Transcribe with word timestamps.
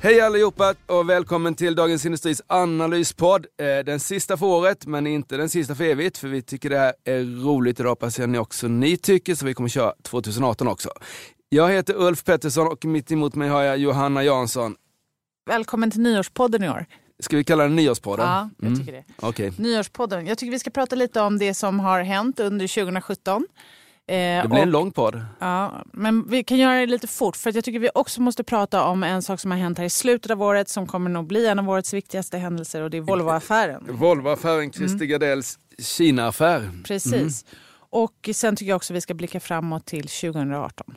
Hej 0.00 0.20
allihopa 0.20 0.74
och 0.86 1.08
välkommen 1.08 1.54
till 1.54 1.74
Dagens 1.74 2.06
Industris 2.06 2.42
analyspodd. 2.46 3.46
Eh, 3.60 3.84
den 3.84 4.00
sista 4.00 4.36
för 4.36 4.46
året, 4.46 4.86
men 4.86 5.06
inte 5.06 5.36
den 5.36 5.48
sista 5.48 5.74
för 5.74 5.84
evigt, 5.84 6.18
för 6.18 6.28
vi 6.28 6.42
tycker 6.42 6.70
det 6.70 6.78
här 6.78 6.94
är 7.04 7.44
roligt 7.44 7.76
det 7.76 7.88
hoppas 7.88 8.18
jag 8.18 8.28
ni 8.28 8.38
också 8.38 8.68
ni 8.68 8.96
tycker, 8.96 9.34
så 9.34 9.46
vi 9.46 9.54
kommer 9.54 9.68
köra 9.68 9.92
2018 10.02 10.68
också. 10.68 10.90
Jag 11.48 11.68
heter 11.68 11.94
Ulf 11.94 12.24
Pettersson 12.24 12.66
och 12.66 12.84
mitt 12.84 13.12
emot 13.12 13.34
mig 13.34 13.48
har 13.48 13.62
jag 13.62 13.78
Johanna 13.78 14.24
Jansson. 14.24 14.76
Välkommen 15.46 15.90
till 15.90 16.00
nyårspodden 16.00 16.62
i 16.62 16.68
år. 16.68 16.86
Ska 17.20 17.36
vi 17.36 17.44
kalla 17.44 17.62
den 17.62 17.76
Nyårspodden? 17.76 18.26
Ja, 18.26 18.50
jag 18.58 18.78
tycker 18.78 18.92
det. 18.92 19.26
Okay. 19.26 19.52
Nyårspodden. 19.56 20.26
Jag 20.26 20.38
tycker 20.38 20.50
vi 20.50 20.58
ska 20.58 20.70
prata 20.70 20.96
lite 20.96 21.20
om 21.20 21.38
det 21.38 21.54
som 21.54 21.80
har 21.80 22.02
hänt 22.02 22.40
under 22.40 22.68
2017. 22.68 23.46
Eh, 24.08 24.42
Det 24.42 24.48
blir 24.48 24.58
en 24.58 24.68
och- 24.68 24.72
lång 24.72 24.92
podd. 24.92 25.20
Ja, 25.38 25.84
men 25.92 26.28
vi 26.28 26.44
kan 26.44 26.58
göra 26.58 26.80
det 26.80 26.86
lite 26.86 27.06
fort 27.06 27.36
för 27.36 27.52
jag 27.56 27.64
tycker 27.64 27.78
vi 27.78 27.90
också 27.94 28.20
måste 28.20 28.44
prata 28.44 28.84
om 28.84 29.02
en 29.04 29.22
sak 29.22 29.40
som 29.40 29.50
har 29.50 29.58
hänt 29.58 29.78
här 29.78 29.84
i 29.84 29.90
slutet 29.90 30.30
av 30.30 30.42
året 30.42 30.68
som 30.68 30.86
kommer 30.86 31.10
nog 31.10 31.26
bli 31.26 31.46
en 31.46 31.58
av 31.58 31.70
årets 31.70 31.94
viktigaste 31.94 32.38
händelser 32.38 32.82
och 32.82 32.90
det 32.90 32.96
är 32.96 33.00
Volvoaffären. 33.00 33.84
Volvoaffären, 33.90 34.72
Christer 34.72 35.04
Gardells 35.04 35.58
Kina-affär. 35.78 36.70
Precis. 36.84 37.44
Och 37.90 38.28
sen 38.34 38.56
tycker 38.56 38.68
jag 38.70 38.76
också 38.76 38.94
vi 38.94 39.00
ska 39.00 39.14
blicka 39.14 39.40
framåt 39.40 39.86
till 39.86 40.08
2018. 40.08 40.94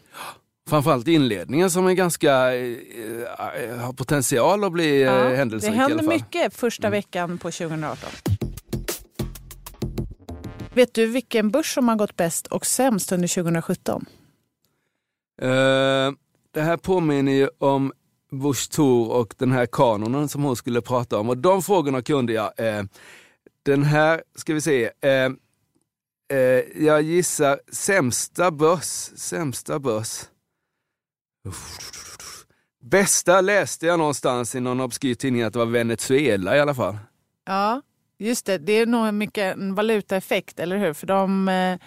Framförallt 0.69 1.07
inledningen 1.07 1.71
som 1.71 1.87
är 1.87 1.93
ganska, 1.93 2.55
eh, 2.55 2.63
eh, 3.71 3.77
har 3.77 3.93
potential 3.93 4.63
att 4.63 4.71
bli 4.71 5.03
det 5.03 5.35
händelserik 5.35 5.75
i 5.75 5.79
alla 5.79 5.95
fall. 5.97 6.07
mycket 6.07 6.55
första 6.55 6.89
veckan 6.89 7.37
på 7.37 7.51
2018. 7.51 8.09
Vet 10.73 10.93
du 10.93 11.07
vilken 11.07 11.51
börs 11.51 11.73
som 11.73 11.87
har 11.87 11.95
gått 11.95 12.15
bäst 12.15 12.47
och 12.47 12.65
sämst 12.65 13.11
under 13.11 13.27
2017? 13.27 14.05
Eh, 15.41 16.11
det 16.51 16.61
här 16.61 16.77
påminner 16.77 17.31
ju 17.31 17.49
om 17.57 17.93
Bush 18.31 18.69
Thor 18.71 19.11
och 19.11 19.33
den 19.37 19.51
här 19.51 19.65
kanonen 19.65 20.29
som 20.29 20.43
hon 20.43 20.55
skulle 20.55 20.81
prata 20.81 21.19
om. 21.19 21.29
Och 21.29 21.37
de 21.37 21.61
frågorna 21.61 22.01
kunde 22.01 22.33
jag. 22.33 22.59
Eh, 22.59 22.83
den 23.63 23.83
här, 23.83 24.23
ska 24.35 24.53
vi 24.53 24.61
se. 24.61 24.91
Eh, 25.01 25.31
eh, 26.37 26.39
jag 26.75 27.01
gissar 27.01 27.59
sämsta 27.71 28.51
börs. 28.51 29.09
Sämsta 29.15 29.79
börs. 29.79 30.23
Bästa 32.83 33.41
läste 33.41 33.85
jag 33.85 33.99
någonstans 33.99 34.55
i 34.55 34.59
någon 34.59 34.79
obskyr 34.79 35.15
tidning 35.15 35.41
att 35.41 35.53
det 35.53 35.59
var 35.59 35.65
Venezuela 35.65 36.57
i 36.57 36.59
alla 36.59 36.75
fall. 36.75 36.97
Ja, 37.45 37.81
just 38.27 38.45
det. 38.45 38.57
Det 38.57 38.73
är 38.73 38.85
nog 38.85 39.13
mycket 39.13 39.55
en 39.57 39.75
valutaeffekt, 39.75 40.59
eller 40.59 40.77
hur? 40.77 40.93
För 40.93 41.07
de, 41.07 41.47
eh, 41.49 41.77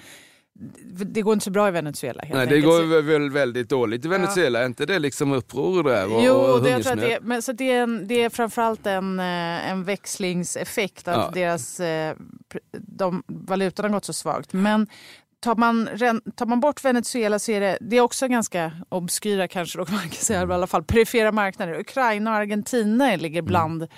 det 1.07 1.23
går 1.23 1.33
inte 1.33 1.45
så 1.45 1.51
bra 1.51 1.69
i 1.69 1.71
Venezuela. 1.71 2.23
Helt 2.23 2.35
Nej, 2.35 2.47
det 2.47 2.55
enkelt. 2.55 2.73
går 2.73 3.03
väl 3.03 3.31
väldigt 3.31 3.69
dåligt 3.69 4.05
i 4.05 4.09
Venezuela. 4.09 4.61
Är 4.63 4.67
inte 4.67 4.87
det 4.87 4.99
liksom 4.99 5.33
uppror 5.33 5.83
där? 5.83 6.15
Och, 6.17 6.23
Jo, 6.25 6.33
och 6.35 6.63
det, 6.63 6.71
jag 6.71 6.83
tror 6.83 6.93
att 6.93 7.01
det, 7.01 7.19
men, 7.23 7.43
så 7.43 7.53
det, 7.53 7.71
är 7.73 7.83
en, 7.83 8.07
det 8.09 8.23
är 8.23 8.31
framförallt 8.31 8.87
en, 8.87 9.19
eh, 9.21 9.71
en 9.71 9.85
växlingseffekt 9.85 11.09
att 11.09 11.17
Ja. 11.17 11.31
deras, 11.35 11.81
eh, 11.81 12.17
de, 12.73 13.23
valutan 13.27 13.85
har 13.85 13.91
gått 13.93 14.05
så 14.05 14.13
svagt. 14.13 14.53
Men 14.53 14.87
tar 15.41 15.57
man, 15.57 15.89
tar 16.37 16.47
man 16.47 16.61
bort 16.61 16.85
Venezuela 16.85 17.39
så 17.39 17.53
är 17.53 17.61
det, 17.61 17.79
det 17.81 17.97
är 17.97 18.01
också 18.01 18.29
ganska 18.29 18.73
obskyra 18.89 19.49
kanske, 19.49 19.79
då 19.79 19.85
man 19.91 20.01
kan 20.01 20.11
säga, 20.11 20.39
Mm. 20.41 20.51
i 20.51 20.55
alla 20.55 20.67
fall 20.67 20.85
perifera 20.85 21.33
marknader. 21.33 21.81
Ukraina 21.81 22.31
och 22.31 22.37
Argentina 22.37 23.17
ligger 23.17 23.41
Mm. 23.41 23.89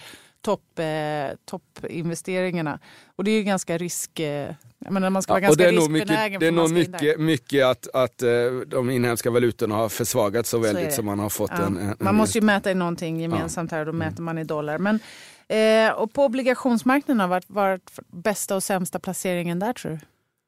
Topp, 0.47 0.79
eh, 0.79 1.37
toppinvesteringarna. 1.45 2.79
Och 3.17 3.25
det 3.25 3.31
är 3.31 3.37
ju 3.37 3.43
ganska 3.43 3.79
risk... 3.79 4.21
Eh, 4.21 4.55
jag 4.79 4.93
menar, 4.93 5.11
man 5.11 5.23
ska 5.23 5.33
vara 5.33 5.41
Ja, 5.43 5.47
ganska 5.47 5.63
det 5.63 5.69
är 5.69 5.73
nog 5.73 5.95
riskbenägen. 5.97 6.33
mycket, 6.33 6.41
det 6.41 6.47
är 6.47 6.53
nog 6.53 6.69
där. 6.69 6.75
mycket, 6.75 7.21
mycket 7.21 7.65
att, 7.67 7.89
att 7.95 8.23
eh, 8.23 8.29
de 8.67 8.91
inhemska 8.91 9.31
valutorna 9.31 9.75
har 9.75 9.89
försvagats 9.89 10.51
så 10.51 10.59
väldigt 10.59 10.93
så 10.95 11.03
man 11.03 11.19
har 11.19 11.29
fått 11.29 11.51
Ja. 11.55 11.67
en, 11.67 11.77
en... 11.77 11.97
Man 12.01 12.15
måste 12.15 12.39
ju 12.39 12.45
mäta 12.45 12.71
i 12.71 12.75
någonting 12.75 13.21
gemensamt 13.21 13.71
här 13.71 13.79
och 13.81 13.87
då 13.87 13.93
Mm. 13.93 14.09
mäter 14.09 14.23
man 14.23 14.39
i 14.39 14.45
dollar. 14.45 14.79
Men, 14.79 15.01
eh, 15.49 15.93
och 15.95 16.13
på 16.13 16.25
obligationsmarknaden 16.25 17.29
varit, 17.31 17.45
varit 17.51 17.91
bästa 18.07 18.57
och 18.57 18.63
sämsta 18.63 18.99
placeringen 18.99 19.59
där 19.59 19.73
tror 19.73 19.93
du? 19.93 19.99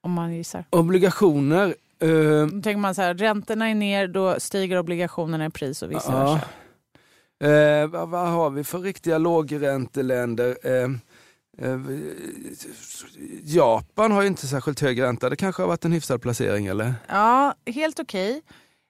Om 0.02 0.12
man 0.12 0.34
gissar. 0.34 0.64
Obligationer. 0.70 1.74
eh, 2.02 2.08
Då 2.46 2.62
tänker 2.62 2.76
man 2.76 2.94
så 2.94 3.02
här, 3.02 3.14
räntorna 3.14 3.68
är 3.70 3.74
ner, 3.74 4.08
då 4.08 4.34
stiger 4.40 4.78
obligationerna 4.78 5.46
i 5.46 5.50
pris 5.50 5.82
och 5.82 5.90
vice 5.90 6.06
ja. 6.12 6.18
versa. 6.18 6.40
Eh, 7.44 7.86
vad, 7.86 8.08
vad 8.08 8.28
har 8.28 8.50
vi 8.50 8.64
för 8.64 8.78
riktiga 8.78 9.18
lågränteländer? 9.18 10.56
Eh, 10.62 10.90
eh, 11.68 11.80
Japan 13.44 14.12
har 14.12 14.22
ju 14.22 14.28
inte 14.28 14.46
särskilt 14.46 14.80
hög 14.80 15.02
ränta. 15.02 15.30
Det 15.30 15.36
kanske 15.36 15.62
har 15.62 15.68
varit 15.68 15.84
en 15.84 15.92
hyfsad 15.92 16.22
placering 16.22 16.66
eller? 16.66 16.94
Ja, 17.08 17.54
helt 17.66 18.00
okej. 18.00 18.42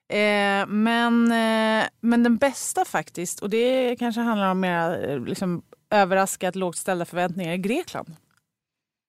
Eh, 0.09 0.67
men, 0.67 1.31
eh, 1.31 1.87
men 2.01 2.23
den 2.23 2.37
bästa 2.37 2.85
faktiskt, 2.85 3.39
och 3.39 3.49
det 3.49 3.95
kanske 3.99 4.21
handlar 4.21 4.51
om 4.51 4.59
mer 4.59 5.09
eh, 5.09 5.19
liksom, 5.19 5.61
överraskat 5.89 6.55
lågt 6.55 6.77
ställda 6.77 7.05
förväntningar, 7.05 7.53
är 7.53 7.57
Grekland. 7.57 8.15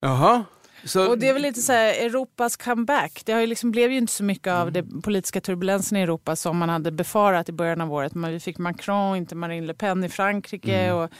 Jaha. 0.00 0.44
Så, 0.84 1.08
Och 1.08 1.18
det 1.18 1.28
är 1.28 1.32
väl 1.32 1.42
lite 1.42 1.60
så 1.60 1.72
här 1.72 1.94
Europas 1.94 2.56
comeback. 2.56 3.22
Det 3.24 3.32
har 3.32 3.40
ju 3.40 3.46
liksom, 3.46 3.70
blev 3.70 3.92
ju 3.92 3.98
inte 3.98 4.12
så 4.12 4.24
mycket 4.24 4.52
av 4.52 4.72
den 4.72 5.02
politiska 5.02 5.40
turbulensen 5.40 5.98
i 5.98 6.00
Europa 6.00 6.36
som 6.36 6.58
man 6.58 6.68
hade 6.68 6.90
befarat 6.90 7.48
i 7.48 7.52
början 7.52 7.80
av 7.80 7.92
året. 7.92 8.14
Men 8.14 8.32
vi 8.32 8.40
fick 8.40 8.58
Macron, 8.58 9.16
inte 9.16 9.34
Marine 9.34 9.66
Le 9.66 9.74
Pen 9.74 10.04
i 10.04 10.08
Frankrike. 10.08 10.92
Och, 10.92 11.10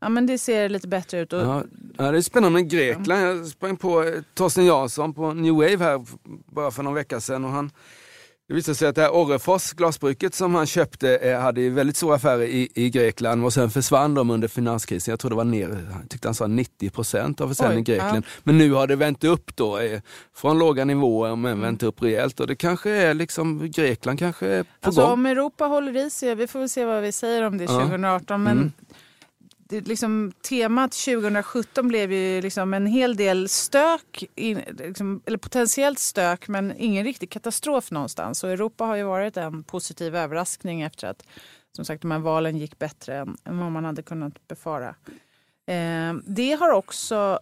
ja, 0.00 0.08
men 0.08 0.26
det 0.26 0.38
ser 0.38 0.68
lite 0.68 0.88
bättre 0.88 1.20
ut. 1.20 1.32
Och, 1.32 1.64
Ja, 1.96 2.10
det 2.12 2.18
är 2.18 2.22
spännande 2.22 2.60
med 2.62 2.70
Grekland. 2.70 3.22
Jag 3.22 3.46
sprang 3.46 3.76
på 3.76 4.20
Torsten 4.34 4.64
Jansson 4.64 5.14
på 5.14 5.32
New 5.32 5.54
Wave 5.54 5.76
här 5.76 6.04
bara 6.46 6.70
för 6.70 6.82
någon 6.82 6.94
vecka 6.94 7.20
sedan. 7.20 7.44
Och 7.44 7.50
han, 7.50 7.70
det 8.50 8.54
visade 8.56 8.74
sig 8.74 8.88
att 8.88 8.94
det 8.94 9.02
här 9.02 9.10
Orrefors, 9.14 9.72
glasbruket 9.72 10.34
som 10.34 10.54
han 10.54 10.66
köpte, 10.66 11.16
eh, 11.16 11.40
hade 11.40 11.70
väldigt 11.70 11.96
stora 11.96 12.14
affärer 12.16 12.42
i, 12.42 12.68
i 12.74 12.90
Grekland 12.90 13.44
och 13.44 13.52
sen 13.52 13.70
försvann 13.70 14.14
de 14.14 14.30
under 14.30 14.48
finanskrisen. 14.48 15.12
Jag 15.12 15.20
tror 15.20 15.30
det 15.30 15.36
var 15.36 15.44
ner, 15.44 15.68
jag 16.00 16.10
tyckte 16.10 16.28
han 16.28 16.34
sa 16.34 16.46
90 16.46 16.90
procent 16.90 17.40
av 17.40 17.48
försäljningen 17.48 17.80
i 17.80 17.84
Grekland. 17.84 18.24
Men 18.42 18.58
nu 18.58 18.72
har 18.72 18.86
det 18.86 18.96
vänt 18.96 19.24
upp 19.24 19.56
då, 19.56 19.78
eh, 19.78 20.00
från 20.36 20.58
låga 20.58 20.84
nivåer 20.84 21.36
men 21.36 21.52
Mm. 21.52 21.60
vänt 21.60 21.82
upp 21.82 22.02
rejält. 22.02 22.40
Och 22.40 22.46
det 22.46 22.56
kanske 22.56 22.90
är 22.90 23.14
liksom, 23.14 23.70
Grekland 23.70 24.18
kanske 24.18 24.46
är 24.46 24.62
på 24.62 24.68
alltså, 24.82 25.00
gång. 25.02 25.10
om 25.12 25.26
Europa 25.26 25.64
håller 25.64 25.96
i 26.06 26.10
sig, 26.10 26.34
vi 26.34 26.46
får 26.46 26.58
väl 26.58 26.68
se 26.68 26.84
vad 26.84 27.02
vi 27.02 27.12
säger 27.12 27.42
om 27.46 27.58
det 27.58 27.64
Ja. 27.64 27.70
2018. 27.80 28.42
Men 28.42 28.56
Mm 28.58 28.72
det, 29.70 29.88
liksom, 29.88 30.32
temat 30.48 30.92
2017 30.92 31.88
blev 31.88 32.12
ju 32.12 32.40
liksom 32.40 32.74
en 32.74 32.86
hel 32.86 33.16
del 33.16 33.48
stök, 33.48 34.24
in, 34.34 34.62
liksom, 34.78 35.22
eller 35.26 35.38
potentiellt 35.38 35.98
stök, 35.98 36.48
men 36.48 36.74
ingen 36.76 37.04
riktig 37.04 37.30
katastrof 37.30 37.90
någonstans. 37.90 38.44
Och 38.44 38.50
Europa 38.50 38.84
har 38.84 38.96
ju 38.96 39.02
varit 39.02 39.36
en 39.36 39.64
positiv 39.64 40.16
överraskning 40.16 40.82
efter 40.82 41.08
att 41.08 41.26
som 41.72 41.84
sagt, 41.84 42.02
de 42.02 42.10
här 42.10 42.18
valen 42.18 42.58
gick 42.58 42.78
bättre 42.78 43.16
än, 43.16 43.36
än 43.44 43.58
vad 43.58 43.72
man 43.72 43.84
hade 43.84 44.02
kunnat 44.02 44.48
befara. 44.48 44.94
Eh, 45.66 46.14
det 46.26 46.52
har 46.52 46.70
också, 46.70 47.40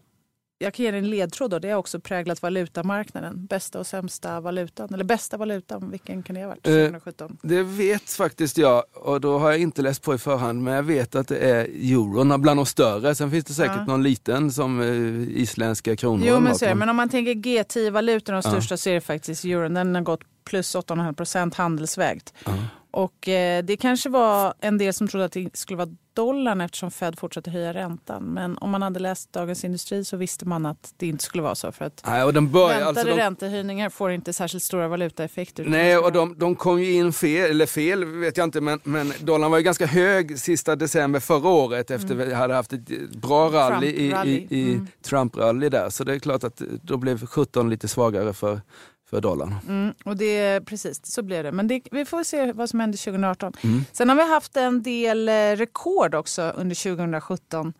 jag 0.58 0.74
kan 0.74 0.84
ge 0.84 0.90
dig 0.90 0.98
en 0.98 1.10
ledtråd, 1.10 1.50
då, 1.50 1.58
det 1.58 1.70
har 1.70 1.76
också 1.78 2.00
präglat 2.00 2.42
valutamarknaden. 2.42 3.46
Bästa 3.46 3.78
och 3.78 3.86
sämsta 3.86 4.40
valutan, 4.40 4.94
eller 4.94 5.04
bästa 5.04 5.36
valutan, 5.36 5.90
vilken 5.90 6.22
kan 6.22 6.34
det 6.34 6.40
ha 6.40 6.48
varit 6.48 6.66
Eh, 6.66 6.74
2017? 6.74 7.38
Det 7.42 7.62
vet 7.62 8.10
faktiskt 8.10 8.58
jag 8.58 8.82
och 8.94 9.20
då 9.20 9.38
har 9.38 9.50
jag 9.50 9.60
inte 9.60 9.82
läst 9.82 10.02
på 10.02 10.14
i 10.14 10.18
förhand 10.18 10.62
men 10.62 10.74
jag 10.74 10.82
vet 10.82 11.14
att 11.14 11.28
det 11.28 11.38
är 11.38 11.64
euron 11.64 12.40
bland 12.42 12.58
de 12.58 12.66
större. 12.66 13.14
Sen 13.14 13.30
finns 13.30 13.44
det 13.44 13.54
säkert 13.54 13.76
Ja. 13.76 13.84
någon 13.84 14.02
liten 14.02 14.52
som 14.52 14.80
eh, 14.80 15.40
isländska 15.42 15.96
kronor. 15.96 16.24
Jo 16.28 16.40
men 16.40 16.54
så. 16.54 16.74
Men 16.74 16.88
om 16.88 16.96
man 16.96 17.08
tänker 17.08 17.34
G10-valutorna, 17.34 18.40
de 18.40 18.48
Ja. 18.48 18.52
största, 18.52 18.76
så 18.76 18.90
är 18.90 18.94
det 18.94 19.00
faktiskt 19.00 19.44
euron. 19.44 19.74
Den 19.74 19.94
har 19.94 20.02
gått 20.02 20.20
plus 20.44 20.74
8,5 20.76 21.14
procent 21.14 21.54
handelsvägt. 21.54 22.34
Ja. 22.44 22.52
Och 22.98 23.28
eh, 23.28 23.64
det 23.64 23.76
kanske 23.76 24.08
var 24.08 24.54
en 24.60 24.78
del 24.78 24.92
som 24.92 25.08
trodde 25.08 25.24
att 25.24 25.32
det 25.32 25.56
skulle 25.56 25.76
vara 25.76 25.88
dollarn 26.14 26.60
eftersom 26.60 26.90
Fed 26.90 27.18
fortsatte 27.18 27.50
höja 27.50 27.74
räntan. 27.74 28.22
Men 28.22 28.58
om 28.58 28.70
man 28.70 28.82
hade 28.82 29.00
läst 29.00 29.32
Dagens 29.32 29.64
Industri 29.64 30.04
så 30.04 30.16
visste 30.16 30.44
man 30.44 30.66
att 30.66 30.94
det 30.96 31.06
inte 31.06 31.24
skulle 31.24 31.42
vara 31.42 31.54
så. 31.54 31.72
För 31.72 31.84
att 31.84 32.02
Nej, 32.06 32.24
och 32.24 32.34
den 32.34 32.52
börjar, 32.52 32.68
väntade 32.68 32.88
alltså 32.88 33.04
de, 33.04 33.16
räntehöjningar 33.16 33.90
får 33.90 34.10
inte 34.10 34.32
särskilt 34.32 34.62
stora 34.62 34.88
valutaeffekter. 34.88 35.64
nej, 35.64 35.98
och 35.98 36.12
de, 36.12 36.38
de 36.38 36.54
kom 36.56 36.82
ju 36.82 36.92
in 36.92 37.12
fel, 37.12 37.50
eller 37.50 37.66
fel 37.66 38.04
vet 38.04 38.36
jag 38.36 38.44
inte, 38.44 38.60
men, 38.60 38.80
men 38.84 39.12
dollarn 39.20 39.50
var 39.50 39.58
ju 39.58 39.64
ganska 39.64 39.86
hög 39.86 40.38
sista 40.38 40.76
december 40.76 41.20
förra 41.20 41.48
året 41.48 41.90
efter 41.90 42.14
vi 42.14 42.34
hade 42.34 42.54
haft 42.54 42.72
ett 42.72 43.10
bra 43.10 43.48
rally 43.48 43.86
i, 43.86 44.10
Trump-rally. 44.10 44.46
i, 44.50 44.60
i 44.60 44.72
Mm. 44.72 44.86
Trump-rally 45.02 45.68
där. 45.68 45.90
Så 45.90 46.04
det 46.04 46.14
är 46.14 46.18
klart 46.18 46.44
att 46.44 46.62
då 46.82 46.96
blev 46.96 47.26
17 47.26 47.70
lite 47.70 47.88
svagare 47.88 48.32
för, 48.32 48.60
för 49.10 49.20
dollarn. 49.20 49.54
Mm, 49.68 49.94
och 50.04 50.16
det, 50.16 50.60
precis, 50.66 51.06
så 51.06 51.22
blev 51.22 51.44
det. 51.44 51.52
Men 51.52 51.68
det, 51.68 51.80
vi 51.90 52.04
får 52.04 52.22
se 52.24 52.52
vad 52.52 52.70
som 52.70 52.80
händer 52.80 52.98
2018. 52.98 53.52
Mm. 53.62 53.84
Sen 53.92 54.08
har 54.08 54.16
vi 54.16 54.28
haft 54.28 54.56
en 54.56 54.82
del 54.82 55.28
eh, 55.28 55.32
rekord 55.32 56.14
också 56.14 56.42
under 56.56 56.76
2017. 56.96 57.72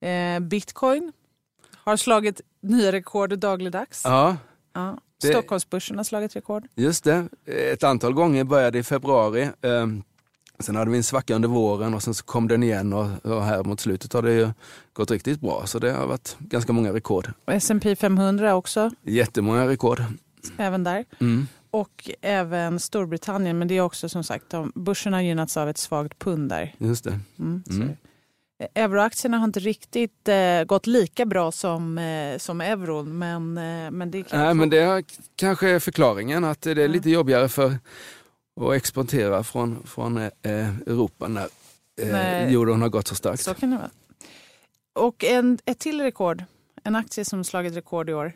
Eh, 0.00 0.40
Bitcoin 0.40 1.12
har 1.74 1.96
slagit 1.96 2.40
nya 2.62 2.92
rekord 2.92 3.38
dagligdags. 3.38 4.02
Ja, 4.04 4.36
Ja. 4.74 4.98
Det- 5.22 5.28
Stockholmsbörsen 5.28 5.96
har 5.96 6.04
slagit 6.04 6.36
rekord. 6.36 6.64
just 6.74 7.04
det. 7.04 7.28
Ett 7.46 7.84
antal 7.84 8.12
gånger 8.12 8.44
började 8.44 8.78
i 8.78 8.82
februari. 8.82 9.50
Ehm, 9.62 10.02
Sen 10.60 10.76
hade 10.76 10.90
vi 10.90 10.96
en 10.96 11.02
svacka 11.04 11.34
under 11.34 11.48
våren 11.48 11.94
och 11.94 12.02
sen 12.02 12.14
så 12.14 12.24
kom 12.24 12.48
den 12.48 12.62
igen 12.62 12.92
och, 12.92 13.06
och 13.26 13.42
här 13.44 13.64
mot 13.64 13.80
slutet 13.80 14.12
har 14.12 14.22
det 14.22 14.54
gått 14.92 15.10
riktigt 15.10 15.40
bra. 15.40 15.62
Så 15.66 15.78
det 15.78 15.92
har 15.92 16.06
varit 16.06 16.36
ganska 16.38 16.72
många 16.72 16.92
rekord. 16.92 17.32
Och 17.44 17.52
S&P 17.52 17.96
500 17.96 18.54
också, 18.54 18.90
Jättemånga 19.02 19.68
rekord. 19.68 20.02
Även 20.56 20.84
där. 20.84 21.04
Mm. 21.20 21.46
Och 21.70 22.10
även 22.20 22.80
Storbritannien. 22.80 23.58
Men 23.58 23.68
det 23.68 23.76
är 23.76 23.80
också 23.80 24.08
som 24.08 24.24
sagt, 24.24 24.50
de, 24.50 24.72
börsen 24.74 25.12
har 25.12 25.20
gynnats 25.20 25.56
av 25.56 25.68
ett 25.68 25.78
svagt 25.78 26.18
pund 26.18 26.48
där. 26.48 26.74
Just 26.78 27.04
det. 27.04 27.20
Mm. 27.38 27.62
Mm. 27.70 27.96
Euroaktierna 28.74 29.38
har 29.38 29.44
inte 29.44 29.60
riktigt 29.60 30.28
eh, 30.28 30.64
gått 30.64 30.86
lika 30.86 31.26
bra 31.26 31.52
som, 31.52 31.98
eh, 31.98 32.38
som 32.38 32.60
euron. 32.60 33.18
Men, 33.18 33.58
eh, 33.58 33.90
men 33.90 34.10
det 34.10 34.22
kan 34.22 34.40
Nej, 34.40 34.54
men 34.54 34.70
det 34.70 34.78
är 34.78 35.04
kanske 35.36 35.68
är 35.68 35.78
förklaringen 35.78 36.44
att 36.44 36.60
det 36.60 36.70
är 36.70 36.88
lite 36.88 37.10
jobbigare 37.10 37.48
för 37.48 37.66
att 38.60 38.74
exportera 38.74 39.44
från, 39.44 39.86
från 39.86 40.16
eh, 40.16 40.30
Europa 40.86 41.28
när 41.28 41.48
eh, 42.00 42.52
euron 42.52 42.82
har 42.82 42.88
gått 42.88 43.08
så 43.08 43.14
starkt. 43.14 43.42
Så 43.42 43.54
kan 43.54 43.70
det 43.70 43.76
vara. 43.76 43.90
Och 44.92 45.24
en, 45.24 45.58
ett 45.64 45.78
till 45.78 46.00
rekord. 46.00 46.44
En 46.84 46.96
aktie 46.96 47.24
som 47.24 47.44
slagit 47.44 47.76
rekord 47.76 48.10
i 48.10 48.14
år. 48.14 48.32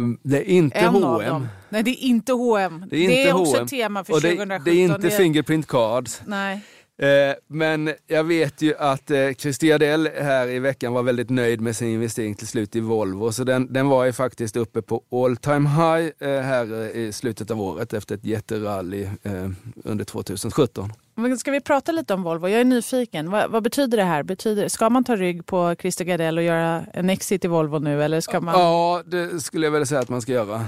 Mm, 0.00 0.18
Det 0.22 0.36
är 0.38 0.44
inte 0.44 0.78
En 0.78 0.94
H&M. 0.94 1.48
Nej, 1.68 1.82
det 1.82 1.90
är 1.90 2.02
inte 2.04 2.32
H&M. 2.32 2.84
Det 2.90 2.96
är 2.96 3.20
inte 3.20 3.32
också 3.32 3.50
H&M. 3.52 3.64
ett 3.64 3.70
tema 3.70 4.04
för 4.04 4.12
och 4.12 4.20
det, 4.20 4.28
2017. 4.36 4.64
det 4.64 4.70
är 4.70 4.84
inte 4.84 5.10
Fingerprint 5.10 5.66
Cards. 5.66 6.22
Nej. 6.26 6.60
Eh, 7.00 7.34
men 7.46 7.92
jag 8.06 8.24
vet 8.24 8.62
ju 8.62 8.74
att 8.78 9.10
eh, 9.10 9.32
Christer 9.38 9.66
Gardell 9.66 10.08
här 10.20 10.48
i 10.48 10.58
veckan 10.58 10.92
var 10.92 11.02
väldigt 11.02 11.30
nöjd 11.30 11.60
med 11.60 11.76
sin 11.76 11.88
investering 11.88 12.34
till 12.34 12.46
slut 12.46 12.76
i 12.76 12.80
Volvo. 12.80 13.32
Så 13.32 13.44
den, 13.44 13.72
den 13.72 13.88
var 13.88 14.04
ju 14.04 14.12
faktiskt 14.12 14.56
uppe 14.56 14.82
på 14.82 15.02
all 15.12 15.36
time 15.36 15.68
high 15.68 16.10
eh, 16.18 16.40
här 16.40 16.96
i 16.96 17.12
slutet 17.12 17.50
av 17.50 17.60
året 17.60 17.92
efter 17.92 18.14
ett 18.14 18.24
jätterally 18.24 19.02
eh, 19.22 19.50
under 19.84 20.04
2017. 20.04 20.92
Men 21.14 21.38
ska 21.38 21.50
vi 21.50 21.60
prata 21.60 21.92
lite 21.92 22.14
om 22.14 22.22
Volvo? 22.22 22.48
Jag 22.48 22.60
är 22.60 22.64
nyfiken. 22.64 23.30
Vad, 23.30 23.50
vad 23.50 23.62
betyder 23.62 23.98
det 23.98 24.04
här? 24.04 24.22
Betyder, 24.22 24.68
ska 24.68 24.90
man 24.90 25.04
ta 25.04 25.16
rygg 25.16 25.46
på 25.46 25.74
Christer 25.78 26.04
Gardell 26.04 26.38
och 26.38 26.44
göra 26.44 26.84
en 26.92 27.10
exit 27.10 27.44
i 27.44 27.48
Volvo 27.48 27.78
nu? 27.78 28.02
Eller 28.02 28.20
ska 28.20 28.40
man... 28.40 28.60
Ja, 28.60 29.02
det 29.06 29.40
skulle 29.40 29.66
jag 29.66 29.70
väl 29.70 29.86
säga 29.86 30.00
att 30.00 30.08
man 30.08 30.22
ska 30.22 30.32
göra. 30.32 30.64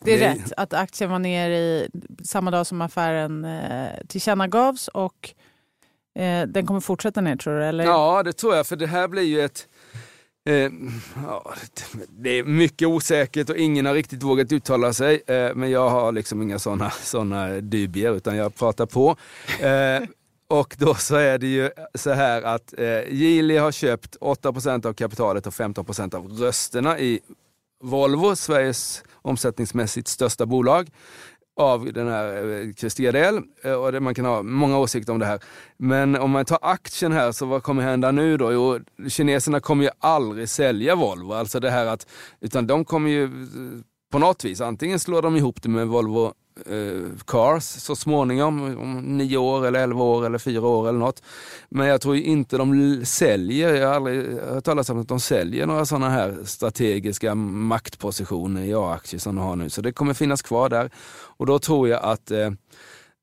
Det 0.00 0.14
är 0.24 0.34
rätt 0.34 0.52
att 0.56 0.72
aktien 0.72 1.10
var 1.10 1.18
ner 1.18 1.50
i 1.50 1.88
samma 2.24 2.50
dag 2.50 2.66
som 2.66 2.80
affären 2.80 3.44
eh, 3.44 3.88
tillkännagavs 4.08 4.88
och 4.88 5.30
eh, 6.18 6.46
den 6.46 6.66
kommer 6.66 6.80
fortsätta 6.80 7.20
ner 7.20 7.36
tror 7.36 7.58
du? 7.58 7.64
Eller? 7.64 7.84
Ja, 7.84 8.22
det 8.22 8.32
tror 8.32 8.56
jag, 8.56 8.66
för 8.66 8.76
det 8.76 8.86
här 8.86 9.08
blir 9.08 9.22
ju 9.22 9.40
ett... 9.40 9.68
Eh, 10.48 10.70
ja, 11.26 11.54
det- 12.08 12.30
är 12.38 12.44
mycket 12.44 12.88
osäkert 12.88 13.50
och 13.50 13.56
ingen 13.56 13.86
har 13.86 13.94
riktigt 13.94 14.22
vågat 14.22 14.52
uttala 14.52 14.92
sig. 14.92 15.22
Eh, 15.26 15.54
men 15.54 15.70
jag 15.70 15.90
har 15.90 16.12
liksom 16.12 16.42
inga 16.42 16.58
sådana 16.58 16.90
såna 16.90 17.48
dubier, 17.60 18.12
utan 18.16 18.36
jag 18.36 18.54
pratar 18.54 18.86
på. 18.86 19.16
Eh, 19.60 20.08
och 20.48 20.76
då 20.78 20.94
så 20.94 21.16
är 21.16 21.38
det 21.38 21.46
ju 21.46 21.70
så 21.94 22.10
här 22.12 22.42
att 22.42 22.74
eh, 22.78 23.14
Geely 23.14 23.56
har 23.56 23.72
köpt 23.72 24.16
8% 24.20 24.86
av 24.86 24.92
kapitalet 24.92 25.46
och 25.46 25.52
15% 25.52 26.14
av 26.14 26.26
rösterna 26.28 26.98
i 26.98 27.20
Volvo, 27.82 28.36
Sveriges 28.36 29.04
omsättningsmässigt 29.26 30.08
största 30.08 30.46
bolag 30.46 30.90
av 31.56 31.92
den 31.92 32.08
här 32.08 32.26
eh, 32.26 32.72
Christer 32.72 33.02
Gardell. 33.02 33.42
Eh, 33.64 33.72
och 33.72 33.92
det, 33.92 34.00
man 34.00 34.14
kan 34.14 34.24
ha 34.24 34.42
många 34.42 34.78
åsikter 34.78 35.12
om 35.12 35.18
det 35.18 35.26
här. 35.26 35.40
Men 35.76 36.16
om 36.16 36.30
man 36.30 36.44
tar 36.44 36.58
aktien 36.62 37.12
här, 37.12 37.32
så 37.32 37.46
vad 37.46 37.62
kommer 37.62 37.82
hända 37.82 38.10
nu 38.10 38.36
då? 38.36 38.52
Jo, 38.52 38.80
kineserna 39.08 39.60
kommer 39.60 39.84
ju 39.84 39.90
aldrig 39.98 40.48
sälja 40.48 40.94
Volvo. 40.94 41.32
Alltså 41.32 41.60
det 41.60 41.70
här 41.70 41.86
att, 41.86 42.06
utan 42.40 42.66
de 42.66 42.84
kommer 42.84 43.10
ju 43.10 43.24
eh, 43.24 43.30
på 44.12 44.18
något 44.18 44.44
vis, 44.44 44.60
antingen 44.60 45.00
slår 45.00 45.22
de 45.22 45.36
ihop 45.36 45.62
det 45.62 45.68
med 45.68 45.86
Volvo 45.86 46.32
Eh, 46.66 47.02
cars 47.26 47.64
så 47.64 47.96
småningom, 47.96 48.78
om 48.78 49.18
nio 49.18 49.36
år 49.36 49.66
eller 49.66 49.80
elva 49.80 50.04
år 50.04 50.26
eller 50.26 50.38
fyra 50.38 50.66
år 50.66 50.88
eller 50.88 50.98
något. 50.98 51.22
Men 51.68 51.86
jag 51.86 52.00
tror 52.00 52.16
inte 52.16 52.56
de 52.56 53.00
säljer, 53.06 53.74
jag 53.74 53.88
har 53.88 53.94
aldrig 53.94 54.38
hört 54.40 54.64
talas 54.64 54.90
om 54.90 55.00
att 55.00 55.08
de 55.08 55.20
säljer 55.20 55.66
några 55.66 55.86
sådana 55.86 56.10
här 56.10 56.38
strategiska 56.44 57.34
maktpositioner 57.34 58.62
i 58.64 58.74
A-aktier 58.74 59.20
som 59.20 59.36
de 59.36 59.44
har 59.44 59.56
nu. 59.56 59.70
Så 59.70 59.80
det 59.80 59.92
kommer 59.92 60.14
finnas 60.14 60.42
kvar 60.42 60.68
där. 60.68 60.90
Och 61.36 61.46
då 61.46 61.58
tror 61.58 61.88
jag 61.88 62.02
att 62.02 62.30
eh, 62.30 62.50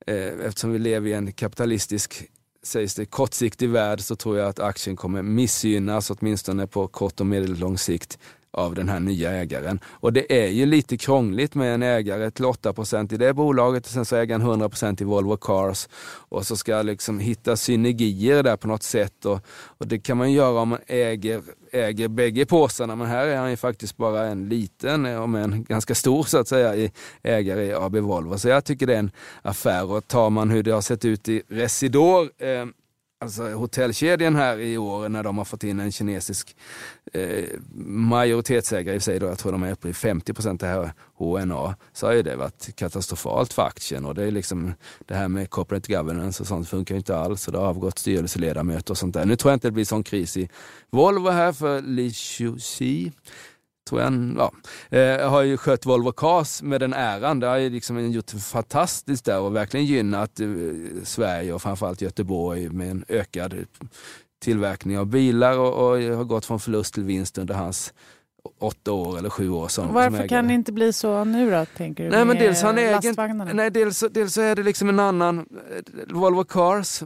eh, 0.08 0.46
eftersom 0.46 0.72
vi 0.72 0.80
lever 0.80 1.10
i 1.10 1.14
en 1.14 1.32
kapitalistisk 1.32 2.30
sägs 2.64 2.96
det, 2.96 3.06
kortsiktig 3.06 3.70
värld 3.70 4.02
så 4.02 4.16
tror 4.16 4.38
jag 4.38 4.50
att 4.50 4.60
aktien 4.60 4.96
kommer 4.96 5.22
missgynnas 5.22 6.12
åtminstone 6.12 6.68
på 6.68 6.88
kort 6.88 7.20
och 7.20 7.26
medellång 7.26 7.78
sikt 7.78 8.20
av 8.54 8.76
den 8.76 8.90
här 8.90 9.00
nya 9.00 9.32
ägaren. 9.32 9.80
Och 9.86 10.14
det 10.14 10.44
är 10.44 10.48
ju 10.48 10.66
lite 10.66 10.98
krångligt 10.98 11.56
med 11.56 11.74
en 11.74 11.84
ägare 11.84 12.32
till 12.32 12.46
8 12.46 12.74
i 13.12 13.18
det 13.18 13.34
bolaget 13.34 13.86
och 13.86 13.92
sen 13.92 14.06
så 14.06 14.16
äger 14.16 14.34
han 14.40 14.42
100 14.42 14.70
i 15.00 15.04
Volvo 15.04 15.38
Cars 15.38 15.88
och 16.30 16.46
så 16.46 16.56
ska 16.58 16.82
liksom 16.82 17.20
hitta 17.20 17.56
synergier 17.58 18.44
där 18.44 18.58
på 18.58 18.68
något 18.68 18.84
sätt 18.84 19.26
och, 19.26 19.40
och 19.78 19.88
det 19.88 20.00
kan 20.00 20.18
man 20.18 20.32
göra 20.32 20.62
om 20.62 20.70
man 20.70 20.80
äger, 20.88 21.42
äger 21.72 22.08
bägge 22.08 22.46
påsarna 22.46 22.96
men 22.96 23.08
här 23.08 23.28
är 23.28 23.38
han 23.38 23.50
ju 23.50 23.58
faktiskt 23.58 23.98
bara 23.98 24.26
en 24.26 24.50
liten, 24.50 25.06
om 25.06 25.36
en 25.36 25.64
ganska 25.64 25.96
stor 25.96 26.24
så 26.24 26.38
att 26.38 26.48
säga, 26.48 26.76
i- 26.76 26.92
ägare 27.24 27.66
i 27.66 27.74
AB 27.74 27.96
Volvo. 27.96 28.38
Så 28.38 28.48
jag 28.48 28.66
tycker 28.66 28.88
det 28.88 28.94
är 28.96 29.00
en 29.00 29.12
affär 29.42 29.92
och 29.92 30.08
tar 30.08 30.30
man 30.30 30.50
hur 30.50 30.64
det 30.64 30.72
har 30.72 30.82
sett 30.82 31.06
ut 31.06 31.30
i 31.30 31.42
Residor 31.48 32.30
eh, 32.38 32.66
Alltså 33.24 33.54
hotellkedjan 33.54 34.36
här 34.36 34.60
i 34.60 34.78
år 34.78 35.10
när 35.10 35.24
de 35.24 35.38
har 35.38 35.46
fått 35.46 35.64
in 35.64 35.80
en 35.80 35.92
kinesisk 35.92 36.56
eh, 37.14 37.46
majoritetsägare 37.86 38.96
i 38.96 39.00
sig 39.00 39.20
då, 39.20 39.26
jag 39.26 39.40
tror 39.40 39.52
de 39.52 39.64
är 39.64 39.72
uppe 39.72 39.90
i 39.90 39.94
50 39.94 40.34
procent 40.34 40.62
det 40.62 40.68
här 40.68 40.92
HNA, 41.18 41.76
så 41.94 42.06
har 42.06 42.14
ju 42.14 42.22
det 42.22 42.36
varit 42.36 42.76
katastrofalt 42.76 43.54
för 43.54 43.62
aktien. 43.62 44.06
Och 44.06 44.16
det 44.16 44.24
är 44.24 44.32
liksom 44.32 44.74
det 45.06 45.16
här 45.16 45.28
med 45.28 45.50
corporate 45.50 45.94
governance 45.94 46.44
och 46.44 46.48
sånt 46.48 46.70
funkar 46.70 46.96
ju 46.96 47.00
inte 47.00 47.18
alls. 47.18 47.48
Och 47.48 47.54
det 47.54 47.60
har 47.60 47.66
avgått 47.66 48.00
styrelseledamöter 48.00 48.92
och 48.92 48.98
sånt 48.98 49.14
där. 49.14 49.26
Nu 49.26 49.36
tror 49.36 49.52
jag 49.52 49.56
inte 49.56 49.68
det 49.68 49.72
blir 49.72 49.86
sån 49.86 50.04
kris 50.04 50.38
i 50.38 50.50
Volvo 50.90 51.30
här 51.30 51.52
för 51.52 51.82
Li 51.82 52.14
Shuxi 52.14 53.12
tror 53.90 54.02
jag, 54.02 54.36
ja, 54.38 54.52
eh, 54.98 55.30
har 55.30 55.42
ju 55.42 55.58
skött 55.58 55.86
Volvo 55.86 56.12
Cars 56.12 56.62
med 56.62 56.82
den 56.82 56.94
äran. 56.94 57.40
Det 57.40 57.48
har 57.48 57.58
ju 57.58 57.70
liksom 57.70 58.12
gjort 58.12 58.32
fantastiskt 58.32 59.26
där 59.26 59.40
och 59.40 59.56
verkligen 59.56 59.86
gynnat 59.86 60.40
eh, 60.40 60.48
Sverige 61.04 61.54
och 61.54 61.62
framförallt 61.62 62.02
Göteborg 62.02 62.70
med 62.70 62.92
en 62.92 63.06
ökad 63.08 63.56
tillverkning 64.44 65.00
av 65.00 65.06
bilar 65.06 65.58
och, 65.58 65.74
och 65.74 66.02
har 66.02 66.24
gått 66.24 66.46
från 66.46 66.60
förlust 66.60 66.94
till 66.94 67.04
vinst 67.04 67.38
under 67.38 67.54
hans 67.56 67.94
åtta 68.60 68.92
år 68.92 69.18
eller 69.18 69.30
sju 69.30 69.50
år 69.50 69.68
som, 69.68 69.86
som 69.86 69.94
Varför 69.94 70.18
ägare. 70.18 70.28
kan 70.28 70.48
det 70.48 70.54
inte 70.54 70.72
bli 70.72 70.94
så 70.94 71.24
nu 71.24 71.52
då, 71.52 71.66
tänker 71.78 72.04
du? 72.04 72.10
Nej, 72.10 72.26
men 72.26 72.38
dels 72.38 72.62
han 72.62 72.76
lastvagnarna? 72.76 73.54
nej, 73.54 73.72
dels, 73.72 74.04
dels 74.12 74.34
så 74.34 74.42
är 74.42 74.56
det 74.56 74.64
liksom 74.64 74.90
en 74.90 75.00
annan, 75.00 75.40
eh, 75.40 75.44
Volvo 76.14 76.44
Cars 76.44 77.04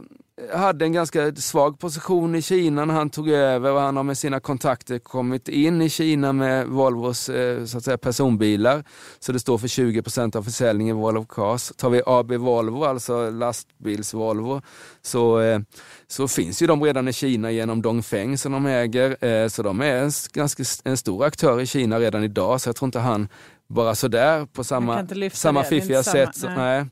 hade 0.54 0.84
en 0.84 0.92
ganska 0.92 1.34
svag 1.34 1.78
position 1.78 2.34
i 2.34 2.42
Kina 2.42 2.84
när 2.84 2.94
han 2.94 3.10
tog 3.10 3.28
över 3.28 3.72
och 3.72 3.80
han 3.80 3.96
har 3.96 4.04
med 4.04 4.18
sina 4.18 4.40
kontakter 4.40 4.98
kommit 4.98 5.48
in 5.48 5.82
i 5.82 5.90
Kina 5.90 6.32
med 6.32 6.66
Volvos 6.66 7.28
eh, 7.28 7.64
så 7.64 7.78
att 7.78 7.84
säga, 7.84 7.98
personbilar. 7.98 8.84
Så 9.18 9.32
det 9.32 9.40
står 9.40 9.58
för 9.58 9.68
20% 9.68 10.36
av 10.36 10.42
försäljningen 10.42 10.96
i 10.96 11.00
Volvo 11.00 11.24
Cars. 11.24 11.72
Tar 11.76 11.90
vi 11.90 12.02
AB 12.06 12.32
Volvo, 12.32 12.84
alltså 12.84 13.12
lastbils-Volvo, 13.30 14.62
så, 15.02 15.40
eh, 15.40 15.60
så 16.06 16.28
finns 16.28 16.62
ju 16.62 16.66
de 16.66 16.82
redan 16.84 17.08
i 17.08 17.12
Kina 17.12 17.50
genom 17.50 17.82
Dongfeng 17.82 18.38
som 18.38 18.52
de 18.52 18.66
äger. 18.66 19.24
Eh, 19.24 19.48
så 19.48 19.62
de 19.62 19.80
är 19.80 19.96
en, 19.96 20.10
ganska 20.32 20.64
en 20.84 20.96
stor 20.96 21.24
aktör 21.24 21.60
i 21.60 21.66
Kina 21.66 22.00
redan 22.00 22.24
idag. 22.24 22.60
Så 22.60 22.68
jag 22.68 22.76
tror 22.76 22.86
inte 22.86 22.98
han 22.98 23.28
bara 23.68 23.94
sådär 23.94 24.46
på 24.46 24.64
samma, 24.64 25.06
samma 25.32 25.62
det, 25.62 25.68
fiffiga 25.68 26.02
samma- 26.02 26.32
sätt. 26.32 26.42
Nej. 26.56 26.84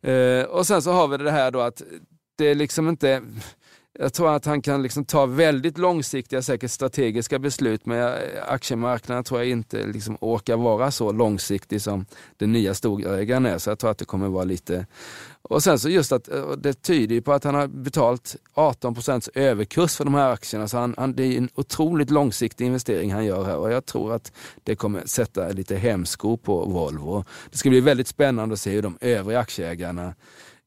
nej. 0.00 0.44
Och 0.44 0.66
sen 0.66 0.82
så 0.82 0.92
har 0.92 1.08
vi 1.08 1.16
det 1.16 1.30
här 1.30 1.50
då 1.50 1.60
att 1.60 1.82
det 2.36 2.44
är 2.44 2.54
liksom 2.54 2.88
inte 2.88 3.22
jag 3.98 4.12
tror 4.12 4.34
att 4.34 4.44
han 4.44 4.62
kan 4.62 4.82
liksom 4.82 5.04
ta 5.04 5.26
väldigt 5.26 5.78
långsiktiga, 5.78 6.42
säkert 6.42 6.70
strategiska 6.70 7.38
beslut, 7.38 7.86
men 7.86 8.14
aktiemarknaden 8.48 9.24
tror 9.24 9.40
jag 9.40 9.48
inte 9.48 9.86
liksom 9.86 10.16
orkar 10.20 10.56
vara 10.56 10.90
så 10.90 11.12
långsiktig 11.12 11.82
som 11.82 12.06
den 12.36 12.52
nya 12.52 12.74
storägaren 12.74 13.46
är. 13.46 13.58
Så 13.58 13.70
jag 13.70 13.78
tror 13.78 13.90
att 13.90 13.98
det 13.98 14.04
kommer 14.04 14.28
vara 14.28 14.44
lite... 14.44 14.86
Och 15.42 15.62
sen 15.62 15.78
så 15.78 15.88
just 15.88 16.12
att 16.12 16.28
det 16.58 16.82
tyder 16.82 17.14
ju 17.14 17.22
på 17.22 17.32
att 17.32 17.44
han 17.44 17.54
har 17.54 17.66
betalt 17.66 18.36
18 18.54 18.94
procents 18.94 19.30
överkurs 19.34 19.96
för 19.96 20.04
de 20.04 20.14
här 20.14 20.32
aktierna. 20.32 20.68
Så 20.68 20.78
han, 20.78 20.94
han, 20.98 21.14
det 21.14 21.24
är 21.24 21.38
en 21.38 21.48
otroligt 21.54 22.10
långsiktig 22.10 22.66
investering 22.66 23.12
han 23.12 23.24
gör 23.24 23.44
här 23.44 23.56
och 23.56 23.72
jag 23.72 23.86
tror 23.86 24.14
att 24.14 24.32
det 24.62 24.76
kommer 24.76 25.02
sätta 25.06 25.48
lite 25.48 25.76
hämsko 25.76 26.36
på 26.36 26.64
Volvo. 26.64 27.24
Det 27.50 27.58
ska 27.58 27.70
bli 27.70 27.80
väldigt 27.80 28.08
spännande 28.08 28.52
att 28.52 28.60
se 28.60 28.70
hur 28.70 28.82
de 28.82 28.98
övriga 29.00 29.38
aktieägarna 29.38 30.14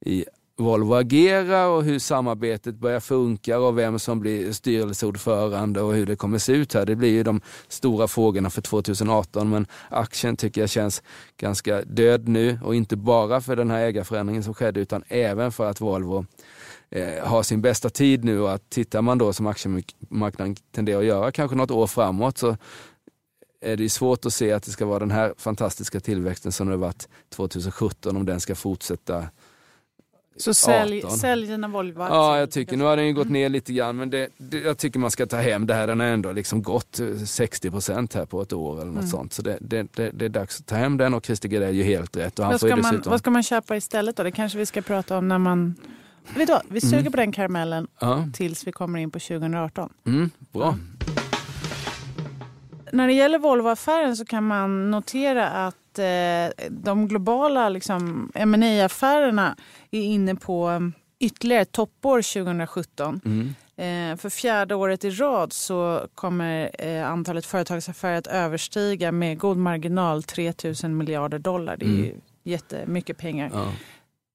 i 0.05 0.25
Volvo 0.59 0.93
agerar 0.93 1.67
och 1.67 1.83
hur 1.83 1.99
samarbetet 1.99 2.75
börjar 2.75 2.99
funka 2.99 3.59
och 3.59 3.77
vem 3.77 3.99
som 3.99 4.19
blir 4.19 4.51
styrelseordförande 4.51 5.81
och 5.81 5.93
hur 5.93 6.05
det 6.05 6.15
kommer 6.15 6.37
se 6.37 6.53
ut 6.53 6.73
här. 6.73 6.85
Det 6.85 6.95
blir 6.95 7.09
ju 7.09 7.23
de 7.23 7.41
stora 7.67 8.07
frågorna 8.07 8.49
för 8.49 8.61
2018 8.61 9.49
men 9.49 9.67
aktien 9.89 10.37
tycker 10.37 10.61
jag 10.61 10.69
känns 10.69 11.03
ganska 11.37 11.81
död 11.81 12.27
nu 12.27 12.59
och 12.63 12.75
inte 12.75 12.95
bara 12.95 13.41
för 13.41 13.55
den 13.55 13.71
här 13.71 13.79
ägarförändringen 13.79 14.43
som 14.43 14.53
skedde 14.53 14.79
utan 14.79 15.03
även 15.07 15.51
för 15.51 15.69
att 15.69 15.81
Volvo 15.81 16.25
eh, 16.89 17.27
har 17.27 17.43
sin 17.43 17.61
bästa 17.61 17.89
tid 17.89 18.23
nu 18.23 18.39
och 18.39 18.51
att 18.51 18.69
tittar 18.69 19.01
man 19.01 19.17
då 19.17 19.33
som 19.33 19.47
aktiemarknaden 19.47 20.55
tenderar 20.71 20.99
att 20.99 21.05
göra 21.05 21.31
kanske 21.31 21.55
något 21.55 21.71
år 21.71 21.87
framåt 21.87 22.37
så 22.37 22.57
är 23.61 23.77
det 23.77 23.89
svårt 23.89 24.25
att 24.25 24.33
se 24.33 24.51
att 24.51 24.63
det 24.63 24.71
ska 24.71 24.85
vara 24.85 24.99
den 24.99 25.11
här 25.11 25.33
fantastiska 25.37 25.99
tillväxten 25.99 26.51
som 26.51 26.69
det 26.69 26.77
varit 26.77 27.07
2017 27.29 28.17
om 28.17 28.25
den 28.25 28.39
ska 28.39 28.55
fortsätta 28.55 29.25
så 30.37 30.53
sälj, 30.53 31.01
sälj 31.01 31.47
dina 31.47 31.67
volvo. 31.67 32.01
Ja, 32.01 32.39
jag 32.39 32.51
tycker, 32.51 32.77
nu 32.77 32.83
har 32.83 32.97
den 32.97 33.07
ju 33.07 33.13
gått 33.13 33.29
ner 33.29 33.49
lite 33.49 33.73
grann 33.73 33.97
men 33.97 34.09
det, 34.09 34.29
det, 34.37 34.59
jag 34.59 34.77
tycker 34.77 34.99
man 34.99 35.11
ska 35.11 35.25
ta 35.25 35.37
hem 35.37 35.67
det 35.67 35.73
här. 35.73 35.87
Den 35.87 35.99
har 35.99 36.07
ändå 36.07 36.31
liksom 36.31 36.63
gått 36.63 36.99
60 37.25 37.71
procent 37.71 38.13
här 38.13 38.25
på 38.25 38.41
ett 38.41 38.53
år 38.53 38.75
eller 38.75 38.85
något 38.85 38.95
mm. 38.95 39.07
sånt. 39.07 39.33
Så 39.33 39.41
det, 39.41 39.57
det, 39.61 39.87
det, 39.93 40.25
är 40.25 40.29
dags 40.29 40.59
att 40.59 40.65
ta 40.65 40.75
hem 40.75 40.97
den 40.97 41.13
och 41.13 41.25
Christer 41.25 41.49
Gardell 41.49 41.75
ju 41.75 41.83
helt 41.83 42.17
rätt. 42.17 42.39
Och 42.39 42.45
han 42.45 42.53
vad, 42.53 42.61
ska 42.61 42.75
man, 42.75 43.01
vad 43.05 43.19
ska 43.19 43.31
man 43.31 43.43
köpa 43.43 43.75
istället 43.75 44.15
då? 44.15 44.23
Det 44.23 44.31
kanske 44.31 44.57
vi 44.57 44.65
ska 44.65 44.81
prata 44.81 45.17
om 45.17 45.27
när 45.27 45.37
man... 45.37 45.75
Vet 46.35 46.47
du 46.47 46.53
vad? 46.53 46.63
Vi 46.67 46.81
suger 46.81 46.99
mm. 46.99 47.11
på 47.11 47.17
den 47.17 47.31
karamellen 47.31 47.87
ja. 47.99 48.25
tills 48.33 48.67
vi 48.67 48.71
kommer 48.71 48.99
in 48.99 49.11
på 49.11 49.19
2018. 49.19 49.93
Mm, 50.05 50.29
bra. 50.53 50.67
Mm. 50.67 50.97
När 52.91 53.07
det 53.07 53.13
gäller 53.13 53.39
Volvo-affären 53.39 54.17
så 54.17 54.25
kan 54.25 54.43
man 54.43 54.91
notera 54.91 55.49
att 55.49 55.75
eh, 55.99 56.69
de 56.69 57.07
globala 57.07 57.69
liksom, 57.69 58.31
ma 58.45 58.85
affärerna 58.85 59.55
är 59.91 60.01
inne 60.01 60.35
på 60.35 60.91
ytterligare 61.19 61.61
ett 61.61 61.71
toppår 61.71 62.21
2017. 62.21 63.21
Mm. 63.25 63.53
Eh, 63.77 64.17
för 64.17 64.29
fjärde 64.29 64.75
året 64.75 65.05
i 65.05 65.09
rad 65.09 65.53
så 65.53 66.07
kommer 66.15 66.71
eh, 66.79 67.11
antalet 67.11 67.45
företagsaffärer 67.45 68.17
att 68.17 68.27
överstiga 68.27 69.11
med 69.11 69.39
god 69.39 69.57
marginal 69.57 70.23
3 70.23 70.53
000 70.83 70.91
miljarder 70.91 71.39
dollar. 71.39 71.77
Det 71.77 71.85
är 71.85 71.89
mm. 71.89 72.21
jättemycket 72.43 73.17
pengar. 73.17 73.51
Ja 73.53 73.71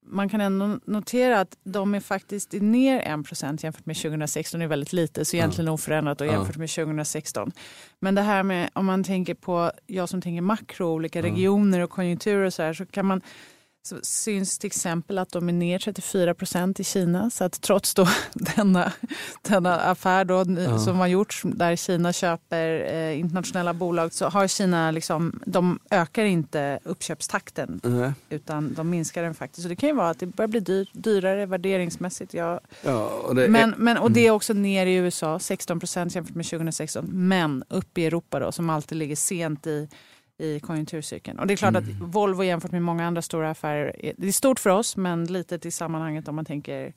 man 0.05 0.29
kan 0.29 0.41
ändå 0.41 0.79
notera 0.85 1.39
att 1.39 1.57
de 1.63 1.95
är 1.95 1.99
faktiskt 1.99 2.53
ner 2.53 3.01
1% 3.01 3.63
jämfört 3.63 3.85
med 3.85 3.95
2016. 3.95 4.59
Det 4.59 4.65
är 4.65 4.67
väldigt 4.67 4.93
lite, 4.93 5.25
så 5.25 5.35
egentligen 5.35 5.67
ja. 5.67 5.73
oförändrat 5.73 6.21
och 6.21 6.27
jämfört 6.27 6.57
med 6.57 6.69
2016. 6.69 7.51
Men 7.99 8.15
det 8.15 8.21
här 8.21 8.43
med, 8.43 8.69
om 8.73 8.85
man 8.85 9.03
tänker 9.03 9.33
på, 9.33 9.71
jag 9.87 10.09
som 10.09 10.21
tänker 10.21 10.41
makro, 10.41 10.87
olika 10.87 11.21
regioner 11.21 11.79
och 11.79 11.89
konjunkturer 11.89 12.45
och 12.45 12.53
så 12.53 12.63
här, 12.63 12.73
så 12.73 12.85
kan 12.85 13.05
man 13.05 13.21
så 13.85 13.99
syns 14.03 14.57
till 14.57 14.67
exempel 14.67 15.17
att 15.17 15.31
de 15.31 15.49
är 15.49 15.53
ner 15.53 15.79
34 15.79 16.33
procent 16.33 16.79
i 16.79 16.83
Kina. 16.83 17.29
Så 17.29 17.43
att 17.43 17.61
trots 17.61 17.93
då 17.93 18.07
denna, 18.33 18.91
denna 19.41 19.79
affär 19.79 20.25
då, 20.25 20.45
ja. 20.57 20.79
som 20.79 20.99
har 20.99 21.07
gjorts 21.07 21.41
där 21.43 21.75
Kina 21.75 22.13
köper 22.13 22.93
eh, 22.93 23.19
internationella 23.19 23.73
bolag 23.73 24.13
så 24.13 24.25
har 24.25 24.47
Kina 24.47 24.91
liksom, 24.91 25.41
de 25.45 25.79
ökar 25.89 26.25
inte 26.25 26.79
uppköpstakten 26.83 27.81
mm. 27.83 28.13
utan 28.29 28.73
de 28.73 28.89
minskar 28.89 29.23
den 29.23 29.33
faktiskt. 29.33 29.63
Så 29.63 29.69
det 29.69 29.75
kan 29.75 29.89
ju 29.89 29.95
vara 29.95 30.09
att 30.09 30.19
det 30.19 30.25
börjar 30.25 30.47
bli 30.47 30.59
dyr, 30.59 30.89
dyrare 30.93 31.45
värderingsmässigt. 31.45 32.33
Ja. 32.33 32.59
ja 32.81 33.07
och 33.07 33.35
det 33.35 33.47
men, 33.47 33.73
är, 33.73 33.77
men, 33.77 33.97
och 33.97 34.11
det 34.11 34.19
är 34.19 34.25
mm. 34.25 34.35
också 34.35 34.53
ner 34.53 34.85
i 34.85 34.93
USA, 34.93 35.39
16 35.39 35.79
procent 35.79 36.15
jämfört 36.15 36.35
med 36.35 36.45
2016. 36.45 37.05
Men 37.11 37.63
upp 37.69 37.97
i 37.97 38.05
Europa 38.05 38.39
då 38.39 38.51
som 38.51 38.69
alltid 38.69 38.97
ligger 38.97 39.15
sent 39.15 39.67
i 39.67 39.87
i 40.43 40.59
konjunkturcykeln. 40.59 41.39
Och 41.39 41.47
det 41.47 41.53
är 41.53 41.55
klart 41.55 41.75
mm. 41.75 41.83
att 41.83 42.15
Volvo 42.15 42.43
jämfört 42.43 42.71
med 42.71 42.81
många 42.81 43.07
andra 43.07 43.21
stora 43.21 43.49
affärer, 43.49 44.13
det 44.17 44.27
är 44.27 44.31
stort 44.31 44.59
för 44.59 44.69
oss 44.69 44.97
men 44.97 45.25
litet 45.25 45.65
i 45.65 45.71
sammanhanget 45.71 46.27
om 46.27 46.35
man 46.35 46.45
tänker 46.45 46.93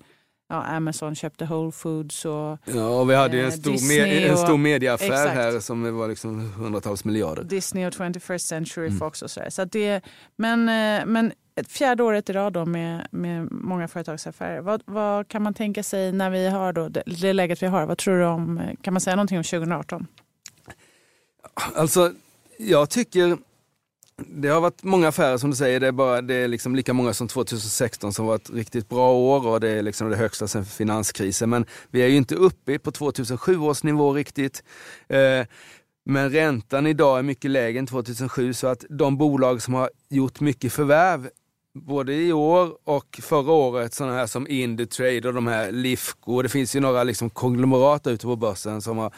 Ja, 0.48 0.62
Amazon 0.62 1.14
köpte 1.14 1.44
Whole 1.44 1.72
Foods 1.72 2.24
och 2.24 2.58
Ja, 2.64 3.00
och 3.00 3.10
vi 3.10 3.14
hade 3.14 3.36
ju 3.36 3.42
en, 3.42 3.48
eh, 3.48 3.54
stor, 3.54 3.88
med, 3.88 4.30
en 4.30 4.36
stor 4.36 4.56
mediaaffär 4.56 5.06
exakt. 5.06 5.34
här 5.34 5.60
som 5.60 5.96
var 5.96 6.08
liksom 6.08 6.52
hundratals 6.52 7.04
miljarder. 7.04 7.44
Disney 7.44 7.86
och 7.86 7.92
21st 7.92 8.38
Century 8.38 8.86
mm. 8.86 8.98
Fox 8.98 9.22
och 9.22 9.30
sådär. 9.30 9.50
Så 9.50 9.64
det, 9.64 10.00
men, 10.36 10.68
eh, 10.68 11.06
men 11.06 11.32
fjärde 11.68 12.02
året 12.02 12.30
i 12.30 12.32
rad 12.32 12.52
då 12.52 12.64
med, 12.64 13.08
med 13.10 13.48
många 13.50 13.88
företagsaffärer. 13.88 14.60
Vad, 14.60 14.82
vad 14.84 15.28
kan 15.28 15.42
man 15.42 15.54
tänka 15.54 15.82
sig 15.82 16.12
när 16.12 16.30
vi 16.30 16.48
har 16.48 16.72
då 16.72 16.88
det, 16.88 17.02
det 17.06 17.32
läget 17.32 17.62
vi 17.62 17.66
har? 17.66 17.86
Vad 17.86 17.98
tror 17.98 18.18
du 18.18 18.24
om, 18.24 18.60
kan 18.82 18.94
man 18.94 19.00
säga 19.00 19.16
någonting 19.16 19.38
om 19.38 19.44
2018? 19.44 20.06
Alltså 21.74 22.12
jag 22.58 22.90
tycker 22.90 23.38
det 24.24 24.48
har 24.48 24.60
varit 24.60 24.82
många 24.82 25.08
affärer 25.08 25.38
som 25.38 25.50
du 25.50 25.56
säger. 25.56 25.80
Det 25.80 25.86
är, 25.86 25.92
bara, 25.92 26.22
det 26.22 26.34
är 26.34 26.48
liksom 26.48 26.76
lika 26.76 26.92
många 26.92 27.14
som 27.14 27.28
2016 27.28 28.12
som 28.12 28.26
var 28.26 28.34
ett 28.34 28.50
riktigt 28.50 28.88
bra 28.88 29.12
år 29.12 29.46
och 29.46 29.60
det 29.60 29.68
är 29.68 29.82
liksom 29.82 30.10
det 30.10 30.16
högsta 30.16 30.48
sedan 30.48 30.64
finanskrisen. 30.64 31.50
Men 31.50 31.66
vi 31.90 32.02
är 32.02 32.06
ju 32.06 32.16
inte 32.16 32.34
uppe 32.34 32.78
på 32.78 32.90
2007 32.90 33.58
års 33.58 33.82
nivå 33.82 34.12
riktigt. 34.12 34.64
Eh, 35.08 35.46
men 36.04 36.30
räntan 36.30 36.86
idag 36.86 37.18
är 37.18 37.22
mycket 37.22 37.50
lägre 37.50 37.78
än 37.78 37.86
2007 37.86 38.54
så 38.54 38.66
att 38.66 38.84
de 38.90 39.16
bolag 39.16 39.62
som 39.62 39.74
har 39.74 39.90
gjort 40.08 40.40
mycket 40.40 40.72
förvärv 40.72 41.28
både 41.74 42.14
i 42.14 42.32
år 42.32 42.76
och 42.84 43.20
förra 43.22 43.52
året, 43.52 43.94
sådana 43.94 44.14
här 44.14 44.26
som 44.26 44.48
Indutrade 44.48 45.28
och 45.28 45.34
de 45.34 45.46
här 45.46 45.72
Lifco. 45.72 46.42
Det 46.42 46.48
finns 46.48 46.76
ju 46.76 46.80
några 46.80 47.04
liksom 47.04 47.30
konglomerat 47.30 48.06
ute 48.06 48.26
på 48.26 48.36
börsen 48.36 48.82
som 48.82 48.98
har 48.98 49.12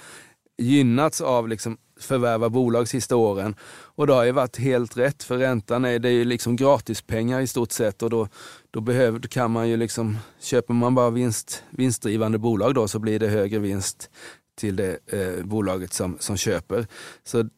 gynnats 0.59 1.21
av 1.21 1.49
liksom 1.49 1.77
förvärva 2.01 2.51
bolag 2.51 2.89
sista 2.89 3.17
åren. 3.17 3.55
Och 3.69 4.07
det 4.07 4.13
har 4.13 4.25
ju 4.25 4.33
varit 4.33 4.57
helt 4.57 4.97
rätt 4.97 5.23
för 5.23 5.39
räntan 5.39 5.85
är, 5.85 5.99
det 5.99 6.09
är 6.09 6.13
ju 6.13 6.25
liksom 6.25 6.57
gratispengar 6.57 7.41
i 7.41 7.47
stort 7.47 7.73
sett 7.73 8.03
och 8.03 8.11
då, 8.11 8.29
då, 8.71 8.81
behöver, 8.81 9.19
då 9.19 9.29
kan 9.29 9.51
man 9.51 9.69
ju 9.69 9.77
liksom, 9.77 10.19
köper 10.41 10.75
man 10.75 10.95
bara 10.95 11.11
vinst, 11.11 11.63
vinstdrivande 11.71 12.39
bolag 12.39 12.75
då 12.75 12.89
så 12.89 12.99
blir 12.99 13.19
det 13.19 13.29
högre 13.29 13.59
vinst 13.59 14.11
till 14.59 14.77
det 14.77 14.99
eh, 15.07 15.45
bolaget 15.45 15.93
som, 15.93 16.17
som 16.21 16.37
köper. 16.37 16.87
Så 17.25 17.49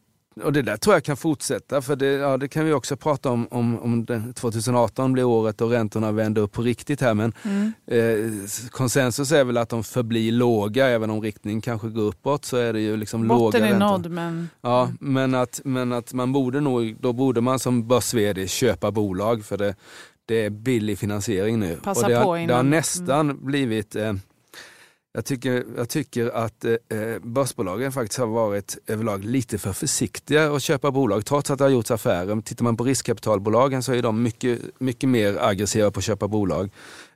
och 0.42 0.52
det 0.52 0.62
där 0.62 0.76
tror 0.76 0.96
jag 0.96 1.04
kan 1.04 1.16
fortsätta, 1.16 1.82
för 1.82 1.96
det, 1.96 2.06
ja, 2.06 2.36
det 2.36 2.48
kan 2.48 2.64
vi 2.64 2.72
också 2.72 2.96
prata 2.96 3.30
om, 3.30 3.48
om, 3.50 3.78
om 3.78 4.06
2018 4.34 5.12
blir 5.12 5.24
året 5.24 5.58
då 5.58 5.68
räntorna 5.68 6.12
vänder 6.12 6.42
upp 6.42 6.52
på 6.52 6.62
riktigt 6.62 7.00
här. 7.00 7.14
Men 7.14 7.32
mm. 7.42 7.72
eh, 7.86 8.30
konsensus 8.70 9.32
är 9.32 9.44
väl 9.44 9.56
att 9.56 9.68
de 9.68 9.84
förblir 9.84 10.32
låga, 10.32 10.88
även 10.88 11.10
om 11.10 11.22
riktningen 11.22 11.60
kanske 11.60 11.88
går 11.88 12.02
uppåt 12.02 12.44
så 12.44 12.56
är 12.56 12.72
det 12.72 12.80
ju 12.80 12.96
liksom 12.96 13.28
Botten 13.28 13.60
låga 13.60 13.74
är 13.74 13.78
nådd 13.78 14.10
men... 14.10 14.48
Ja, 14.60 14.90
men 15.00 15.34
att, 15.34 15.60
men 15.64 15.92
att 15.92 16.12
man 16.12 16.32
borde 16.32 16.60
nog, 16.60 16.96
då 17.00 17.12
borde 17.12 17.40
man 17.40 17.58
som 17.58 17.88
börs 17.88 18.14
köpa 18.50 18.90
bolag 18.90 19.44
för 19.44 19.58
det, 19.58 19.74
det 20.26 20.44
är 20.44 20.50
billig 20.50 20.98
finansiering 20.98 21.58
nu. 21.58 21.76
Passa 21.82 22.06
och 22.06 22.12
det, 22.12 22.22
på 22.22 22.36
innan. 22.36 22.48
det 22.48 22.54
har 22.54 22.62
nästan 22.62 23.30
mm. 23.30 23.46
blivit 23.46 23.96
eh, 23.96 24.12
jag 25.12 25.24
tycker, 25.24 25.64
jag 25.76 25.88
tycker 25.88 26.30
att 26.30 26.64
eh, 26.64 26.72
eh, 26.72 27.18
börsbolagen 27.22 27.92
faktiskt 27.92 28.18
har 28.18 28.26
varit 28.26 28.78
överlag 28.86 29.24
lite 29.24 29.58
för 29.58 29.72
försiktiga 29.72 30.52
att 30.52 30.62
köpa 30.62 30.90
bolag 30.90 31.26
trots 31.26 31.50
att 31.50 31.58
det 31.58 31.64
har 31.64 31.70
gjorts 31.70 31.90
affärer. 31.90 32.40
Tittar 32.40 32.64
man 32.64 32.76
på 32.76 32.84
riskkapitalbolagen 32.84 33.82
så 33.82 33.92
är 33.92 34.02
de 34.02 34.22
mycket, 34.22 34.60
mycket 34.78 35.08
mer 35.08 35.38
aggressiva 35.40 35.90
på 35.90 35.98
att 35.98 36.04
köpa 36.04 36.28
bolag. 36.28 36.70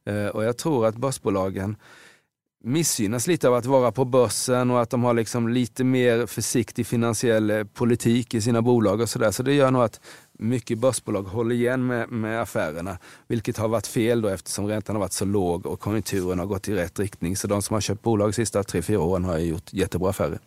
Eh, 0.06 0.26
och 0.26 0.44
jag 0.44 0.56
tror 0.56 0.86
att 0.86 0.96
börsbolagen 0.96 1.76
missgynnas 2.64 3.26
lite 3.26 3.48
av 3.48 3.54
att 3.54 3.66
vara 3.66 3.92
på 3.92 4.04
börsen 4.04 4.70
och 4.70 4.82
att 4.82 4.90
de 4.90 5.04
har 5.04 5.14
liksom 5.14 5.48
lite 5.48 5.84
mer 5.84 6.26
försiktig 6.26 6.86
finansiell 6.86 7.50
eh, 7.50 7.64
politik 7.64 8.34
i 8.34 8.40
sina 8.40 8.62
bolag 8.62 9.00
och 9.00 9.08
sådär. 9.08 9.30
Så 9.30 9.42
det 9.42 9.54
gör 9.54 9.70
nog 9.70 9.82
att 9.82 10.00
mycket 10.38 10.78
börsbolag 10.78 11.22
håller 11.22 11.54
igen 11.54 11.86
med, 11.86 12.08
med 12.08 12.42
affärerna, 12.42 12.98
vilket 13.26 13.56
har 13.56 13.68
varit 13.68 13.86
fel 13.86 14.22
då 14.22 14.28
eftersom 14.28 14.66
räntan 14.66 14.96
har 14.96 15.00
varit 15.00 15.12
så 15.12 15.24
låg 15.24 15.66
och 15.66 15.80
konjunkturen 15.80 16.38
har 16.38 16.46
gått 16.46 16.68
i 16.68 16.74
rätt 16.74 16.98
riktning. 16.98 17.36
Så 17.36 17.46
de 17.46 17.62
som 17.62 17.74
har 17.74 17.80
köpt 17.80 18.02
bolag 18.02 18.28
de 18.28 18.32
sista 18.32 18.62
tre, 18.62 18.82
fyra 18.82 19.00
åren 19.00 19.24
har 19.24 19.38
gjort 19.38 19.72
jättebra 19.72 20.10
affärer. 20.10 20.38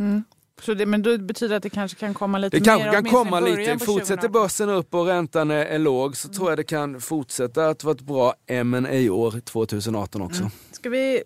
Mm. 0.00 0.24
Så 0.62 0.74
det, 0.74 0.86
men 0.86 1.02
då 1.02 1.18
betyder 1.18 1.50
det 1.50 1.56
att 1.56 1.62
det 1.62 1.70
kanske 1.70 1.98
kan 1.98 2.14
komma 2.14 2.38
lite 2.38 2.56
det 2.56 2.60
mer? 2.60 2.78
Det 2.78 2.84
kanske 2.84 3.02
kan 3.02 3.24
komma 3.24 3.40
lite. 3.40 3.78
Fortsätter 3.78 4.28
börsen 4.28 4.68
upp 4.68 4.94
och 4.94 5.06
räntan 5.06 5.50
är, 5.50 5.64
är 5.66 5.78
låg 5.78 6.16
så 6.16 6.28
mm. 6.28 6.36
tror 6.36 6.50
jag 6.50 6.58
det 6.58 6.64
kan 6.64 7.00
fortsätta 7.00 7.68
att 7.68 7.84
vara 7.84 7.94
ett 7.94 8.00
bra 8.00 8.34
ma 8.48 9.10
år 9.10 9.40
2018 9.40 10.22
också. 10.22 10.40
Mm. 10.40 10.52
Ska 10.72 10.90
vi, 10.90 11.22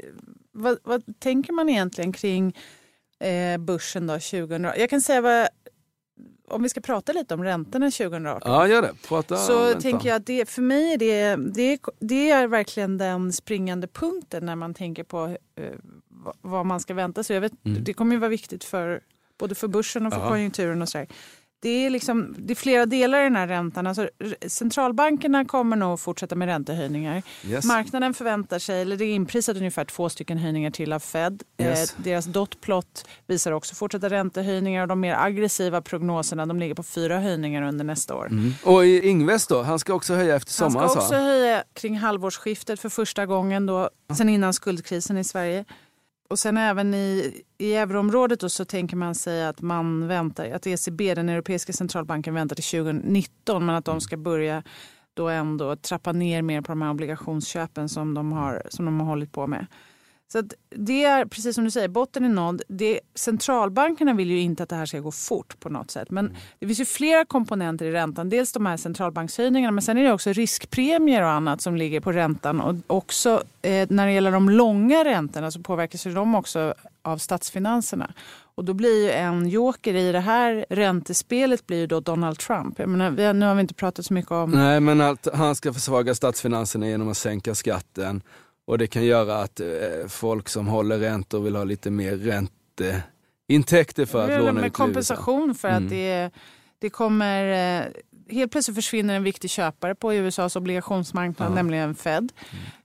vad, 0.52 0.78
vad, 0.82 1.02
tänker 1.20 1.52
man 1.52 1.68
egentligen 1.68 2.12
kring 2.12 2.56
eh, 3.20 3.58
börsen 3.58 4.06
då 4.06 4.14
2000? 4.14 4.64
Jag 4.64 4.90
kan 4.90 5.00
säga 5.00 5.20
vad 5.20 5.48
om 6.50 6.62
vi 6.62 6.68
ska 6.68 6.80
prata 6.80 7.12
lite 7.12 7.34
om 7.34 7.44
räntorna 7.44 7.90
2018. 7.90 8.52
Ja, 8.52 8.68
gör 8.68 8.82
det. 8.82 8.92
Prata 9.08 9.36
så 9.36 9.64
ränta. 9.64 9.80
tänker 9.80 10.08
jag 10.08 10.16
att 10.16 10.26
det, 10.26 10.48
för 10.48 10.62
mig 10.62 10.92
är 10.92 10.98
det, 10.98 11.36
det, 11.36 11.80
det, 11.98 12.30
är 12.30 12.46
verkligen 12.46 12.98
den 12.98 13.32
springande 13.32 13.86
punkten 13.86 14.46
när 14.46 14.56
man 14.56 14.74
tänker 14.74 15.04
på 15.04 15.36
eh, 15.56 15.64
vad 16.40 16.66
man 16.66 16.80
ska 16.80 16.94
vänta 16.94 17.22
sig. 17.22 17.34
Jag 17.34 17.40
vet, 17.40 17.66
mm. 17.66 17.84
Det 17.84 17.94
kommer 17.94 18.14
ju 18.14 18.18
vara 18.18 18.28
viktigt 18.28 18.64
för 18.64 19.00
både 19.38 19.54
för 19.54 19.68
börsen 19.68 20.06
och 20.06 20.12
för 20.12 20.20
ja. 20.20 20.28
konjunkturen 20.28 20.82
och 20.82 20.88
så 20.88 21.06
det 21.62 21.86
är, 21.86 21.90
liksom, 21.90 22.34
det 22.38 22.52
är 22.52 22.54
flera 22.54 22.86
delar 22.86 23.20
i 23.20 23.24
den 23.24 23.36
här 23.36 23.46
räntan. 23.46 23.86
Alltså, 23.86 24.08
centralbankerna 24.46 25.44
kommer 25.44 25.76
nog 25.76 26.00
fortsätta 26.00 26.34
med 26.34 26.48
räntehöjningar. 26.48 27.22
Yes. 27.48 27.64
Marknaden 27.64 28.14
förväntar 28.14 28.58
sig, 28.58 28.82
eller 28.82 28.96
det 28.96 29.04
är 29.04 29.14
inprisat 29.14 29.56
ungefär 29.56 29.84
två 29.84 30.08
stycken 30.08 30.38
höjningar 30.38 30.70
till 30.70 30.92
av 30.92 30.98
Fed. 31.00 31.42
Yes. 31.58 31.94
Eh, 31.94 32.02
deras 32.02 32.24
dotplot 32.24 33.04
visar 33.26 33.52
också 33.52 33.74
fortsatta 33.74 34.10
räntehöjningar 34.10 34.82
och 34.82 34.88
de 34.88 35.00
mer 35.00 35.14
aggressiva 35.14 35.82
prognoserna 35.82 36.46
de 36.46 36.58
ligger 36.58 36.74
på 36.74 36.82
fyra 36.82 37.20
höjningar 37.20 37.62
under 37.62 37.84
nästa 37.84 38.14
år. 38.14 38.26
Mm. 38.26 38.54
Och 38.64 38.86
Ingves 38.86 39.46
då, 39.46 39.62
han 39.62 39.78
ska 39.78 39.94
också 39.94 40.14
höja 40.14 40.36
efter 40.36 40.62
Han 40.62 40.70
sommaren 40.70 40.88
ska 40.90 41.00
sa 41.00 41.04
också 41.06 41.14
han. 41.14 41.24
höja 41.24 41.64
kring 41.74 41.98
halvårsskiftet 41.98 42.80
för 42.80 42.88
första 42.88 43.26
gången 43.26 43.66
då, 43.66 43.90
sen 44.16 44.28
innan 44.28 44.52
skuldkrisen 44.52 45.18
i 45.18 45.24
Sverige. 45.24 45.64
Och 46.30 46.38
sen 46.38 46.56
även 46.56 46.94
i, 46.94 47.42
i 47.58 47.74
euroområdet 47.74 48.40
då 48.40 48.48
så 48.48 48.64
tänker 48.64 48.96
man 48.96 49.14
sig 49.14 49.44
att 49.44 49.60
man 49.60 50.08
väntar, 50.08 50.50
att 50.50 50.66
ECB, 50.66 51.14
den 51.14 51.28
europeiska 51.28 51.72
centralbanken, 51.72 52.34
väntar 52.34 52.56
till 52.56 52.84
2019 52.84 53.66
men 53.66 53.74
att 53.74 53.84
de 53.84 54.00
ska 54.00 54.16
börja 54.16 54.62
då 55.14 55.28
ändå 55.28 55.76
trappa 55.76 56.12
ner 56.12 56.42
mer 56.42 56.60
på 56.60 56.72
de 56.72 56.82
här 56.82 56.90
obligationsköpen 56.90 57.88
som 57.88 58.14
de 58.14 58.32
har, 58.32 58.62
som 58.68 58.84
de 58.84 59.00
har 59.00 59.06
hållit 59.06 59.32
på 59.32 59.46
med. 59.46 59.66
Så 60.32 60.42
det 60.76 61.04
är 61.04 61.24
precis 61.24 61.54
som 61.54 61.64
du 61.64 61.70
säger, 61.70 61.88
botten 61.88 62.24
är 62.24 62.28
nådd. 62.28 62.62
Det, 62.68 63.00
centralbankerna 63.14 64.14
vill 64.14 64.30
ju 64.30 64.40
inte 64.40 64.62
att 64.62 64.68
det 64.68 64.76
här 64.76 64.86
ska 64.86 64.98
gå 64.98 65.12
fort 65.12 65.60
på 65.60 65.68
något 65.68 65.90
sätt. 65.90 66.10
Men 66.10 66.36
det 66.58 66.66
finns 66.66 66.80
ju 66.80 66.84
flera 66.84 67.24
komponenter 67.24 67.86
i 67.86 67.92
räntan. 67.92 68.28
Dels 68.28 68.52
de 68.52 68.66
här 68.66 68.76
centralbankshöjningarna 68.76 69.72
men 69.72 69.82
sen 69.82 69.98
är 69.98 70.04
det 70.04 70.12
också 70.12 70.32
riskpremier 70.32 71.22
och 71.22 71.30
annat 71.30 71.60
som 71.60 71.76
ligger 71.76 72.00
på 72.00 72.12
räntan. 72.12 72.60
Och 72.60 72.74
också 72.86 73.42
eh, 73.62 73.86
när 73.90 74.06
det 74.06 74.12
gäller 74.12 74.32
de 74.32 74.50
långa 74.50 75.04
räntorna 75.04 75.50
så 75.50 75.60
påverkas 75.60 76.06
ju 76.06 76.14
de 76.14 76.34
också 76.34 76.74
av 77.02 77.18
statsfinanserna. 77.18 78.12
Och 78.54 78.64
då 78.64 78.74
blir 78.74 79.04
ju 79.04 79.10
en 79.10 79.48
joker 79.48 79.94
i 79.94 80.12
det 80.12 80.20
här 80.20 80.66
räntespelet 80.70 81.66
blir 81.66 81.78
ju 81.78 81.86
då 81.86 82.00
Donald 82.00 82.38
Trump. 82.38 82.78
Jag 82.78 82.88
menar, 82.88 83.32
nu 83.32 83.46
har 83.46 83.54
vi 83.54 83.60
inte 83.60 83.74
pratat 83.74 84.06
så 84.06 84.14
mycket 84.14 84.32
om 84.32 84.50
Nej, 84.50 84.80
men 84.80 85.00
att 85.00 85.28
han 85.34 85.54
ska 85.54 85.72
försvaga 85.72 86.14
statsfinanserna 86.14 86.88
genom 86.88 87.08
att 87.08 87.16
sänka 87.16 87.54
skatten. 87.54 88.22
Och 88.70 88.78
det 88.78 88.86
kan 88.86 89.04
göra 89.04 89.36
att 89.36 89.60
eh, 89.60 89.66
folk 90.08 90.48
som 90.48 90.66
håller 90.66 90.98
räntor 90.98 91.40
vill 91.40 91.56
ha 91.56 91.64
lite 91.64 91.90
mer 91.90 92.16
ränteintäkter 92.16 94.06
för 94.06 94.30
att 94.30 94.44
låna 94.44 94.66
ut 94.66 94.72
kompensation 94.72 95.54
för 95.54 95.68
Mm. 95.68 95.84
att 95.84 95.90
det, 95.90 96.30
det 96.78 96.90
kommer... 96.90 97.92
Helt 98.30 98.52
plötsligt 98.52 98.74
försvinner 98.74 99.14
en 99.14 99.22
viktig 99.22 99.50
köpare 99.50 99.94
på 99.94 100.14
USAs 100.14 100.56
obligationsmarknad, 100.56 101.50
Ja. 101.50 101.54
nämligen 101.54 101.94
Fed. 101.94 102.32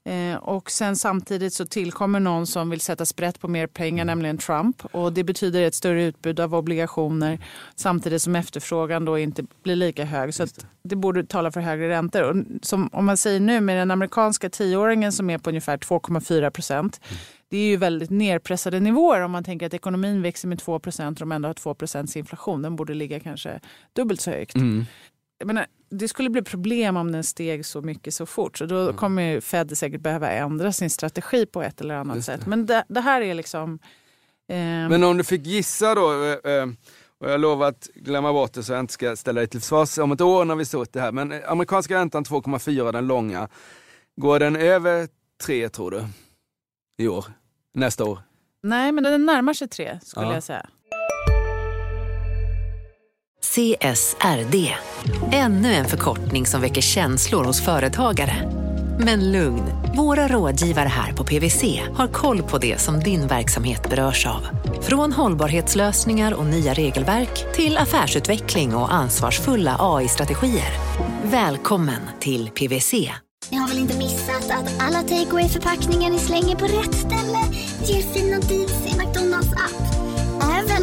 Eh, 0.05 0.35
och 0.37 0.71
sen 0.71 0.95
samtidigt 0.95 1.53
så 1.53 1.65
tillkommer 1.65 2.19
någon 2.19 2.47
som 2.47 2.69
vill 2.69 2.81
sätta 2.81 3.05
sprätt 3.05 3.39
på 3.39 3.47
mer 3.47 3.67
pengar, 3.67 4.03
Mm. 4.03 4.07
nämligen 4.07 4.37
Trump. 4.37 4.85
Och 4.85 5.13
det 5.13 5.23
betyder 5.23 5.61
ett 5.61 5.75
större 5.75 6.03
utbud 6.03 6.39
av 6.39 6.55
obligationer 6.55 7.39
samtidigt 7.75 8.21
som 8.21 8.35
efterfrågan 8.35 9.05
då 9.05 9.19
inte 9.19 9.43
blir 9.63 9.75
lika 9.75 10.05
hög. 10.05 10.33
Så 10.33 10.43
att 10.43 10.65
det 10.83 10.95
borde 10.95 11.25
tala 11.25 11.51
för 11.51 11.61
högre 11.61 11.89
räntor. 11.89 12.23
Och 12.23 12.35
som, 12.61 12.89
om 12.93 13.05
man 13.05 13.17
säger 13.17 13.39
nu 13.39 13.61
med 13.61 13.77
den 13.77 13.91
amerikanska 13.91 14.49
tioåringen 14.49 15.11
som 15.11 15.29
är 15.29 15.37
på 15.37 15.49
ungefär 15.49 15.77
2,4 15.77 16.49
procent. 16.49 17.01
Det 17.49 17.57
är 17.57 17.65
ju 17.67 17.77
väldigt 17.77 18.09
nerpressade 18.09 18.79
nivåer 18.79 19.21
om 19.21 19.31
man 19.31 19.43
tänker 19.43 19.65
att 19.65 19.73
ekonomin 19.73 20.21
växer 20.21 20.47
med 20.47 20.59
2 20.59 20.79
procent 20.79 21.17
och 21.21 21.27
de 21.27 21.31
ändå 21.31 21.49
har 21.49 21.53
2 21.53 21.73
procents 21.73 22.17
inflation. 22.17 22.61
Den 22.61 22.75
borde 22.75 22.93
ligga 22.93 23.19
kanske 23.19 23.59
dubbelt 23.95 24.21
så 24.21 24.31
högt. 24.31 24.55
Mm. 24.55 24.85
Jag 25.37 25.47
menar, 25.47 25.65
det 25.89 26.07
skulle 26.07 26.29
bli 26.29 26.41
problem 26.41 26.97
om 26.97 27.11
den 27.11 27.23
steg 27.23 27.65
så 27.65 27.81
mycket 27.81 28.13
så 28.13 28.25
fort. 28.25 28.57
Så 28.57 28.65
då 28.65 28.79
Mm. 28.79 28.95
kommer 28.97 29.21
ju 29.23 29.41
Fed 29.41 29.77
säkert 29.77 30.01
behöva 30.01 30.29
ändra 30.31 30.71
sin 30.71 30.89
strategi 30.89 31.45
på 31.45 31.61
ett 31.63 31.81
eller 31.81 31.95
annat 31.95 32.23
sätt. 32.25 32.45
Men 32.45 32.65
det, 32.65 32.83
det 32.87 33.01
här 33.01 33.21
är 33.21 33.33
liksom... 33.33 33.79
Eh, 34.49 34.55
Men 34.57 35.03
om 35.03 35.17
du 35.17 35.23
fick 35.23 35.45
gissa 35.45 35.95
då, 35.95 36.23
eh, 36.23 36.51
eh, 36.53 36.67
och 37.17 37.29
jag 37.31 37.39
lovar 37.39 37.67
att 37.67 37.89
glömma 37.95 38.33
bort 38.33 38.53
det 38.53 38.63
så 38.63 38.71
jag 38.73 38.79
inte 38.79 38.93
ska 38.93 39.15
ställa 39.15 39.39
dig 39.41 39.47
till 39.47 39.61
svars 39.61 39.97
om 39.97 40.11
ett 40.11 40.21
år 40.21 40.45
när 40.45 40.55
vi 40.55 40.65
står 40.65 40.87
det 40.91 40.99
här. 41.01 41.11
Men 41.11 41.31
eh, 41.31 41.51
amerikanska 41.51 41.95
räntan 41.95 42.23
2,4 42.25 42.91
den 42.91 43.07
långa. 43.07 43.47
Går 44.15 44.39
den 44.39 44.55
över 44.55 45.07
3 45.45 45.69
tror 45.69 45.91
du? 45.91 46.05
I 46.97 47.07
år? 47.07 47.25
Nästa 47.73 48.05
år? 48.05 48.19
nej, 48.63 48.91
men 48.91 49.03
den 49.03 49.25
närmar 49.25 49.53
sig 49.53 49.67
tre 49.67 49.99
skulle 50.03 50.25
Ja. 50.25 50.33
jag 50.33 50.43
säga. 50.43 50.69
CSRD. 53.45 54.73
Ännu 55.31 55.73
en 55.73 55.85
förkortning 55.85 56.45
som 56.45 56.61
väcker 56.61 56.81
känslor 56.81 57.43
hos 57.43 57.61
företagare. 57.61 58.51
Men 58.99 59.31
lugn, 59.31 59.63
våra 59.95 60.27
rådgivare 60.27 60.87
här 60.87 61.13
på 61.13 61.23
PWC 61.23 61.81
har 61.93 62.07
koll 62.07 62.43
på 62.43 62.57
det 62.57 62.81
som 62.81 62.99
din 62.99 63.27
verksamhet 63.27 63.89
berörs 63.89 64.25
av. 64.25 64.47
Från 64.81 65.13
hållbarhetslösningar 65.13 66.33
och 66.33 66.45
nya 66.45 66.73
regelverk 66.73 67.53
till 67.53 67.77
affärsutveckling 67.77 68.75
och 68.75 68.93
ansvarsfulla 68.93 69.75
AI-strategier. 69.79 70.71
Välkommen 71.23 72.01
till 72.19 72.49
PWC. 72.49 72.93
Ni 73.51 73.57
har 73.57 73.67
väl 73.67 73.77
inte 73.77 73.97
missat 73.97 74.51
att 74.51 74.73
alla 74.79 75.01
takeaway 75.01 75.49
förpackningar 75.49 76.09
ni 76.11 76.19
slänger 76.19 76.55
på 76.55 76.65
rätt 76.65 76.95
ställe 76.95 77.39
ger 77.83 78.01
fina 78.01 78.39
deals 78.39 78.93
i 78.93 78.94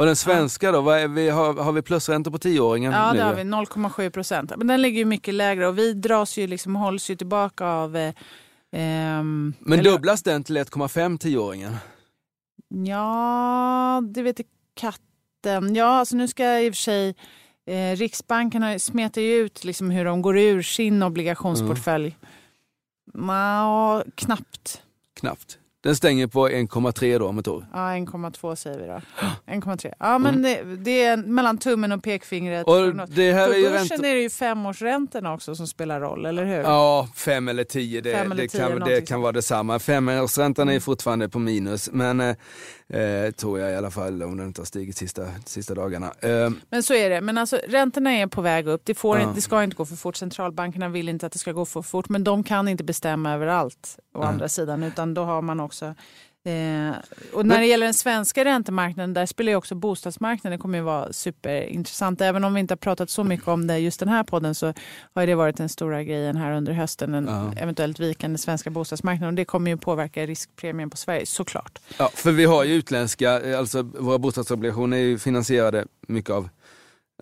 Och 0.00 0.06
den 0.06 0.16
svenska 0.16 0.72
då, 0.72 0.80
vi, 1.08 1.28
har, 1.28 1.54
har 1.54 1.72
vi 1.72 1.82
plusräntor 1.82 2.30
på 2.30 2.38
tioåringen 2.38 2.92
Ja, 2.92 3.12
nu? 3.12 3.18
det 3.18 3.24
har 3.24 3.34
vi. 3.34 3.42
0,7 3.42 4.10
procent. 4.10 4.52
Men 4.56 4.66
den 4.66 4.82
ligger 4.82 4.98
ju 4.98 5.04
mycket 5.04 5.34
lägre 5.34 5.66
och 5.68 5.78
vi 5.78 5.92
dras 5.92 6.38
ju 6.38 6.46
liksom, 6.46 6.76
hålls 6.76 7.10
ju 7.10 7.16
tillbaka 7.16 7.66
av... 7.66 7.96
Eh, 7.96 8.14
ehm, 8.72 9.54
Men 9.60 9.78
eller- 9.78 9.90
dubblas 9.90 10.22
den 10.22 10.44
till 10.44 10.56
1,5 10.58 11.18
tioåringen? 11.18 11.76
Ja, 12.86 14.02
det 14.14 14.22
vet 14.22 14.40
katten. 14.74 15.74
Ja, 15.74 15.86
alltså 15.86 16.16
nu 16.16 16.28
ska 16.28 16.60
i 16.60 16.70
och 16.70 16.74
för 16.74 16.80
sig 16.82 17.14
eh, 17.66 17.96
Riksbanken 17.96 18.62
har- 18.62 18.78
smetar 18.78 19.20
ju 19.20 19.34
ut 19.34 19.64
liksom 19.64 19.90
hur 19.90 20.04
de 20.04 20.22
går 20.22 20.38
ur 20.38 20.62
sin 20.62 21.02
obligationsportfölj. 21.02 22.16
Nja, 23.14 24.04
knappt. 24.14 24.82
Knappt. 25.20 25.58
Den 25.82 25.96
stänger 25.96 26.26
på 26.26 26.48
1,3 26.48 27.18
då 27.18 27.28
om 27.28 27.38
ett 27.38 27.48
år. 27.48 27.66
Ja, 27.72 27.78
1,2 27.78 28.54
säger 28.54 28.78
vi 28.78 28.86
då. 28.86 29.00
1,3. 29.46 29.92
Ja, 29.98 30.18
men 30.18 30.42
det, 30.42 30.64
det 30.64 31.04
är 31.04 31.16
mellan 31.16 31.58
tummen 31.58 31.92
och 31.92 32.02
pekfingret. 32.02 32.66
Och 32.66 32.94
det 33.08 33.32
här 33.32 33.46
På 33.46 33.52
är 33.52 33.56
ju 33.56 33.70
börsen 33.70 33.88
räntor... 33.88 34.06
är 34.06 34.14
det 34.14 34.20
ju 34.20 34.30
femårsräntorna 34.30 35.34
också 35.34 35.54
som 35.54 35.66
spelar 35.66 36.00
roll, 36.00 36.26
eller 36.26 36.44
hur? 36.44 36.62
Ja, 36.62 37.08
fem 37.14 37.48
eller 37.48 37.64
tio, 37.64 38.00
det, 38.00 38.12
Fem 38.12 38.32
eller 38.32 38.42
det, 38.42 38.48
tio, 38.48 38.60
kan, 38.60 38.80
det 38.80 39.08
kan 39.08 39.20
vara 39.20 39.32
detsamma. 39.32 39.78
Femårsräntan 39.78 40.68
är 40.68 40.80
fortfarande 40.80 41.28
på 41.28 41.38
minus, 41.38 41.90
men 41.92 42.36
eh, 42.90 43.30
tror 43.30 43.60
jag 43.60 43.72
i 43.72 43.74
alla 43.76 43.90
fall 43.90 44.22
om 44.22 44.36
den 44.36 44.46
inte 44.46 44.60
har 44.60 44.66
stigit 44.66 44.96
sista, 44.96 45.26
sista 45.46 45.74
dagarna. 45.74 46.12
Eh, 46.20 46.50
Men 46.70 46.82
så 46.82 46.94
är 46.94 47.10
det. 47.10 47.20
Men 47.20 47.38
alltså, 47.38 47.60
räntorna 47.68 48.10
är 48.12 48.26
på 48.26 48.40
väg 48.42 48.66
upp. 48.68 48.82
Det, 48.84 48.94
får 48.94 49.16
Ja. 49.16 49.22
inte, 49.22 49.34
det 49.34 49.40
ska 49.40 49.64
inte 49.64 49.76
gå 49.76 49.84
för 49.86 49.96
fort. 49.96 50.16
Centralbankerna 50.16 50.88
vill 50.88 51.08
inte 51.08 51.26
att 51.26 51.32
det 51.32 51.38
ska 51.38 51.52
gå 51.52 51.64
för 51.64 51.82
fort. 51.82 52.08
Men 52.08 52.24
de 52.24 52.44
kan 52.44 52.68
inte 52.68 52.84
bestämma 52.84 53.32
över 53.34 53.46
allt 53.46 53.98
å 54.14 54.18
Nej. 54.18 54.28
andra 54.28 54.48
sidan. 54.48 54.82
Utan 54.82 55.14
då 55.14 55.24
har 55.24 55.42
man 55.42 55.60
också... 55.60 55.94
Eh, 56.44 56.96
och 57.32 57.46
när 57.46 57.60
det 57.60 57.66
gäller 57.66 57.86
den 57.86 57.94
svenska 57.94 58.44
räntemarknaden, 58.44 59.14
där 59.14 59.26
spelar 59.26 59.52
ju 59.52 59.56
också 59.56 59.74
bostadsmarknaden. 59.74 60.58
Det 60.58 60.62
kommer 60.62 60.78
ju 60.78 60.84
vara 60.84 61.12
superintressant. 61.12 62.20
Även 62.20 62.44
om 62.44 62.54
vi 62.54 62.60
inte 62.60 62.72
har 62.72 62.76
pratat 62.76 63.10
så 63.10 63.24
mycket 63.24 63.48
om 63.48 63.66
det 63.66 63.78
just 63.78 64.00
den 64.00 64.08
här 64.08 64.22
podden 64.24 64.54
så 64.54 64.74
har 65.14 65.26
det 65.26 65.34
varit 65.34 65.56
den 65.56 65.68
stora 65.68 66.02
grejen 66.04 66.36
här 66.36 66.52
under 66.52 66.72
hösten. 66.72 67.12
Den 67.12 67.26
Ja. 67.28 67.52
eventuellt 67.56 67.98
vikande 68.00 68.38
svenska 68.38 68.70
bostadsmarknaden. 68.70 69.28
Och 69.28 69.36
det 69.36 69.44
kommer 69.44 69.70
ju 69.70 69.76
påverka 69.76 70.26
riskpremien 70.26 70.90
på 70.90 70.96
Sverige, 70.96 71.26
såklart. 71.26 71.78
ja, 71.98 72.10
för 72.14 72.32
vi 72.32 72.44
har 72.44 72.64
ju 72.64 72.74
utländska, 72.74 73.40
eh, 73.40 73.58
alltså 73.58 73.82
våra 73.82 74.18
bostadsobligationer 74.18 74.96
är 74.96 75.00
ju 75.02 75.18
finansierade 75.18 75.84
mycket 76.08 76.30
av 76.30 76.48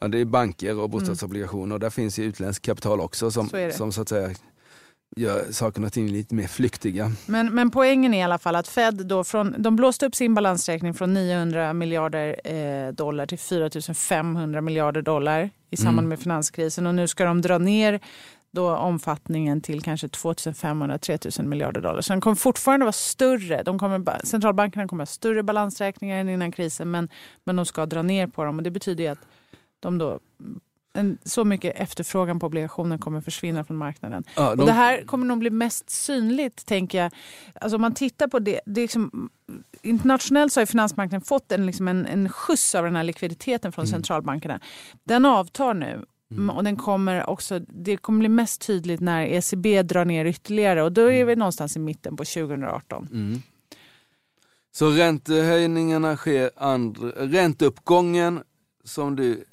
Ja, 0.00 0.08
det 0.08 0.18
är 0.18 0.24
banker 0.24 0.78
och 0.78 0.90
bostadsobligationer 0.90 1.74
och 1.74 1.80
där 1.80 1.90
finns 1.90 2.18
ju 2.18 2.24
utländskt 2.24 2.64
kapital 2.66 3.00
också 3.00 3.30
som 3.30 3.48
Så 3.48 3.70
som 3.72 3.92
så 3.92 4.02
att 4.02 4.08
säga 4.08 4.30
gör 5.18 5.52
saker 5.52 5.84
och 5.84 5.92
ting 5.92 6.08
lite 6.08 6.34
mer 6.34 6.46
flyktiga. 6.46 7.12
Men, 7.26 7.54
men 7.54 7.70
poängen 7.70 8.14
är 8.14 8.18
i 8.18 8.22
alla 8.22 8.38
fall 8.38 8.56
att 8.56 8.68
Fed 8.68 9.06
då 9.06 9.24
från, 9.24 9.54
de 9.58 9.76
blåste 9.76 10.06
upp 10.06 10.14
sin 10.14 10.34
balansräkning 10.34 10.94
från 10.94 11.14
900 11.14 11.72
miljarder 11.72 12.40
eh, 12.54 12.92
dollar 12.92 13.26
till 13.26 13.38
4 13.38 13.70
500 13.94 14.60
miljarder 14.60 15.02
dollar 15.02 15.50
i 15.70 15.76
samband 15.76 15.98
Mm. 15.98 16.08
med 16.08 16.18
finanskrisen. 16.20 16.86
Och 16.86 16.94
nu 16.94 17.08
ska 17.08 17.24
de 17.24 17.40
dra 17.40 17.58
ner 17.58 18.00
då 18.52 18.76
omfattningen 18.76 19.60
till 19.60 19.82
kanske 19.82 20.06
2500-3000 20.06 21.42
miljarder 21.46 21.80
dollar. 21.80 22.00
Så 22.00 22.12
den 22.12 22.20
kommer 22.20 22.34
fortfarande 22.36 22.84
vara 22.84 22.92
större. 22.92 23.62
De 23.62 23.78
kommer, 23.78 23.98
ba- 23.98 24.20
centralbankerna 24.24 24.88
kommer 24.88 25.00
ha 25.02 25.06
större 25.06 25.42
balansräkningar 25.42 26.16
än 26.20 26.28
innan 26.28 26.52
krisen 26.52 26.90
men, 26.90 27.08
men 27.44 27.56
de 27.56 27.66
ska 27.66 27.86
dra 27.86 28.02
ner 28.02 28.26
på 28.26 28.44
dem. 28.44 28.56
Och 28.56 28.62
det 28.62 28.70
betyder 28.70 29.10
att 29.10 29.18
de 29.80 29.98
då 29.98 30.18
en, 30.98 31.18
så 31.24 31.44
mycket 31.44 31.80
efterfrågan 31.80 32.38
på 32.40 32.46
obligationer 32.46 32.98
kommer 32.98 33.20
försvinna 33.20 33.64
från 33.64 33.76
marknaden. 33.76 34.24
Och 34.36 34.56
de- 34.56 34.66
det 34.66 34.72
här 34.72 35.02
kommer 35.02 35.26
nog 35.26 35.38
bli 35.38 35.50
mest 35.50 35.90
synligt, 35.90 36.66
tänker 36.66 36.98
jag. 37.02 37.12
Alltså 37.54 37.76
om 37.76 37.82
man 37.82 37.94
tittar 37.94 38.28
på 38.28 38.38
det, 38.38 38.60
det 38.66 38.80
är 38.80 38.84
liksom, 38.84 39.30
internationellt 39.82 40.52
så 40.52 40.60
har 40.60 40.66
finansmarknaden 40.66 41.20
fått 41.24 41.52
en, 41.52 41.66
liksom 41.66 41.88
en, 41.88 42.06
en 42.06 42.28
skjuts 42.28 42.74
av 42.74 42.84
den 42.84 42.96
här 42.96 43.04
likviditeten 43.04 43.72
från 43.72 43.86
centralbankerna. 43.86 44.60
Den 45.04 45.24
avtar 45.24 45.74
nu. 45.74 46.04
Mm, 46.30 46.50
Och 46.50 46.64
den 46.64 46.76
kommer 46.76 47.30
också, 47.30 47.58
det 47.58 47.96
kommer 47.96 48.18
bli 48.18 48.28
mest 48.28 48.66
tydligt 48.66 49.00
när 49.00 49.26
ECB 49.26 49.82
drar 49.82 50.04
ner 50.04 50.24
ytterligare 50.24 50.82
och 50.82 50.92
då 50.92 51.10
är 51.12 51.24
vi 51.24 51.36
någonstans 51.36 51.76
i 51.76 51.78
mitten 51.78 52.16
på 52.16 52.24
2018. 52.24 53.08
Mm. 53.12 53.42
Så 54.72 54.90
räntehöjningarna 54.90 56.16
sker, 56.16 56.50
andra, 56.56 57.08
ränteuppgången 57.16 58.42
som 58.84 59.16
du... 59.16 59.44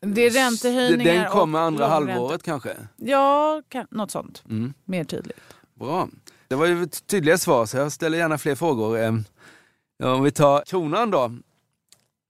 Det 0.00 0.26
är 0.26 0.30
räntehöjningar 0.30 1.14
Den 1.14 1.30
kommer 1.30 1.58
och 1.58 1.64
andra 1.64 1.86
halvåret 1.86 2.42
kanske? 2.42 2.70
Ja, 2.96 3.62
kan, 3.68 3.86
något 3.90 4.10
sånt. 4.10 4.42
Mm. 4.50 4.74
Mer 4.84 5.04
tydligt. 5.04 5.40
Bra. 5.74 6.08
Det 6.48 6.54
var 6.54 6.66
ju 6.66 6.86
tydliga 6.86 7.38
svar 7.38 7.66
så 7.66 7.76
jag 7.76 7.92
ställer 7.92 8.18
gärna 8.18 8.38
fler 8.38 8.54
frågor. 8.54 8.98
Eh, 8.98 9.12
Ja, 10.00 10.14
om 10.14 10.22
vi 10.22 10.30
tar 10.30 10.62
kronan 10.66 11.10
då. 11.10 11.30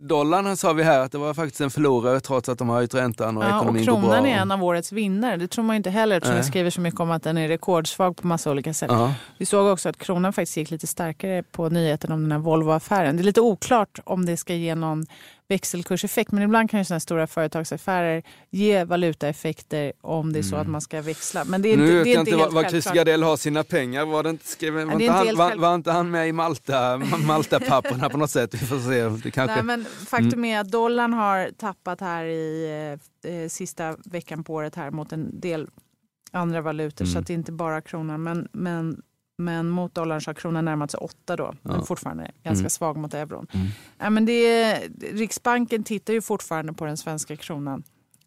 Dollarn 0.00 0.56
sa 0.56 0.72
vi 0.72 0.82
här 0.82 1.00
att 1.00 1.12
det 1.12 1.18
var 1.18 1.34
faktiskt 1.34 1.60
en 1.60 1.70
förlorare 1.70 2.20
trots 2.20 2.48
att 2.48 2.58
de 2.58 2.68
har 2.68 2.76
höjt 2.76 2.94
räntan 2.94 3.36
och 3.36 3.44
Ja, 3.44 3.48
och 3.48 3.56
ekonomin 3.62 3.86
går 3.86 3.92
bra. 3.92 4.00
kronan 4.02 4.26
är 4.26 4.36
en 4.38 4.50
av 4.50 4.64
årets 4.64 4.92
vinnare. 4.92 5.36
Det 5.36 5.48
tror 5.48 5.64
man 5.64 5.76
inte 5.76 5.90
heller 5.90 6.16
eftersom 6.16 6.36
jag 6.36 6.44
skriver 6.44 6.70
så 6.70 6.80
mycket 6.80 7.00
om 7.00 7.10
att 7.10 7.22
den 7.22 7.38
är 7.38 7.48
rekordsvag 7.48 8.16
på 8.16 8.26
massa 8.26 8.50
olika 8.50 8.74
sätt. 8.74 8.90
Ja. 8.90 9.14
Vi 9.38 9.46
såg 9.46 9.66
också 9.72 9.88
att 9.88 9.98
kronan 9.98 10.32
faktiskt 10.32 10.56
gick 10.56 10.70
lite 10.70 10.86
starkare 10.86 11.42
på 11.42 11.68
nyheten 11.68 12.12
om 12.12 12.22
den 12.22 12.32
här 12.32 12.38
Volvo-affären. 12.38 13.16
Det 13.16 13.22
är 13.22 13.24
lite 13.24 13.40
oklart 13.40 13.98
om 14.04 14.26
det 14.26 14.36
ska 14.36 14.54
ge 14.54 14.74
någon 14.74 15.06
växelkurseffekt 15.48 16.32
men 16.32 16.42
ibland 16.42 16.70
kan 16.70 16.80
ju 16.80 16.84
sådana 16.84 17.00
stora 17.00 17.26
företagsaffärer 17.26 18.22
ge 18.50 18.84
valutaeffekter 18.84 19.92
om 20.00 20.32
det 20.32 20.38
är 20.38 20.42
så 20.42 20.56
att 20.56 20.68
man 20.68 20.80
ska 20.80 21.02
växla. 21.02 21.44
Men 21.44 21.62
det 21.62 21.68
är 21.68 21.72
inte, 21.72 21.82
Mm. 21.84 21.94
nu 21.94 21.98
vet 21.98 22.04
det 22.04 22.10
är 22.10 22.14
jag 22.14 22.22
inte 22.22 22.30
inte 22.30 22.54
var, 22.54 22.64
Christer. 22.64 22.94
Gardell 22.94 23.22
har 23.22 23.36
sina 23.36 23.64
pengar. 23.64 24.06
Var, 24.06 24.22
det 24.22 24.30
inte, 24.30 24.46
skrev, 24.46 24.72
var, 24.74 24.80
är 24.80 24.84
inte 24.92 25.04
inte 25.04 25.12
han, 25.12 25.36
var, 25.36 25.56
var 25.56 25.74
inte 25.74 25.90
han 25.92 26.10
med 26.10 26.28
i 26.28 26.32
Malta, 26.32 26.98
Malta-papperna 27.26 28.08
på 28.08 28.16
något 28.18 28.30
sätt? 28.30 28.54
Vi 28.54 28.58
får 28.66 28.78
se. 28.78 29.22
Det 29.24 29.30
kanske... 29.30 29.54
Nej, 29.54 29.64
men 29.64 29.84
faktum 29.84 30.32
Mm. 30.32 30.44
är 30.44 30.60
att 30.60 30.70
dollarn 30.70 31.12
har 31.12 31.50
tappat 31.58 32.00
här 32.00 32.24
i 32.24 32.98
eh, 33.24 33.32
eh, 33.32 33.48
sista 33.48 33.96
veckan 34.04 34.44
på 34.44 34.54
året 34.54 34.74
här 34.74 34.90
mot 34.90 35.12
en 35.12 35.40
del 35.40 35.68
andra 36.32 36.60
valutor. 36.60 37.04
Mm. 37.04 37.12
Så 37.12 37.18
att 37.18 37.26
det 37.26 37.32
är 37.32 37.38
inte 37.38 37.52
bara 37.52 37.80
kronan. 37.80 38.22
Men, 38.22 38.48
men, 38.52 39.02
men 39.38 39.68
mot 39.68 39.94
dollarn 39.94 40.20
så 40.20 40.28
har 40.28 40.34
kronan 40.34 40.64
närmat 40.64 40.90
sig 40.90 40.98
åtta 40.98 41.36
då. 41.36 41.54
Men 41.62 41.76
Ja. 41.76 41.84
fortfarande 41.84 42.30
ganska 42.42 42.60
Mm. 42.62 42.70
svag 42.70 42.96
mot 42.96 43.14
euron. 43.14 43.46
Mm. 43.52 43.66
Ja, 43.98 44.10
men 44.10 44.26
det 44.26 44.32
är, 44.32 44.88
Riksbanken 45.12 45.84
tittar 45.84 46.12
ju 46.12 46.20
fortfarande 46.22 46.72
på 46.72 46.84
den 46.84 46.96
svenska 46.96 47.36
kronan. 47.36 47.82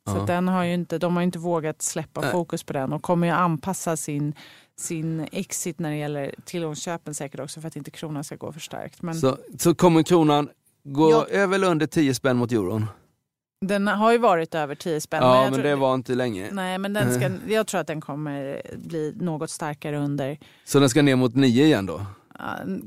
Så 0.07 0.17
Ja. 0.17 0.25
den 0.25 0.47
har 0.47 0.63
ju 0.63 0.73
inte, 0.73 0.97
de 0.97 1.13
har 1.15 1.21
ju 1.21 1.25
inte 1.25 1.39
vågat 1.39 1.81
släppa 1.81 2.21
Nej. 2.21 2.31
fokus 2.31 2.63
på 2.63 2.73
den 2.73 2.93
och 2.93 3.01
kommer 3.03 3.27
ju 3.27 3.33
anpassa 3.33 3.97
sin, 3.97 4.33
sin 4.77 5.27
exit 5.31 5.79
när 5.79 5.89
det 5.89 5.97
gäller 5.97 6.35
tillgångsköpen 6.45 7.13
säkert 7.15 7.39
också 7.39 7.61
för 7.61 7.67
att 7.67 7.75
inte 7.75 7.91
kronan 7.91 8.23
ska 8.23 8.35
gå 8.35 8.51
för 8.53 8.59
starkt. 8.59 9.01
Men 9.01 9.15
så, 9.15 9.37
så 9.59 9.75
kommer 9.75 10.03
kronan 10.03 10.49
gå 10.83 11.11
Ja. 11.11 11.25
över 11.25 11.55
eller 11.55 11.67
under 11.71 11.87
10 11.87 12.13
spänn 12.13 12.37
mot 12.37 12.51
euron? 12.51 12.85
Den 13.65 13.87
har 13.87 14.11
ju 14.11 14.17
varit 14.17 14.55
över 14.55 14.75
10 14.75 15.01
spänn. 15.01 15.23
Ja, 15.23 15.35
jag 15.35 15.43
men 15.43 15.53
tror- 15.53 15.63
det 15.63 15.75
var 15.75 15.95
inte 15.95 16.15
länge. 16.15 16.49
Nej, 16.51 16.77
men 16.77 16.93
den 16.93 17.13
ska, 17.13 17.29
jag 17.53 17.67
tror 17.67 17.81
att 17.81 17.87
den 17.87 18.01
kommer 18.01 18.61
bli 18.75 19.13
något 19.19 19.49
starkare 19.49 19.97
under. 19.97 20.37
Så 20.65 20.79
den 20.79 20.89
ska 20.89 21.01
ner 21.01 21.15
mot 21.15 21.35
9 21.35 21.65
igen 21.65 21.85
då? 21.85 22.05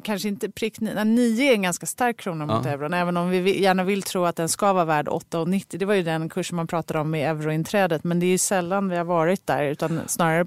kanske 0.03 0.29
inte 0.29 0.51
prick 0.51 0.81
nio. 0.81 0.95
Nej, 0.95 1.05
nio 1.05 1.51
är 1.51 1.55
en 1.55 1.63
ganska 1.63 1.87
stark 1.87 2.17
krona 2.21 2.47
mot 2.47 2.65
Ja. 2.65 2.71
euron. 2.71 2.95
Även 2.95 3.17
om 3.17 3.31
vi 3.31 3.63
gärna 3.63 3.85
vill 3.85 4.03
tro 4.03 4.25
att 4.25 4.37
den 4.37 4.49
ska 4.49 4.73
vara 4.73 4.85
värd 4.85 5.09
8,90. 5.09 5.79
Det 5.79 5.85
var 5.85 5.95
ju 5.95 6.03
den 6.03 6.29
kursen 6.29 6.57
man 6.57 6.67
pratade 6.67 7.01
om 7.01 7.11
med 7.11 7.31
eurointrädet. 7.31 8.05
Men 8.05 8.21
det 8.21 8.27
är 8.27 8.31
ju 8.31 8.39
sällan 8.39 8.89
vi 8.89 8.97
har 8.97 9.05
varit 9.05 9.47
där. 9.47 9.65
Utan 9.65 10.01
snarare 10.07 10.47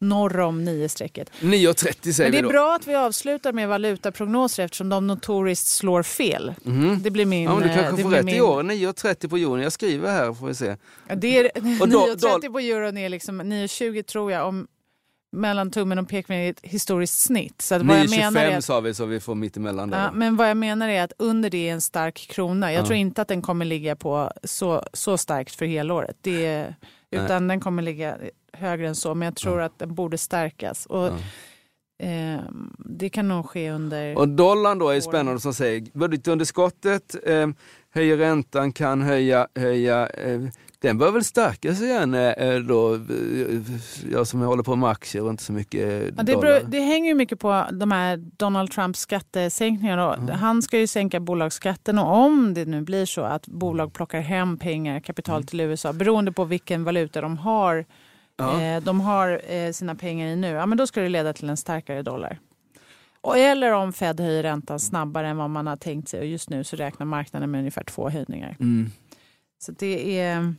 norr 0.00 0.40
om 0.40 0.68
9-strecket. 0.68 1.30
9,30 1.40 2.12
säger 2.12 2.30
Men 2.30 2.42
det 2.42 2.48
är 2.48 2.52
bra 2.52 2.74
att 2.74 2.86
vi 2.86 2.94
avslutar 2.94 3.52
med 3.52 3.68
valutaprognoser 3.68 4.64
eftersom 4.64 4.88
de 4.88 5.06
notoriskt 5.06 5.66
slår 5.68 6.02
fel. 6.02 6.54
Mhm. 6.62 7.02
Det 7.02 7.10
blir 7.10 7.26
min... 7.26 7.42
Ja, 7.42 7.54
men 7.54 7.62
du 7.62 7.68
eh, 7.68 7.74
kanske 7.74 7.96
det 7.96 8.02
får 8.02 8.10
rätt 8.10 8.24
min, 8.24 8.34
i 8.36 8.40
år. 8.40 8.62
9,30 8.62 9.28
på 9.28 9.36
euron. 9.36 9.60
Jag 9.60 9.72
skriver 9.72 10.10
här 10.12 10.32
får 10.32 10.46
vi 10.46 10.54
se. 10.54 10.76
Ja, 11.08 11.14
det 11.14 11.38
är, 11.38 11.50
Och 11.82 11.88
då- 11.88 12.06
9,30 12.06 12.52
på 12.52 12.58
euron 12.58 12.96
är 12.98 13.08
liksom 13.08 13.42
9,20 13.42 14.02
tror 14.02 14.32
jag 14.32 14.48
om 14.48 14.66
mellan 15.32 15.70
tummen 15.70 15.98
och 15.98 16.08
pekfingret 16.08 16.58
är 16.64 16.66
ett 16.66 16.72
historiskt 16.72 17.20
snitt. 17.20 17.62
Så 17.62 17.74
att 17.74 17.82
vad 17.82 17.98
jag 17.98 18.10
menar 18.10 18.40
är 18.42 18.50
9,25 18.50 18.56
att, 18.58 18.64
sa 18.64 18.80
vi 18.80 18.94
så 18.94 19.04
vi 19.06 19.20
får 19.20 19.34
mitt 19.34 19.56
emellan 19.56 19.90
där. 19.90 20.02
ja, 20.02 20.12
men 20.12 20.36
vad 20.36 20.50
jag 20.50 20.56
menar 20.56 20.88
är 20.88 21.02
att 21.02 21.12
under 21.18 21.50
det 21.50 21.68
är 21.68 21.72
en 21.72 21.80
stark 21.80 22.14
krona. 22.30 22.72
Jag 22.72 22.82
Ja. 22.82 22.86
tror 22.86 22.96
inte 22.96 23.22
att 23.22 23.28
den 23.28 23.42
kommer 23.42 23.64
ligga 23.64 23.96
på 23.96 24.32
så, 24.44 24.84
så 24.92 25.18
starkt 25.18 25.54
för 25.54 25.66
helåret. 25.66 26.16
Det 26.20 26.46
är, 26.46 26.74
utan 27.10 27.48
den 27.48 27.60
kommer 27.60 27.82
ligga 27.82 28.16
högre 28.52 28.88
än 28.88 28.94
så. 28.94 29.14
Men 29.14 29.26
jag 29.26 29.36
tror 29.36 29.60
att 29.60 29.78
den 29.78 29.94
borde 29.94 30.18
stärkas. 30.18 30.86
Och, 30.86 31.06
Ja. 31.98 32.06
eh, 32.06 32.40
det 32.78 33.08
kan 33.10 33.28
nog 33.28 33.46
ske 33.46 33.70
under... 33.70 34.18
Och 34.18 34.28
dollarn 34.28 34.78
då 34.78 34.88
är 34.88 35.00
spännande 35.00 35.40
som 35.40 35.54
säger, 35.54 35.86
budgetunderskottet 35.92 37.16
eh, 37.26 37.48
höjer 37.90 38.16
räntan, 38.16 38.72
kan 38.72 39.02
höja, 39.02 39.48
höja 39.54 40.06
eh, 40.06 40.40
den 40.80 40.98
bör 40.98 41.12
väl 41.12 41.24
stärkas 41.24 41.80
igen 41.82 42.14
eh, 42.14 42.58
då, 42.58 42.94
eh, 42.94 43.00
jag 44.12 44.26
som 44.26 44.40
håller 44.40 44.62
på 44.62 44.76
med 44.76 44.90
aktier 44.90 45.22
och 45.22 45.30
inte 45.30 45.42
så 45.42 45.52
mycket 45.52 45.80
eh, 45.80 45.88
Ja, 46.16 46.22
det, 46.22 46.36
beror, 46.36 46.70
det 46.70 46.80
hänger 46.80 47.08
ju 47.08 47.14
mycket 47.14 47.38
på 47.38 47.66
de 47.72 47.90
här 47.90 48.16
Donald 48.16 48.70
Trumps 48.70 49.00
skattesänkningar. 49.00 49.98
Och 49.98 50.16
Han 50.28 50.62
ska 50.62 50.78
ju 50.78 50.86
sänka 50.86 51.20
bolagsskatten 51.20 51.98
och 51.98 52.16
om 52.16 52.54
det 52.54 52.64
nu 52.64 52.80
blir 52.80 53.06
så 53.06 53.20
att 53.20 53.46
bolag 53.46 53.92
plockar 53.92 54.20
hem 54.20 54.58
pengar, 54.58 55.00
kapital 55.00 55.44
till 55.44 55.60
USA, 55.60 55.92
beroende 55.92 56.32
på 56.32 56.44
vilken 56.44 56.84
valuta 56.84 57.20
de 57.20 57.38
har, 57.38 57.84
Ja. 58.36 58.62
eh, 58.62 58.82
de 58.82 59.00
har 59.00 59.52
eh, 59.54 59.72
sina 59.72 59.94
pengar 59.94 60.26
i 60.28 60.36
nu, 60.36 60.48
ja, 60.48 60.66
men 60.66 60.78
då 60.78 60.86
ska 60.86 61.00
det 61.00 61.08
leda 61.08 61.32
till 61.32 61.48
en 61.50 61.56
starkare 61.56 62.02
dollar. 62.02 62.38
Och, 63.20 63.38
eller 63.38 63.72
om 63.72 63.92
Fed 63.92 64.20
höjer 64.20 64.42
räntan 64.42 64.80
snabbare 64.80 65.28
än 65.28 65.36
vad 65.36 65.50
man 65.50 65.66
har 65.66 65.76
tänkt 65.76 66.08
sig 66.08 66.20
och 66.20 66.26
just 66.26 66.50
nu 66.50 66.64
så 66.64 66.76
räknar 66.76 67.06
marknaden 67.06 67.50
med 67.50 67.58
ungefär 67.58 67.84
två 67.84 68.08
höjningar. 68.10 68.56
Mm. 68.60 68.90
Så 69.62 69.72
det 69.72 70.20
är... 70.20 70.54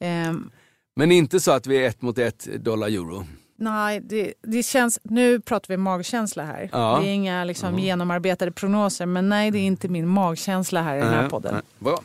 ehm, 0.00 0.50
Men 0.96 1.12
inte 1.12 1.40
så 1.40 1.50
att 1.52 1.66
vi 1.66 1.76
är 1.84 1.88
ett 1.88 2.02
mot 2.02 2.18
ett 2.18 2.64
dollar 2.64 2.86
euro. 2.88 3.24
Nej, 3.58 4.00
det, 4.00 4.34
det 4.42 4.62
känns, 4.62 4.98
nu 5.02 5.40
pratar 5.40 5.68
vi 5.68 5.76
magkänsla 5.76 6.44
här. 6.44 6.68
Ja. 6.72 6.98
Det 7.02 7.08
är 7.08 7.12
inga 7.12 7.44
liksom, 7.44 7.78
genomarbetade 7.78 8.50
prognoser, 8.50 9.06
men 9.06 9.28
nej, 9.28 9.50
det 9.50 9.58
är 9.58 9.66
inte 9.66 9.88
min 9.88 10.08
magkänsla 10.08 10.82
här 10.82 10.96
i 10.96 11.00
den 11.00 11.08
här 11.08 11.28
podden. 11.28 11.54
nej. 11.54 11.62
Bra, 11.78 11.98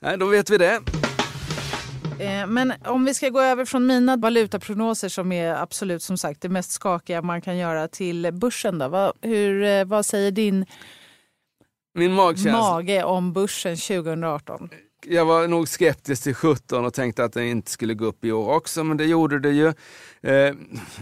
nej, 0.00 0.18
då 0.18 0.26
vet 0.26 0.50
vi 0.50 0.58
det. 0.58 0.80
Eh, 2.18 2.46
men 2.46 2.72
om 2.84 3.04
vi 3.04 3.14
ska 3.14 3.28
gå 3.28 3.40
över 3.40 3.64
från 3.64 3.86
mina 3.86 4.16
valutaprognoser 4.16 5.08
som 5.08 5.32
är 5.32 5.54
absolut 5.54 6.02
som 6.02 6.18
sagt 6.18 6.40
det 6.40 6.48
mest 6.48 6.70
skakiga 6.70 7.22
man 7.22 7.42
kan 7.42 7.56
göra 7.56 7.88
till 7.88 8.30
börsen 8.32 8.78
då. 8.78 8.88
Vad, 8.88 9.12
hur, 9.20 9.62
eh, 9.64 9.84
vad 9.84 10.06
säger 10.06 10.30
din 10.30 10.66
Min 11.94 12.12
magkänsla. 12.12 12.52
mage 12.52 13.04
om 13.04 13.32
börsen 13.32 13.76
2018? 13.76 14.70
Jag 15.06 15.24
var 15.24 15.48
nog 15.48 15.68
skeptisk 15.68 16.22
till 16.22 16.34
17 16.34 16.84
och 16.84 16.94
tänkte 16.94 17.24
att 17.24 17.32
den 17.32 17.44
inte 17.44 17.70
skulle 17.70 17.94
gå 17.94 18.04
upp 18.04 18.24
i 18.24 18.32
år 18.32 18.54
också, 18.54 18.84
men 18.84 18.96
det 18.96 19.04
gjorde 19.04 19.38
det 19.38 19.50
ju. 19.50 19.66
Eh, 20.30 20.54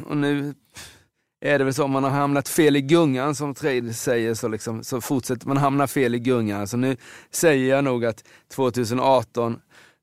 och 0.07 0.17
nu 0.17 0.55
är 1.41 1.59
det 1.59 1.65
väl 1.65 1.75
så 1.75 1.85
om 1.85 1.91
man 1.91 2.05
har 2.05 2.11
hamnat 2.11 2.49
fel 2.49 2.77
i 2.77 2.81
gungan 2.81 3.35
som 3.35 3.55
Trade 3.55 3.95
säger 3.95 4.35
så, 4.35 4.49
liksom, 4.49 4.85
så 4.85 5.01
fortsätter 5.01 5.49
man 5.49 5.57
hamna 5.57 5.87
fel 5.87 6.15
i 6.15 6.19
gungan. 6.19 6.69
Så 6.69 6.77
nu 6.77 6.97
säger 7.31 7.75
jag 7.75 7.85
nog 7.85 8.05
att 8.05 8.25
2018, 8.55 9.61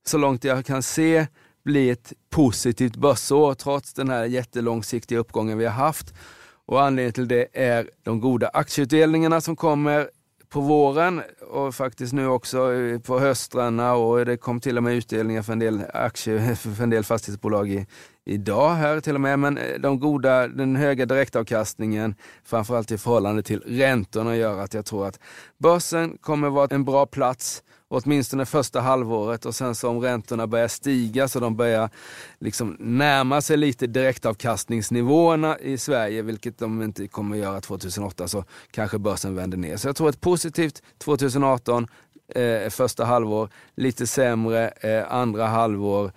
så 0.07 0.17
långt 0.17 0.43
jag 0.43 0.65
kan 0.65 0.83
se, 0.83 1.27
blir 1.65 1.91
ett 1.91 2.13
positivt 2.29 2.95
börsår 2.95 3.53
trots 3.53 3.93
den 3.93 4.09
här 4.09 4.25
jättelångsiktiga 4.25 5.19
uppgången 5.19 5.57
vi 5.57 5.65
har 5.65 5.71
haft. 5.71 6.13
Och 6.65 6.81
anledningen 6.81 7.13
till 7.13 7.27
det 7.27 7.47
är 7.53 7.89
de 8.03 8.19
goda 8.19 8.47
aktieutdelningarna 8.47 9.41
som 9.41 9.55
kommer 9.55 10.09
på 10.49 10.61
våren 10.61 11.21
och 11.49 11.75
faktiskt 11.75 12.13
nu 12.13 12.27
också 12.27 12.73
eh, 12.73 12.99
på 12.99 13.19
höstrarna 13.19 13.93
och 13.93 14.25
det 14.25 14.37
kom 14.37 14.59
till 14.59 14.77
och 14.77 14.83
med 14.83 14.95
utdelningar 14.95 15.41
för 15.41 15.53
en 15.53 15.59
del 15.59 15.83
aktier, 15.93 16.55
för 16.75 16.83
en 16.83 16.89
del 16.89 17.03
fastighetsbolag 17.03 17.69
i, 17.69 17.87
idag 18.27 18.75
här 18.75 18.99
till 18.99 19.15
och 19.15 19.21
med. 19.21 19.39
Men 19.39 19.57
eh, 19.57 19.79
de 19.79 19.99
goda, 19.99 20.47
den 20.47 20.75
höga 20.75 21.05
direktavkastningen, 21.05 22.15
framförallt 22.43 22.91
i 22.91 22.97
förhållande 22.97 23.43
till 23.43 23.63
räntorna 23.65 24.35
gör 24.35 24.59
att 24.59 24.73
jag 24.73 24.85
tror 24.85 25.07
att 25.07 25.19
börsen 25.57 26.17
kommer 26.21 26.49
vara 26.49 26.67
en 26.71 26.85
bra 26.85 27.05
plats 27.05 27.63
åtminstone 27.89 28.45
första 28.45 28.81
halvåret 28.81 29.45
och 29.45 29.55
sen 29.55 29.75
så 29.75 29.89
om 29.89 29.99
räntorna 29.99 30.47
börjar 30.47 30.67
stiga 30.67 31.27
så 31.27 31.39
de 31.39 31.55
börjar 31.55 31.89
liksom 32.39 32.77
närma 32.79 33.41
sig 33.41 33.57
lite 33.57 33.87
direktavkastningsnivåerna 33.87 35.59
i 35.59 35.77
Sverige, 35.77 36.21
vilket 36.21 36.57
de 36.57 36.81
inte 36.81 37.07
kommer 37.07 37.35
att 37.35 37.41
göra 37.41 37.61
2008, 37.61 38.27
så 38.27 38.43
kanske 38.71 38.97
börsen 38.97 39.35
vänder 39.35 39.57
ner. 39.57 39.77
Så 39.77 39.87
jag 39.87 39.95
tror 39.95 40.09
ett 40.09 40.21
positivt 40.21 40.81
2018, 40.97 41.87
eh, 42.35 42.69
första 42.69 43.05
halvår, 43.05 43.49
lite 43.75 44.07
sämre 44.07 44.67
eh, 44.69 45.13
andra 45.13 45.47
halvår 45.47 46.11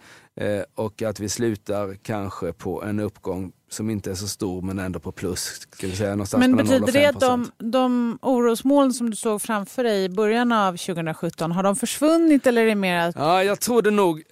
och 0.74 1.02
att 1.02 1.20
vi 1.20 1.28
slutar 1.28 1.94
kanske 1.94 2.52
på 2.52 2.82
en 2.82 3.00
uppgång 3.00 3.52
som 3.70 3.90
inte 3.90 4.10
är 4.10 4.14
så 4.14 4.28
stor 4.28 4.62
men 4.62 4.78
ändå 4.78 4.98
på 5.00 5.12
plus. 5.12 5.66
Ska 5.70 5.86
vi 5.86 5.96
säga, 5.96 6.10
någonstans 6.10 6.40
Men 6.40 6.50
mellan 6.56 6.66
0 6.72 6.80
och 6.80 6.86
betyder 6.86 7.02
det 7.02 7.08
att 7.08 7.22
5%. 7.22 7.50
de, 7.58 7.70
de 7.70 8.18
orosmoln 8.22 8.92
som 8.92 9.10
du 9.10 9.16
såg 9.16 9.42
framför 9.42 9.84
dig 9.84 10.04
i 10.04 10.08
början 10.08 10.52
av 10.52 10.76
2017, 10.76 11.52
har 11.52 11.62
de 11.62 11.76
försvunnit 11.76 12.46
eller 12.46 12.62
är 12.62 12.66
det 12.66 12.74
mer 12.74 12.98
att... 12.98 13.14
Ja, 13.16 13.44
jag 13.44 13.60
trodde 13.60 13.90
nog, 13.90 14.22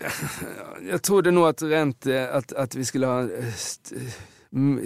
jag 0.91 1.03
trodde 1.03 1.31
nog 1.31 1.47
att, 1.47 1.63
ränte, 1.63 2.31
att, 2.33 2.53
att 2.53 2.75
vi 2.75 2.85
skulle 2.85 3.07
ha 3.07 3.29
st- 3.49 3.97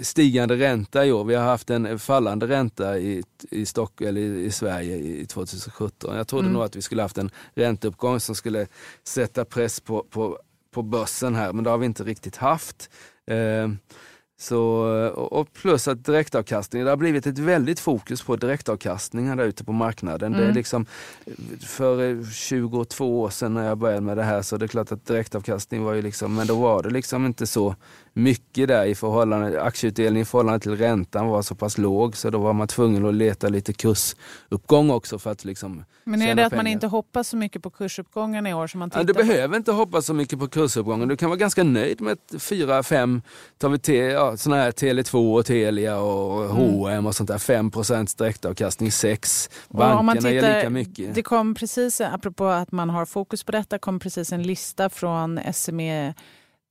stigande 0.01 0.55
ränta 0.55 1.05
i 1.05 1.11
år. 1.11 1.23
Vi 1.23 1.35
har 1.35 1.43
haft 1.45 1.69
en 1.69 1.99
fallande 1.99 2.47
ränta 2.47 2.97
i, 2.99 3.23
i, 3.51 3.65
Stock, 3.65 4.01
eller 4.01 4.21
i, 4.21 4.45
i 4.45 4.51
Sverige 4.51 4.97
i 4.97 5.25
2017. 5.25 6.15
Jag 6.15 6.27
trodde 6.27 6.43
Mm. 6.43 6.53
nog 6.53 6.63
att 6.63 6.75
vi 6.75 6.81
skulle 6.81 7.01
haft 7.01 7.17
en 7.17 7.31
ränteuppgång 7.55 8.19
som 8.19 8.35
skulle 8.35 8.67
sätta 9.03 9.45
press 9.45 9.79
på, 9.79 10.03
på, 10.09 10.39
på 10.73 10.81
börsen 10.81 11.35
här, 11.35 11.53
men 11.53 11.63
det 11.63 11.69
har 11.69 11.77
vi 11.77 11.85
inte 11.85 12.03
riktigt 12.03 12.35
haft. 12.35 12.89
Eh, 13.27 13.69
så, 14.39 14.59
och 15.15 15.53
plus 15.53 15.87
att 15.87 16.05
direktavkastning, 16.05 16.83
det 16.83 16.89
har 16.89 16.97
blivit 16.97 17.27
ett 17.27 17.39
väldigt 17.39 17.79
fokus 17.79 18.21
på 18.21 18.35
direktavkastningar 18.35 19.35
där 19.35 19.43
ute 19.45 19.63
på 19.63 19.71
marknaden. 19.71 20.31
Det 20.31 20.37
är 20.37 20.41
Mm. 20.43 20.55
liksom, 20.55 20.85
för 21.61 22.09
eh, 22.09 22.25
22 22.29 23.21
år 23.21 23.29
sedan 23.29 23.53
när 23.53 23.67
jag 23.67 23.77
började 23.77 24.01
med 24.01 24.17
det 24.17 24.23
här 24.23 24.41
så 24.41 24.57
det 24.57 24.65
är 24.65 24.67
klart 24.67 24.91
att 24.91 25.05
direktavkastning 25.05 25.83
var 25.83 25.93
ju 25.93 26.01
liksom, 26.01 26.35
men 26.35 26.47
då 26.47 26.55
var 26.55 26.83
det 26.83 26.89
liksom 26.89 27.25
inte 27.25 27.47
så 27.47 27.75
mycket 28.13 28.67
där 28.67 28.85
i 28.85 28.95
förhållande, 28.95 29.61
aktieutdelning 29.61 30.21
i 30.21 30.25
förhållande 30.25 30.59
till 30.59 30.75
räntan 30.77 31.27
var 31.27 31.41
så 31.41 31.55
pass 31.55 31.77
låg 31.77 32.17
så 32.17 32.29
då 32.29 32.37
var 32.37 32.53
man 32.53 32.67
tvungen 32.67 33.05
att 33.05 33.13
leta 33.13 33.49
lite 33.49 33.73
kursuppgång 33.73 34.91
också 34.91 35.19
för 35.19 35.31
att 35.31 35.45
liksom 35.45 35.85
Men 36.03 36.21
är 36.21 36.35
det 36.35 36.45
att 36.45 36.55
man 36.55 36.67
inte 36.67 36.87
hoppas 36.87 37.27
så 37.27 37.37
mycket 37.37 37.63
på 37.63 37.69
kursuppgången 37.69 38.47
i 38.47 38.53
år 38.53 38.67
som 38.67 38.79
man 38.79 38.89
tittar 38.89 38.99
Ja, 38.99 39.03
du 39.03 39.13
på? 39.13 39.19
behöver 39.19 39.57
inte 39.57 39.71
hoppas 39.71 40.05
så 40.05 40.13
mycket 40.13 40.39
på 40.39 40.47
kursuppgången. 40.47 41.07
Du 41.07 41.17
kan 41.17 41.29
vara 41.29 41.37
ganska 41.37 41.63
nöjd 41.63 42.01
med 42.01 42.17
4-5, 42.31 43.21
tar 43.57 43.69
vi 43.69 43.79
te, 43.79 43.97
ja, 43.97 44.37
såna 44.37 44.55
här 44.55 44.71
Tele2 44.71 45.37
och 45.37 45.45
Telia 45.45 45.99
och 45.99 46.49
H&M 46.49 47.05
och 47.05 47.15
sånt 47.15 47.29
där. 47.29 47.37
5 47.37 47.71
direktavkastning, 48.17 48.91
6. 48.91 49.49
Och 49.67 49.81
om 49.81 50.05
man 50.05 50.05
Bankerna 50.05 50.31
ger 50.31 50.55
lika 50.55 50.69
mycket. 50.69 51.15
Det 51.15 51.23
kom 51.23 51.55
precis, 51.55 52.01
apropå 52.01 52.45
att 52.45 52.71
man 52.71 52.89
har 52.89 53.05
fokus 53.05 53.43
på 53.43 53.51
detta, 53.51 53.79
kom 53.79 53.99
precis 53.99 54.31
en 54.33 54.43
lista 54.43 54.89
från 54.89 55.39
SME 55.53 56.13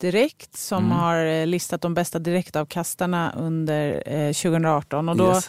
Direkt 0.03 0.57
som 0.57 0.85
Mm. 0.85 0.97
har 0.99 1.25
eh, 1.25 1.47
listat 1.47 1.81
de 1.81 1.95
bästa 1.95 2.19
direktavkastarna 2.19 3.33
under 3.39 4.03
eh, 4.07 4.33
2018. 4.33 5.09
Och 5.09 5.17
då, 5.17 5.29
Yes. 5.29 5.49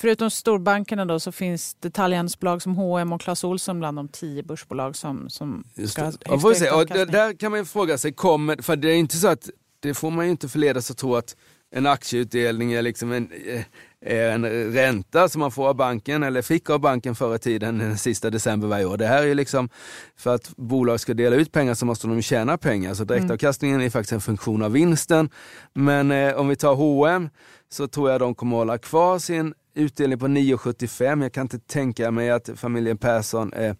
Förutom 0.00 0.30
storbankerna 0.30 1.04
då, 1.04 1.20
så 1.20 1.32
finns 1.32 1.74
detaljhandelsbolag 1.74 2.62
som 2.62 2.76
H&M 2.76 3.12
och 3.12 3.20
Clas 3.20 3.44
Ohlson 3.44 3.78
bland 3.78 3.98
de 3.98 4.08
tio 4.08 4.42
börsbolag 4.42 4.96
som, 4.96 5.30
som 5.30 5.64
Just 5.74 5.92
ska 5.92 6.02
ha 6.02 6.12
högst 6.24 6.58
se. 6.60 6.70
Och 6.70 6.86
där 6.86 7.38
kan 7.38 7.50
man 7.50 7.60
ju 7.60 7.66
fråga 7.66 7.98
sig, 7.98 8.12
kommer, 8.12 8.62
för 8.62 8.76
det 8.76 8.88
är 8.88 8.94
inte 8.96 9.16
så 9.16 9.28
att, 9.28 9.50
det 9.80 9.94
får 9.94 10.10
man 10.10 10.24
ju 10.24 10.30
inte 10.30 10.48
förledas 10.48 10.90
att 10.90 10.96
tro 10.98 11.16
att 11.16 11.36
en 11.74 11.86
aktieutdelning 11.86 12.72
är 12.72 12.82
liksom 12.82 13.12
en, 13.12 13.30
eh, 13.46 13.62
en 14.04 14.72
ränta 14.72 15.28
som 15.28 15.40
man 15.40 15.50
får 15.50 15.68
av 15.68 15.74
banken 15.74 16.22
eller 16.22 16.42
fick 16.42 16.70
av 16.70 16.80
banken 16.80 17.14
förr 17.14 17.34
i 17.34 17.38
tiden 17.38 17.78
den 17.78 17.98
sista 17.98 18.30
december 18.30 18.68
varje 18.68 18.84
år. 18.84 18.96
Det 18.96 19.06
här 19.06 19.26
är 19.26 19.34
liksom, 19.34 19.68
för 20.16 20.34
att 20.34 20.56
bolag 20.56 21.00
ska 21.00 21.14
dela 21.14 21.36
ut 21.36 21.52
pengar 21.52 21.74
så 21.74 21.86
måste 21.86 22.06
de 22.06 22.22
tjäna 22.22 22.58
pengar. 22.58 22.94
Så 22.94 23.04
direktavkastningen 23.04 23.80
är 23.80 23.90
faktiskt 23.90 24.12
en 24.12 24.20
funktion 24.20 24.62
av 24.62 24.72
vinsten. 24.72 25.30
Men 25.72 26.10
eh, 26.10 26.34
om 26.34 26.48
vi 26.48 26.56
tar 26.56 26.74
H&M 26.74 27.28
så 27.68 27.88
tror 27.88 28.10
jag 28.10 28.20
de 28.20 28.34
kommer 28.34 28.56
hålla 28.56 28.78
kvar 28.78 29.18
sin 29.18 29.54
utdelning 29.74 30.18
på 30.18 30.26
9,75. 30.26 31.22
Jag 31.22 31.32
kan 31.32 31.42
inte 31.42 31.58
tänka 31.58 32.10
mig 32.10 32.30
att 32.30 32.50
familjen 32.56 32.98
Persson 32.98 33.52
eh, 33.52 33.74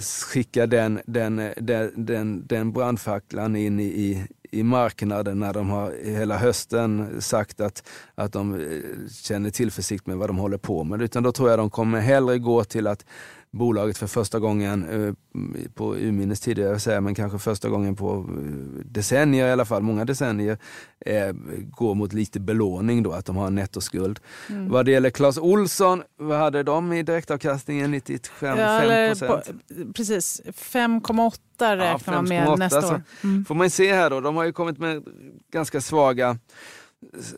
skickar 0.00 0.66
den, 0.66 1.00
den, 1.06 1.38
eh, 1.38 1.52
den, 1.56 2.06
den, 2.06 2.46
den 2.46 2.72
brandfacklan 2.72 3.56
in 3.56 3.80
i, 3.80 3.84
i, 3.84 4.26
i 4.50 4.62
marknaden 4.62 5.38
när 5.38 5.52
de 5.52 5.70
har 5.70 5.94
hela 6.04 6.38
hösten 6.38 7.20
sagt 7.22 7.60
att, 7.60 7.88
att 8.14 8.32
de 8.32 8.54
eh, 8.54 8.60
känner 9.10 9.50
tillförsikt 9.50 10.06
med 10.06 10.16
vad 10.16 10.28
de 10.28 10.38
håller 10.38 10.58
på 10.58 10.84
med. 10.84 11.02
Utan 11.02 11.22
då 11.22 11.32
tror 11.32 11.50
jag 11.50 11.58
de 11.58 11.70
kommer 11.70 12.00
hellre 12.00 12.38
gå 12.38 12.64
till 12.64 12.86
att 12.86 13.04
bolaget 13.52 13.98
för 13.98 14.06
första 14.06 14.38
gången 14.38 14.88
eh, 14.88 15.14
på 15.74 15.96
urminnes 15.96 16.40
tid, 16.40 16.58
jag 16.58 16.70
vill 16.70 16.80
säga, 16.80 17.00
men 17.00 17.14
kanske 17.14 17.38
första 17.38 17.68
gången 17.68 17.96
på 17.96 18.14
eh, 18.14 18.84
decennier 18.84 19.48
i 19.48 19.52
alla 19.52 19.64
fall, 19.64 19.82
många 19.82 20.04
decennier, 20.04 20.58
eh, 21.06 21.32
går 21.70 21.94
mot 21.94 22.12
lite 22.12 22.40
belåning 22.40 23.02
då, 23.02 23.12
att 23.12 23.26
de 23.26 23.36
har 23.36 23.46
en 23.46 23.54
nettoskuld. 23.54 24.20
Mm. 24.48 24.68
Vad 24.68 24.84
det 24.84 24.90
gäller 24.90 25.10
Clas 25.10 25.38
Olsson, 25.38 26.02
vad 26.18 26.38
hade 26.38 26.62
de 26.62 26.92
i 26.92 27.02
direktavkastningen? 27.02 27.90
95 27.90 28.58
Ja, 28.58 29.08
procent? 29.08 29.50
Precis, 29.94 30.40
5,8 30.46 31.76
räknar 31.76 32.14
man 32.14 32.28
med 32.28 32.48
5,8, 32.48 32.58
nästa 32.58 32.88
år. 32.88 33.02
Mm. 33.24 33.44
Får 33.44 33.54
man 33.54 33.70
se 33.70 33.94
här 33.94 34.10
då, 34.10 34.20
de 34.20 34.36
har 34.36 34.44
ju 34.44 34.52
kommit 34.52 34.78
med 34.78 35.04
ganska 35.52 35.80
svaga 35.80 36.38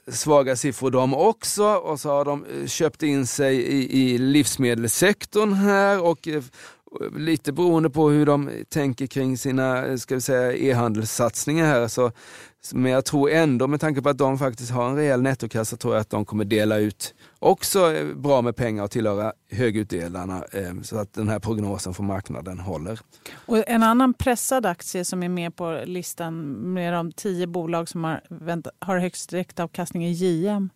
svaga 0.09 0.57
siffror 0.57 0.91
de 0.91 1.15
också 1.15 1.65
och 1.65 2.01
så 2.01 2.09
har 2.09 2.25
de 2.25 2.45
eh, 2.45 2.67
köpt 2.67 3.03
in 3.03 3.27
sig 3.27 3.57
i, 3.57 4.01
i 4.01 4.19
livsmedelssektorn 4.19 5.53
här 5.53 6.03
och 6.03 6.29
eh, 6.29 6.43
lite 7.17 7.53
beroende 7.53 7.91
på 7.91 8.11
hur 8.11 8.27
de 8.27 8.51
tänker 8.69 9.07
kring 9.07 9.39
sina 9.39 9.87
eh, 9.87 9.97
ska 9.97 10.15
vi 10.15 10.21
säga, 10.21 10.53
e-handelssatsningar 10.53 11.67
här. 11.67 11.89
Så, 11.89 12.13
men 12.73 12.93
jag 12.93 13.05
tror 13.05 13.31
ändå 13.31 13.67
med 13.67 13.81
tanke 13.81 14.03
på 14.03 14.09
att 14.09 14.19
de 14.19 14.39
faktiskt 14.39 14.71
har 14.71 14.89
en 14.89 14.97
rejäl 14.97 15.23
nettokassa 15.23 15.77
tror 15.77 15.95
jag 15.95 16.01
att 16.01 16.11
de 16.11 16.25
kommer 16.25 16.45
dela 16.45 16.79
ut 16.79 17.15
också 17.39 17.93
eh, 17.93 18.15
bra 18.15 18.43
med 18.43 18.57
pengar 18.57 18.85
och 18.85 18.91
tillhöra 18.91 19.33
högutdelarna 19.51 20.45
eh, 20.53 20.81
så 20.83 20.99
att 20.99 21.13
den 21.13 21.29
här 21.29 21.39
prognosen 21.39 21.95
från 21.95 22.07
marknaden 22.07 22.59
håller. 22.59 23.01
Och 23.35 23.69
en 23.69 23.83
annan 23.83 24.15
pressad 24.15 24.67
aktie 24.67 25.05
som 25.05 25.23
är 25.23 25.29
med 25.29 25.57
på 25.57 25.83
listan 25.85 26.43
med 26.73 26.93
de 26.93 27.13
tio 27.13 27.47
bolag 27.47 27.89
som 27.89 28.05
har, 28.05 28.21
vänt, 28.29 28.67
har 28.79 28.99
högst 28.99 29.31
direktavkastning 29.31 30.05
är 30.05 30.11
JM 30.11 30.71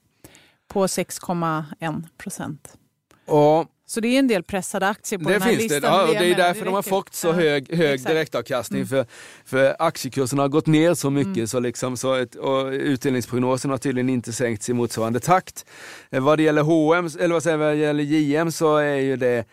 på 0.69 0.87
6,1 0.87 2.03
procent. 2.19 2.79
Och 3.27 3.67
Så 3.89 4.01
det 4.01 4.09
är 4.09 4.19
en 4.19 4.29
del 4.29 4.43
pressade 4.43 4.89
aktier 4.89 5.19
på 5.19 5.29
det 5.29 5.35
den 5.35 5.43
här 5.43 5.51
finns 5.51 5.63
listan. 5.63 5.81
det. 5.81 5.87
Ja, 5.89 6.03
och 6.09 6.15
jag 6.15 6.23
det 6.23 6.31
är 6.31 6.37
därför 6.37 6.65
de 6.65 6.75
har 6.75 6.83
fått 6.83 7.15
så 7.15 7.33
hög, 7.33 7.75
hög 7.75 7.95
exakt. 7.95 8.09
direktavkastning. 8.15 8.79
Mm. 8.81 8.89
För, 8.89 9.07
för 9.45 9.77
aktiekursen 9.79 10.39
har 10.39 10.49
gått 10.49 10.67
ner 10.67 10.95
så 10.95 11.11
mycket 11.11 11.51
så 11.51 11.61
liksom, 11.61 11.97
så 11.97 12.15
ett, 12.15 12.35
och 12.35 12.67
utdelningsprognosen 12.67 13.71
har 13.71 13.79
tydligen 13.79 14.09
inte 14.09 14.33
sänkts 14.33 14.69
i 14.69 14.73
motsvarande 14.73 15.21
takt. 15.21 15.67
Eh, 16.11 16.23
Vad 16.23 16.39
det 16.39 16.43
gäller 16.43 16.63
H&M, 16.63 17.09
eller 17.21 17.33
vad 17.33 17.43
säger 17.43 17.57
vad 17.57 17.69
det 17.73 17.77
gäller 17.77 18.03
JM 18.05 18.53
så 18.53 18.77
är 18.77 18.97
ju 18.97 19.17
det 19.17 19.45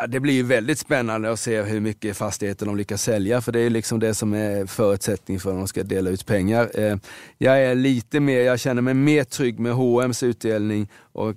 Ja, 0.00 0.06
det 0.06 0.20
blir 0.20 0.34
ju 0.34 0.42
väldigt 0.42 0.78
spännande 0.78 1.30
att 1.30 1.40
se 1.40 1.62
hur 1.62 1.80
mycket 1.80 2.16
fastigheter 2.16 2.66
de 2.66 2.76
lyckas 2.76 3.02
sälja, 3.02 3.40
för 3.40 3.52
det 3.52 3.60
är 3.60 3.70
liksom 3.70 3.98
det 4.00 4.14
som 4.14 4.34
är 4.34 4.66
förutsättning 4.66 5.40
för 5.40 5.50
att 5.50 5.56
de 5.56 5.68
ska 5.68 5.82
dela 5.82 6.10
ut 6.10 6.26
pengar. 6.26 6.70
Eh, 6.74 6.96
Jag 7.38 7.62
är 7.64 7.74
lite 7.74 8.20
mer, 8.20 8.40
jag 8.40 8.60
känner 8.60 8.82
mig 8.82 8.94
mer 8.94 9.24
trygg 9.24 9.58
med 9.58 9.72
H&M's 9.72 10.24
utdelning 10.24 10.88
och 11.12 11.34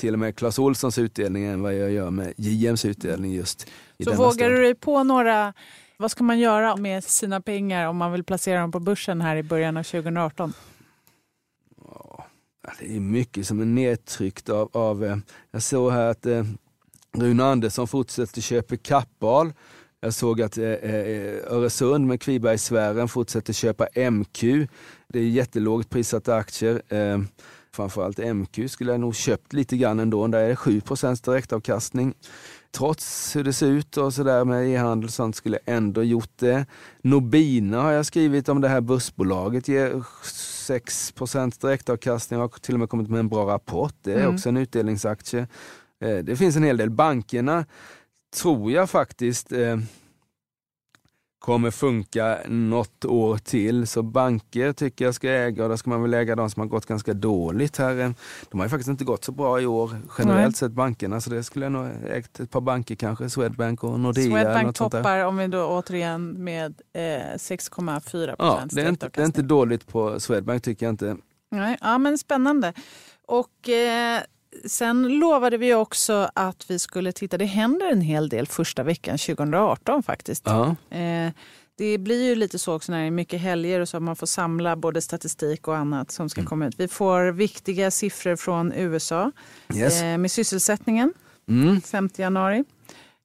till 0.00 0.12
och 0.12 0.18
med 0.18 0.36
Clas 0.36 0.58
Ohlsons 0.58 0.98
utdelning 0.98 1.44
än 1.44 1.62
vad 1.62 1.74
jag 1.74 1.90
gör 1.90 2.10
med 2.10 2.34
JMs 2.36 2.84
utdelning 2.84 3.32
just 3.32 3.66
i 3.98 4.04
Så 4.04 4.14
vågar 4.14 4.30
stund. 4.32 4.50
du 4.52 4.62
dig 4.62 4.74
på 4.74 5.04
några, 5.04 5.52
vad 5.96 6.10
ska 6.10 6.24
man 6.24 6.38
göra 6.38 6.76
med 6.76 7.04
sina 7.04 7.40
pengar 7.40 7.86
om 7.86 7.96
man 7.96 8.12
vill 8.12 8.24
placera 8.24 8.60
dem 8.60 8.72
på 8.72 8.80
börsen 8.80 9.20
här 9.20 9.36
i 9.36 9.42
början 9.42 9.76
av 9.76 9.82
2018? 9.82 10.52
Ja, 11.88 12.26
det 12.78 12.96
är 12.96 13.00
mycket 13.00 13.46
som 13.46 13.60
är 13.60 13.64
nedtryckt 13.64 14.48
av, 14.48 14.70
av 14.72 15.04
eh, 15.04 15.16
jag 15.50 15.62
såg 15.62 15.92
här 15.92 16.06
att 16.10 16.26
eh, 16.26 16.44
Rune 17.16 17.44
Andersson 17.44 17.88
fortsätter 17.88 18.40
köpa 18.40 18.76
kappal. 18.76 19.52
Jag 20.00 20.14
såg 20.14 20.42
att 20.42 20.58
eh, 20.58 20.64
eh, 20.64 21.34
Öresund 21.52 22.06
med 22.06 22.20
Kvibergssfären 22.20 23.08
fortsätter 23.08 23.52
köpa 23.52 24.10
MQ. 24.10 24.42
Det 25.08 25.18
är 25.18 25.22
jättelågt 25.24 25.90
prissatta 25.90 26.34
aktier. 26.34 26.82
Eh, 26.88 27.18
framförallt 27.72 28.18
MQ 28.34 28.68
skulle 28.70 28.90
jag 28.90 29.00
nog 29.00 29.14
köpt 29.14 29.52
lite 29.52 29.76
grann 29.76 30.00
ändå. 30.00 30.26
Där 30.26 30.38
är 30.40 30.48
det 30.48 30.54
7% 30.54 31.24
direktavkastning. 31.24 32.14
Trots 32.72 33.36
hur 33.36 33.44
det 33.44 33.52
ser 33.52 33.66
ut 33.66 33.96
och 33.96 34.14
sådär 34.14 34.44
med 34.44 34.68
e-handel 34.68 35.04
och 35.08 35.12
sånt 35.12 35.36
skulle 35.36 35.58
jag 35.66 35.74
ändå 35.76 36.02
gjort 36.02 36.30
det. 36.36 36.66
Nobina 37.02 37.82
har 37.82 37.90
jag 37.90 38.06
skrivit 38.06 38.48
om 38.48 38.60
det 38.60 38.68
här 38.68 38.80
bussbolaget 38.80 39.68
ger 39.68 40.02
6% 40.68 41.60
direktavkastning 41.60 42.40
och 42.40 42.52
har 42.54 42.58
till 42.60 42.74
och 42.74 42.80
med 42.80 42.88
kommit 42.90 43.08
med 43.10 43.20
en 43.20 43.28
bra 43.28 43.46
rapport. 43.46 43.94
Det 44.02 44.12
är 44.12 44.18
Mm. 44.20 44.34
också 44.34 44.48
en 44.48 44.56
utdelningsaktie. 44.56 45.46
Eh, 46.04 46.16
Det 46.18 46.36
finns 46.36 46.56
en 46.56 46.62
hel 46.62 46.76
del. 46.76 46.90
Bankerna 46.90 47.66
tror 48.36 48.72
jag 48.72 48.90
faktiskt 48.90 49.52
eh, 49.52 49.78
kommer 51.40 51.70
funka 51.70 52.38
något 52.48 53.04
år 53.04 53.36
till. 53.36 53.86
Så 53.86 54.02
banker 54.02 54.72
tycker 54.72 55.04
jag 55.04 55.14
ska 55.14 55.30
äga 55.30 55.62
och 55.62 55.70
då 55.70 55.76
ska 55.76 55.90
man 55.90 56.02
väl 56.02 56.14
äga 56.14 56.36
de 56.36 56.50
som 56.50 56.60
har 56.60 56.66
gått 56.66 56.86
ganska 56.86 57.14
dåligt 57.14 57.76
här. 57.76 58.14
De 58.50 58.60
har 58.60 58.66
ju 58.66 58.70
faktiskt 58.70 58.88
inte 58.88 59.04
gått 59.04 59.24
så 59.24 59.32
bra 59.32 59.60
i 59.60 59.66
år 59.66 59.90
generellt 60.18 60.42
Nej. 60.42 60.52
sett 60.52 60.72
bankerna 60.72 61.20
så 61.20 61.30
det 61.30 61.42
skulle 61.42 61.64
jag 61.64 61.72
nog 61.72 61.88
ägt 62.10 62.40
ett 62.40 62.50
par 62.50 62.60
banker 62.60 62.94
kanske, 62.94 63.30
Swedbank 63.30 63.84
och 63.84 64.00
Nordea. 64.00 64.24
Swedbank 64.24 64.76
toppar 64.76 65.24
om 65.24 65.36
vi 65.36 65.46
då 65.46 65.66
återigen 65.66 66.44
med 66.44 66.80
eh, 66.92 67.00
6,4 67.00 68.34
Ja, 68.38 68.60
det 68.70 68.82
är, 68.82 68.88
inte, 68.88 69.10
det 69.14 69.20
är 69.20 69.26
inte 69.26 69.42
dåligt 69.42 69.86
på 69.86 70.20
Swedbank 70.20 70.62
tycker 70.62 70.86
jag 70.86 70.92
inte. 70.92 71.16
Nej, 71.50 71.78
ja, 71.80 71.98
men 71.98 72.18
spännande. 72.18 72.72
Och 73.26 73.68
eh, 73.68 74.20
sen 74.66 75.08
lovade 75.18 75.56
vi 75.56 75.74
också 75.74 76.30
att 76.34 76.70
vi 76.70 76.78
skulle 76.78 77.12
titta, 77.12 77.38
det 77.38 77.44
händer 77.44 77.92
en 77.92 78.00
hel 78.00 78.28
del 78.28 78.46
första 78.46 78.82
veckan 78.82 79.18
2018 79.18 80.02
faktiskt. 80.02 80.42
Ja. 80.46 80.76
Eh, 80.96 81.32
det 81.78 81.98
blir 81.98 82.24
ju 82.28 82.34
lite 82.34 82.58
så 82.58 82.74
också 82.74 82.92
när 82.92 83.00
det 83.00 83.06
är 83.06 83.10
mycket 83.10 83.40
helger 83.40 83.80
och 83.80 83.88
så 83.88 84.00
man 84.00 84.16
får 84.16 84.26
samla 84.26 84.76
både 84.76 85.02
statistik 85.02 85.68
och 85.68 85.76
annat 85.76 86.10
som 86.10 86.28
ska 86.28 86.44
komma 86.44 86.66
ut. 86.66 86.74
Vi 86.80 86.88
får 86.88 87.32
viktiga 87.32 87.90
siffror 87.90 88.36
från 88.36 88.72
USA 88.72 89.32
Yes. 89.74 90.02
eh, 90.02 90.18
med 90.18 90.30
sysselsättningen 90.30 91.12
Mm. 91.48 91.80
5 91.80 92.08
januari. 92.16 92.64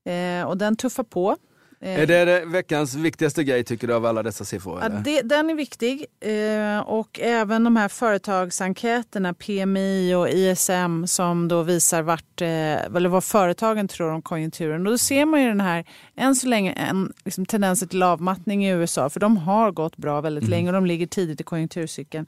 Eh, 0.05 0.47
och 0.47 0.57
den 0.57 0.75
tuffar 0.75 1.03
på. 1.03 1.37
Eh, 1.79 1.99
Är 1.99 2.25
det, 2.25 2.45
veckans 2.45 2.95
viktigaste 2.95 3.43
grej 3.43 3.63
tycker 3.63 3.87
du 3.87 3.93
av 3.93 4.05
alla 4.05 4.23
dessa 4.23 4.45
siffror? 4.45 4.79
Ja, 4.81 4.89
det, 4.89 5.21
den 5.21 5.49
är 5.49 5.55
viktig. 5.55 6.05
Eh, 6.19 6.79
och 6.79 7.19
även 7.19 7.63
de 7.63 7.75
här 7.75 7.87
företagsenkäterna, 7.87 9.33
PMI 9.33 10.13
och 10.15 10.29
ISM 10.29 11.07
som 11.07 11.47
då 11.47 11.63
visar 11.63 12.01
vart, 12.01 12.41
eh, 12.41 12.47
eller 12.47 13.09
vad 13.09 13.23
företagen 13.23 13.87
tror 13.87 14.11
om 14.11 14.21
konjunkturen. 14.21 14.87
Och 14.87 14.91
då 14.91 14.97
ser 14.97 15.25
man 15.25 15.41
ju 15.41 15.47
den 15.47 15.61
här, 15.61 15.85
än 16.15 16.35
så 16.35 16.47
länge, 16.47 16.71
en 16.71 17.13
liksom, 17.25 17.45
tendenser 17.45 17.87
till 17.87 18.03
avmattning 18.03 18.65
i 18.65 18.69
USA. 18.69 19.09
För 19.09 19.19
de 19.19 19.37
har 19.37 19.71
gått 19.71 19.97
bra 19.97 20.21
väldigt 20.21 20.49
länge 20.49 20.69
och 20.69 20.73
de 20.73 20.85
ligger 20.85 21.07
tidigt 21.07 21.41
i 21.41 21.43
konjunkturcykeln. 21.43 22.25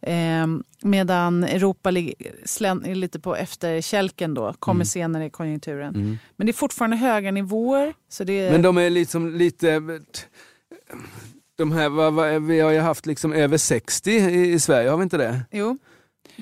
Eh, 0.00 0.46
medan 0.84 1.44
Europa 1.44 1.90
ligger, 1.90 2.14
är 2.86 2.94
lite 2.94 3.20
på 3.20 3.36
efterkälken 3.36 4.34
då, 4.34 4.54
kommer 4.58 4.84
senare 4.84 5.26
i 5.26 5.30
konjunkturen. 5.30 6.18
Men 6.36 6.46
det 6.46 6.50
är 6.50 6.54
fortfarande 6.54 6.96
höga 6.96 7.30
nivåer. 7.30 7.94
Så 8.08 8.24
det, 8.24 8.52
Men 8.52 8.62
de 8.62 8.78
är 8.78 8.90
liksom 8.90 9.30
lite... 9.36 9.82
De 11.56 11.72
här, 11.72 12.38
vi 12.38 12.60
har 12.60 12.70
ju 12.70 12.78
haft 12.78 13.06
liksom 13.06 13.32
över 13.32 13.56
60 13.56 14.10
i, 14.10 14.52
i 14.52 14.60
Sverige, 14.60 14.90
har 14.90 14.96
vi 14.96 15.02
inte 15.02 15.16
det? 15.16 15.40
jo. 15.50 15.78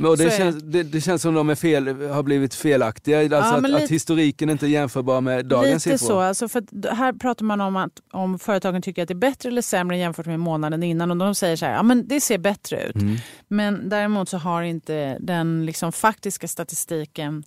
Och 0.06 0.16
det, 0.16 0.36
känns, 0.36 0.62
det, 0.62 0.82
det 0.82 1.00
känns 1.00 1.22
som 1.22 1.34
de 1.34 1.50
är 1.50 1.54
fel, 1.54 2.02
har 2.10 2.22
blivit 2.22 2.54
felaktiga, 2.54 3.20
alltså 3.20 3.54
att, 3.54 3.62
men 3.62 3.74
att 3.74 3.80
lite- 3.80 3.94
historiken 3.94 4.50
inte 4.50 4.66
är 4.66 4.68
jämförbar 4.68 5.20
med 5.20 5.46
dagens 5.46 5.86
Lite 5.86 5.98
siffror. 5.98 6.14
så. 6.14 6.20
Alltså 6.20 6.48
för 6.48 6.58
att 6.58 6.96
här 6.98 7.12
pratar 7.12 7.44
man 7.44 7.60
om 7.60 7.76
att 7.76 7.92
om 8.12 8.38
företagen 8.38 8.82
tycker 8.82 9.02
att 9.02 9.08
det 9.08 9.12
är 9.12 9.16
bättre 9.16 9.48
eller 9.48 9.62
sämre 9.62 9.98
jämfört 9.98 10.26
med 10.26 10.40
månaden 10.40 10.82
innan. 10.82 11.10
Och 11.10 11.16
de 11.16 11.34
säger 11.34 11.56
så 11.56 11.66
här, 11.66 11.72
ja 11.72 11.82
men 11.82 12.08
det 12.08 12.20
ser 12.20 12.38
bättre 12.38 12.82
ut. 12.88 12.94
Mm. 12.96 13.16
Men 13.48 13.88
däremot 13.88 14.28
så 14.28 14.38
har 14.38 14.62
inte 14.62 15.16
den 15.20 15.66
liksom 15.66 15.92
faktiska 15.92 16.48
statistiken 16.48 17.44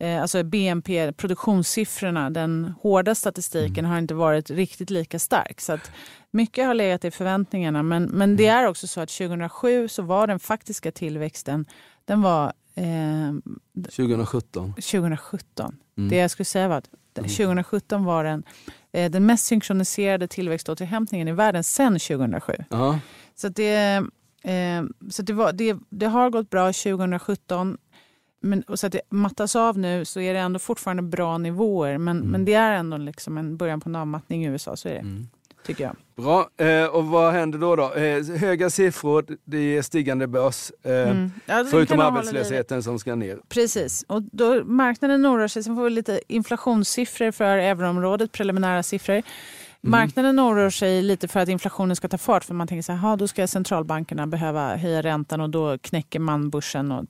eh, 0.00 0.22
Alltså 0.22 0.42
BNP, 0.42 1.12
produktionssiffrorna, 1.12 2.30
den 2.30 2.74
hårda 2.82 3.14
statistiken 3.14 3.78
Mm. 3.78 3.90
har 3.90 3.98
inte 3.98 4.14
varit 4.14 4.50
riktigt 4.50 4.90
lika 4.90 5.18
stark. 5.18 5.60
Så 5.60 5.72
att 5.72 5.90
mycket 6.30 6.66
har 6.66 6.74
legat 6.74 7.04
i 7.04 7.10
förväntningarna. 7.10 7.82
Men, 7.82 8.04
men 8.04 8.36
det 8.36 8.46
Mm. 8.48 8.64
är 8.64 8.68
också 8.68 8.86
så 8.86 9.00
att 9.00 9.08
2007 9.08 9.88
så 9.88 10.02
var 10.02 10.26
den 10.26 10.38
faktiska 10.38 10.92
tillväxten 10.92 11.66
den 12.04 12.22
var 12.22 12.52
eh, 12.74 13.34
2017. 13.84 14.72
2017. 14.74 15.76
Mm. 15.98 16.10
Det 16.10 16.16
jag 16.16 16.30
skulle 16.30 16.44
säga 16.44 16.68
var 16.68 16.76
att 16.76 16.90
2017 17.14 18.04
var 18.04 18.24
den, 18.24 18.42
eh, 18.92 19.10
den 19.10 19.26
mest 19.26 19.46
synkroniserade 19.46 20.28
tillväxtåterhämtningen 20.28 21.28
i 21.28 21.32
världen 21.32 21.64
sedan 21.64 21.98
2007. 21.98 22.52
Ja. 22.70 22.98
Så, 23.34 23.48
det, 23.48 23.94
eh, 24.42 24.82
så 25.10 25.22
det, 25.22 25.32
var, 25.32 25.52
det, 25.52 25.76
det 25.88 26.06
har 26.06 26.30
gått 26.30 26.50
bra 26.50 26.72
2017. 26.72 27.78
Men, 28.40 28.62
och 28.62 28.78
så 28.78 28.86
att 28.86 28.92
det 28.92 29.00
mattas 29.10 29.56
av 29.56 29.78
nu 29.78 30.04
så 30.04 30.20
är 30.20 30.34
det 30.34 30.40
ändå 30.40 30.58
fortfarande 30.58 31.02
bra 31.02 31.38
nivåer. 31.38 31.98
Men, 31.98 32.18
men 32.18 32.44
det 32.44 32.54
är 32.54 32.72
ändå 32.72 32.96
liksom 32.96 33.38
en 33.38 33.56
början 33.56 33.80
på 33.80 33.88
en 33.88 33.96
avmattning 33.96 34.44
i 34.44 34.48
USA. 34.48 34.76
Så 34.76 34.88
är 34.88 34.94
det, 34.94 35.26
tycker 35.66 35.84
jag. 35.84 35.96
Bra, 36.16 36.48
eh, 36.66 36.84
och 36.86 37.04
vad 37.06 37.32
händer 37.32 37.58
då? 37.58 37.76
då? 37.76 37.92
Eh, 37.94 38.24
höga 38.36 38.70
siffror, 38.70 39.26
det 39.44 39.76
är 39.76 39.82
stigande 39.82 40.26
börs, 40.26 40.70
eh, 40.82 40.92
Mm. 40.92 41.30
Ja, 41.46 41.64
förutom 41.70 42.00
arbetslösheten 42.00 42.82
som 42.82 42.98
ska 42.98 43.14
ner. 43.14 43.38
Precis. 43.48 44.04
Och 44.08 44.22
då 44.22 44.64
marknaden 44.64 45.26
oroar 45.26 45.48
sig. 45.48 45.62
Sen 45.64 45.76
får 45.76 45.84
vi 45.84 45.90
lite 45.90 46.20
inflationssiffror 46.28 47.30
för 47.30 47.58
euroområdet, 47.58 48.32
preliminära 48.32 48.82
siffror. 48.82 49.22
Marknaden 49.80 50.40
oroar 50.40 50.70
sig 50.70 51.02
lite 51.02 51.28
för 51.28 51.40
att 51.40 51.48
inflationen 51.48 51.96
ska 51.96 52.08
ta 52.08 52.18
fart. 52.18 52.44
För 52.44 52.54
man 52.54 52.66
tänker 52.66 52.82
så 52.82 52.92
här, 52.92 52.98
"Ha, 52.98 53.16
då 53.16 53.28
ska 53.28 53.46
centralbankerna 53.46 54.26
behöva 54.26 54.76
höja 54.76 55.02
räntan 55.02 55.40
och 55.40 55.50
då 55.50 55.78
knäcker 55.78 56.18
man 56.18 56.50
börsen 56.50 56.92
och 56.92 57.04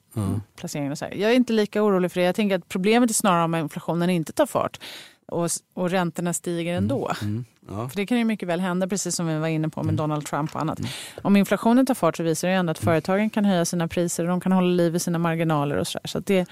placeringen. 0.57 0.93
Och 0.93 0.99
så 0.99 1.05
här. 1.05 1.15
Jag 1.15 1.31
är 1.31 1.35
inte 1.35 1.53
lika 1.53 1.83
orolig 1.83 2.13
för 2.13 2.21
det. 2.21 2.27
Jag 2.27 2.35
tänker 2.35 2.57
att 2.57 2.69
problemet 2.69 3.11
är 3.11 3.15
snarare 3.15 3.45
om 3.45 3.55
inflationen 3.55 4.11
inte 4.11 4.33
tar 4.33 4.47
fart 4.47 4.81
och, 5.27 5.49
och 5.75 5.91
räntorna 5.91 6.33
stiger 6.35 6.75
ändå. 6.75 7.11
Mm. 7.23 7.45
Ja. 7.69 7.89
För 7.89 7.97
det 7.97 8.07
kan 8.07 8.19
ju 8.19 8.25
mycket 8.25 8.49
väl 8.49 8.61
hända, 8.61 8.89
precis 8.89 9.17
som 9.17 9.27
vi 9.27 9.39
var 9.39 9.49
inne 9.49 9.69
på 9.69 9.83
med 9.83 9.95
Donald 9.95 10.27
Trump 10.27 10.55
och 10.55 10.61
annat. 10.61 10.79
Om 11.23 11.37
inflationen 11.37 11.87
tar 11.87 11.95
fart 11.95 12.17
så 12.17 12.23
visar 12.23 12.49
det 12.49 12.55
ändå 12.55 12.71
att 12.71 12.79
företagen 12.79 13.31
kan 13.31 13.45
höja 13.45 13.65
sina 13.65 13.89
priser 13.89 14.25
och 14.25 14.29
de 14.29 14.41
kan 14.41 14.53
hålla 14.53 14.67
liv 14.67 14.97
i 14.97 14.99
sina 15.01 15.19
marginaler 15.19 15.77
och 15.77 15.87
så 15.87 15.99
där. 15.99 16.09
Så 16.09 16.19
att 16.19 16.27
det, 16.27 16.47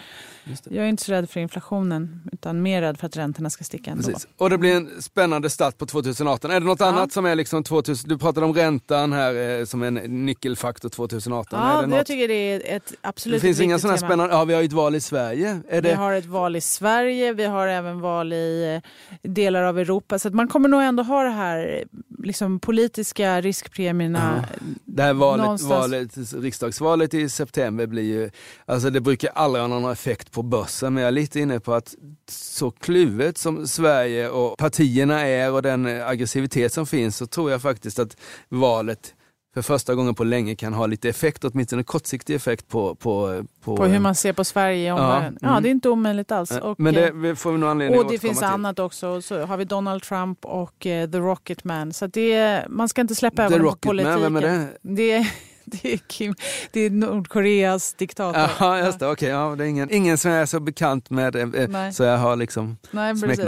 jag 0.64 0.84
är 0.84 0.88
inte 0.88 1.04
så 1.04 1.12
rädd 1.12 1.30
för 1.30 1.40
inflationen, 1.40 2.20
utan 2.32 2.62
mer 2.62 2.82
rädd 2.82 2.98
för 2.98 3.06
att 3.06 3.16
räntorna 3.16 3.50
ska 3.50 3.64
sticka 3.64 3.90
ändå. 3.90 4.02
Precis. 4.02 4.28
Och 4.36 4.50
det 4.50 4.58
blir 4.58 4.76
en 4.76 5.02
spännande 5.02 5.50
start 5.50 5.78
på 5.78 5.86
2018. 5.86 6.50
Är 6.50 6.60
det 6.60 6.66
något 6.66 6.80
annat 6.80 7.12
som 7.12 7.26
är 7.26 7.34
liksom 7.34 7.64
2000, 7.64 8.08
du 8.08 8.18
pratade 8.18 8.46
om 8.46 8.54
räntan 8.54 9.12
här 9.12 9.58
eh, 9.60 9.64
som 9.64 9.82
en 9.82 9.94
nyckelfaktor 9.94 10.88
2018. 10.88 11.60
är 11.60 11.64
Ja, 11.64 11.74
det, 11.74 11.80
det 11.80 11.86
något, 11.86 11.96
jag 11.96 12.06
tycker 12.06 12.28
det 12.28 12.34
är 12.34 12.76
ett 12.76 12.88
det 12.88 12.96
absolut 13.00 13.40
finns 13.40 13.60
inga 13.60 13.78
sådana 13.78 13.98
spännande, 13.98 14.34
ja 14.34 14.44
vi 14.44 14.54
har 14.54 14.60
ju 14.60 14.66
ett 14.66 14.72
val 14.72 14.94
i 14.94 15.00
Sverige. 15.00 15.60
Är 15.68 15.82
Vi 15.82 15.88
det, 15.88 15.94
har 15.94 16.12
ett 16.12 16.26
val 16.26 16.56
i 16.56 16.60
Sverige, 16.60 17.32
vi 17.32 17.44
har 17.44 17.68
även 17.68 18.00
val 18.00 18.32
i 18.32 18.82
eh, 19.22 19.30
delar 19.30 19.62
av 19.62 19.78
Europa. 19.78 20.18
Så 20.18 20.30
man 20.30 20.48
kommer 20.48 20.68
nog 20.68 20.82
ändå 20.82 21.01
ha 21.06 21.22
det 21.22 21.30
här 21.30 21.84
liksom, 22.18 22.60
politiska 22.60 23.40
riskpremierna. 23.40 24.44
det 24.84 25.02
här 25.02 25.12
valet, 25.12 25.44
någonstans- 25.44 25.70
valet, 25.70 26.42
riksdagsvalet 26.42 27.14
i 27.14 27.28
september 27.28 27.86
blir 27.86 28.02
ju, 28.02 28.30
alltså 28.66 28.90
det 28.90 29.00
brukar 29.00 29.30
aldrig 29.34 29.62
ha 29.62 29.68
någon 29.68 29.92
effekt 29.92 30.32
på 30.32 30.42
börsen 30.42 30.94
men 30.94 31.02
jag 31.02 31.08
är 31.08 31.12
lite 31.12 31.40
inne 31.40 31.60
på 31.60 31.74
att 31.74 31.94
så 32.28 32.70
kluvet 32.70 33.38
som 33.38 33.66
Sverige 33.66 34.28
och 34.28 34.58
partierna 34.58 35.20
är 35.20 35.52
och 35.52 35.62
den 35.62 35.86
aggressivitet 35.86 36.72
som 36.72 36.86
finns 36.86 37.16
så 37.16 37.26
tror 37.26 37.50
jag 37.50 37.62
faktiskt 37.62 37.98
att 37.98 38.16
valet 38.48 39.14
för 39.54 39.62
första 39.62 39.94
gången 39.94 40.14
på 40.14 40.24
länge 40.24 40.54
kan 40.54 40.72
ha 40.74 40.86
lite 40.86 41.08
effekt, 41.08 41.44
åtminstone 41.44 41.82
kortsiktig 41.82 42.34
effekt 42.34 42.68
på, 42.68 42.94
på, 42.94 43.44
på, 43.64 43.76
På 43.76 43.84
hur 43.84 43.98
man 43.98 44.14
ser 44.14 44.32
på 44.32 44.44
Sverige 44.44 44.76
i 44.82 44.86
Ja, 44.86 44.94
omvärlden. 44.94 45.38
Ja, 45.40 45.48
mm. 45.48 45.62
det 45.62 45.68
är 45.68 45.70
inte 45.70 45.88
omöjligt 45.88 46.32
alls. 46.32 46.50
Eh, 46.50 46.58
Och, 46.58 46.80
Men 46.80 46.94
det 46.94 47.08
eh, 47.28 47.34
får 47.34 47.52
vi 47.52 47.58
nog 47.58 47.70
anledning 47.70 48.00
och 48.00 48.12
det 48.12 48.18
finns 48.18 48.38
till. 48.38 48.46
annat 48.46 48.78
också. 48.78 49.22
Så 49.22 49.46
har 49.46 49.56
vi 49.56 49.64
Donald 49.64 50.02
Trump 50.02 50.44
och 50.44 50.86
eh, 50.86 51.10
The 51.10 51.18
Rocket 51.18 51.64
Man. 51.64 51.92
Så 51.92 52.06
det 52.06 52.64
man 52.68 52.88
ska 52.88 53.00
inte 53.00 53.14
släppa 53.14 53.44
ögonen 53.44 53.66
på 53.66 53.76
politiken. 53.76 54.22
vem 54.22 54.36
är 54.36 54.40
det? 54.40 54.68
Det 54.82 55.26
det 55.64 55.92
är, 55.92 55.98
Kim, 55.98 56.34
det 56.72 56.80
är 56.80 56.90
Nordkoreas 56.90 57.94
diktator. 57.94 58.40
Jaha, 58.58 58.78
just 58.78 58.98
det. 58.98 59.08
Okej, 59.10 59.28
ja, 59.28 59.54
det 59.58 59.64
är 59.64 59.68
ingen, 59.68 59.90
ingen 59.92 60.18
som 60.18 60.30
är 60.30 60.46
så 60.46 60.60
bekant 60.60 61.10
med 61.10 61.36
eh, 61.36 61.90
så 61.90 62.02
jag 62.02 62.18
har 62.18 62.36
liksom 62.36 62.76
Nej, 62.90 63.20
precis. 63.20 63.44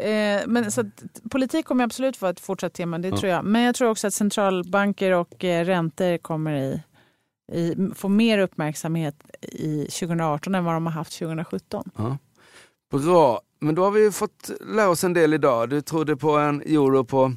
Eh, 0.00 0.42
men 0.46 0.72
så 0.72 0.80
att, 0.80 1.20
politik 1.30 1.66
kommer 1.66 1.84
absolut 1.84 2.20
vara 2.22 2.30
ett 2.30 2.40
fortsatt 2.40 2.72
tema, 2.74 2.98
det 2.98 3.08
Ja. 3.08 3.16
tror 3.16 3.32
jag. 3.32 3.44
Men 3.44 3.62
jag 3.62 3.74
tror 3.74 3.90
också 3.90 4.06
att 4.06 4.14
centralbanker 4.14 5.12
och 5.12 5.44
eh, 5.44 5.64
räntor 5.64 6.18
kommer 6.18 6.54
i, 6.54 6.82
i, 7.52 7.74
få 7.94 8.08
mer 8.08 8.38
uppmärksamhet 8.38 9.14
i 9.42 9.84
2018 9.84 10.54
än 10.54 10.64
vad 10.64 10.74
de 10.74 10.86
har 10.86 10.92
haft 10.92 11.18
2017. 11.18 11.90
Ja. 11.96 12.18
Bra, 12.92 13.40
men 13.60 13.74
då 13.74 13.84
har 13.84 13.90
vi 13.90 14.10
fått 14.12 14.50
lära 14.60 14.88
oss 14.88 15.04
en 15.04 15.12
del 15.12 15.34
idag. 15.34 15.68
Du 15.70 15.80
trodde 15.80 16.16
på 16.16 16.30
en 16.36 16.60
euro 16.62 17.04
på 17.04 17.32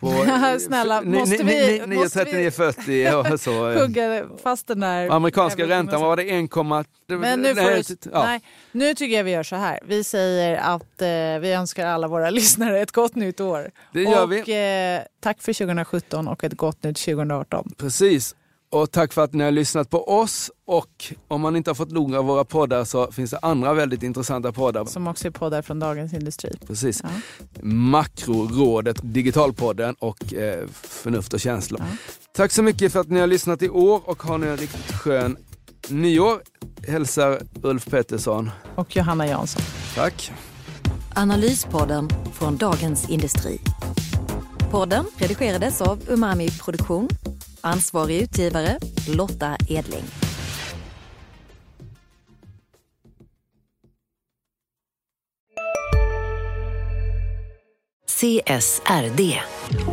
på 0.00 0.24
Snälla, 0.60 1.02
måste 1.02 1.36
vi- 1.44 1.80
ni- 1.86 1.96
måste 1.96 2.24
vi 2.24 2.30
9,39,40 2.32 3.32
och 3.32 3.40
så. 3.40 3.72
Hugga 3.80 4.24
fast 4.42 4.66
den 4.66 4.80
där... 4.80 5.08
Amerikanska 5.10 5.66
räntan, 5.66 6.00
vad 6.00 6.08
var 6.08 6.16
det? 6.16 6.22
1, 6.22 7.20
Men 7.20 7.40
nu, 7.40 7.54
nej, 7.54 7.82
du, 7.88 7.96
ja. 8.12 8.22
nej, 8.24 8.40
nu 8.72 8.94
tycker 8.94 9.16
jag 9.16 9.24
vi 9.24 9.30
gör 9.30 9.42
så 9.42 9.56
här. 9.56 9.78
Vi 9.86 10.04
säger 10.04 10.56
att 10.56 11.02
eh, 11.02 11.40
vi 11.40 11.52
önskar 11.52 11.86
alla 11.86 12.08
våra 12.08 12.30
lyssnare 12.40 12.80
ett 12.80 12.92
gott 12.92 13.14
nytt 13.14 13.40
år. 13.40 13.70
Det 13.92 14.02
gör 14.02 14.22
och, 14.24 14.48
Eh, 14.48 15.02
tack 15.20 15.42
för 15.42 15.52
2017 15.52 16.28
och 16.28 16.44
ett 16.44 16.52
gott 16.56 16.82
nytt 16.82 16.96
2018. 16.98 17.72
Precis. 17.78 18.34
Och 18.72 18.90
tack 18.90 19.12
för 19.12 19.24
att 19.24 19.32
ni 19.32 19.44
har 19.44 19.50
lyssnat 19.50 19.90
på 19.90 20.08
oss. 20.08 20.50
Och 20.66 21.14
om 21.28 21.40
man 21.40 21.56
inte 21.56 21.70
har 21.70 21.74
fått 21.74 21.90
nog 21.90 22.14
av 22.14 22.24
våra 22.24 22.44
poddar 22.44 22.84
så 22.84 23.12
finns 23.12 23.30
det 23.30 23.38
andra 23.42 23.74
väldigt 23.74 24.02
intressanta 24.02 24.52
poddar. 24.52 24.84
Som 24.84 25.06
också 25.06 25.26
är 25.26 25.30
poddar 25.30 25.62
från 25.62 25.78
Dagens 25.78 26.12
Industri. 26.12 26.50
Precis. 26.66 27.00
Ja. 27.02 27.08
Makrorådet, 27.62 28.96
Digitalpodden 29.02 29.94
och 29.98 30.34
eh, 30.34 30.66
Förnuft 30.72 31.34
och 31.34 31.40
känslor. 31.40 31.82
Tack 32.36 32.52
så 32.52 32.62
mycket 32.62 32.92
för 32.92 33.00
att 33.00 33.08
ni 33.08 33.20
har 33.20 33.26
lyssnat 33.26 33.62
i 33.62 33.68
år 33.68 34.02
och 34.04 34.22
har 34.22 34.38
nu 34.38 34.50
en 34.50 34.56
riktigt 34.56 34.92
skön 34.92 35.36
nyår. 35.88 36.40
Hälsar 36.88 37.42
Ulf 37.62 37.86
Pettersson. 37.90 38.50
Och 38.74 38.96
Johanna 38.96 39.26
Jansson. 39.26 39.62
Tack. 39.94 40.32
Analyspodden 41.14 42.08
från 42.32 42.56
Dagens 42.56 43.10
Industri. 43.10 43.60
Podden 44.70 45.04
redigerades 45.16 45.80
av 45.80 45.98
Umami 46.08 46.50
Produktion. 46.50 47.08
Ansvarig 47.62 48.22
utgivare 48.22 48.78
Lotta 49.08 49.56
Edling. 49.68 50.04
CSRD. 58.20 59.40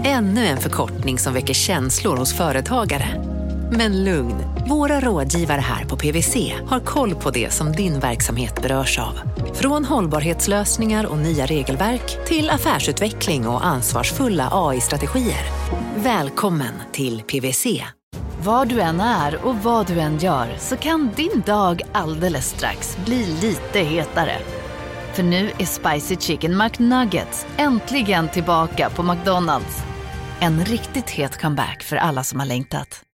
Ännu 0.03 0.45
en 0.45 0.57
förkortning 0.57 1.19
som 1.19 1.33
väcker 1.33 1.53
känslor 1.53 2.17
hos 2.17 2.33
företagare. 2.33 3.23
Men 3.71 4.03
lugn, 4.03 4.35
våra 4.69 4.99
rådgivare 4.99 5.61
här 5.61 5.85
på 5.85 5.97
PWC 5.97 6.53
har 6.65 6.79
koll 6.79 7.15
på 7.15 7.31
det 7.31 7.53
som 7.53 7.71
din 7.71 7.99
verksamhet 7.99 8.61
berörs 8.61 8.99
av. 8.99 9.19
Från 9.53 9.85
hållbarhetslösningar 9.85 11.05
och 11.05 11.17
nya 11.17 11.45
regelverk 11.45 12.25
till 12.27 12.49
affärsutveckling 12.49 13.47
och 13.47 13.65
ansvarsfulla 13.65 14.49
AI-strategier. 14.51 15.43
Välkommen 16.03 16.73
till 16.91 17.21
PWC. 17.21 17.83
Var 18.43 18.65
du 18.65 18.81
än 18.81 18.99
är 18.99 19.45
och 19.45 19.55
vad 19.55 19.87
du 19.87 19.99
än 19.99 20.17
gör 20.17 20.55
så 20.57 20.77
kan 20.77 21.11
din 21.15 21.43
dag 21.45 21.81
alldeles 21.91 22.49
strax 22.49 22.97
bli 23.05 23.25
lite 23.41 23.79
hetare. 23.79 24.37
För 25.13 25.23
nu 25.23 25.51
är 25.59 25.65
Spicy 25.65 26.15
Chicken 26.15 26.57
McNuggets 26.57 27.47
äntligen 27.57 28.29
tillbaka 28.29 28.89
på 28.89 29.03
McDonalds. 29.03 29.83
En 30.39 30.65
riktigt 30.65 31.09
het 31.09 31.41
comeback 31.41 31.83
för 31.83 31.95
alla 31.95 32.23
som 32.23 32.39
har 32.39 32.47
längtat. 32.47 33.03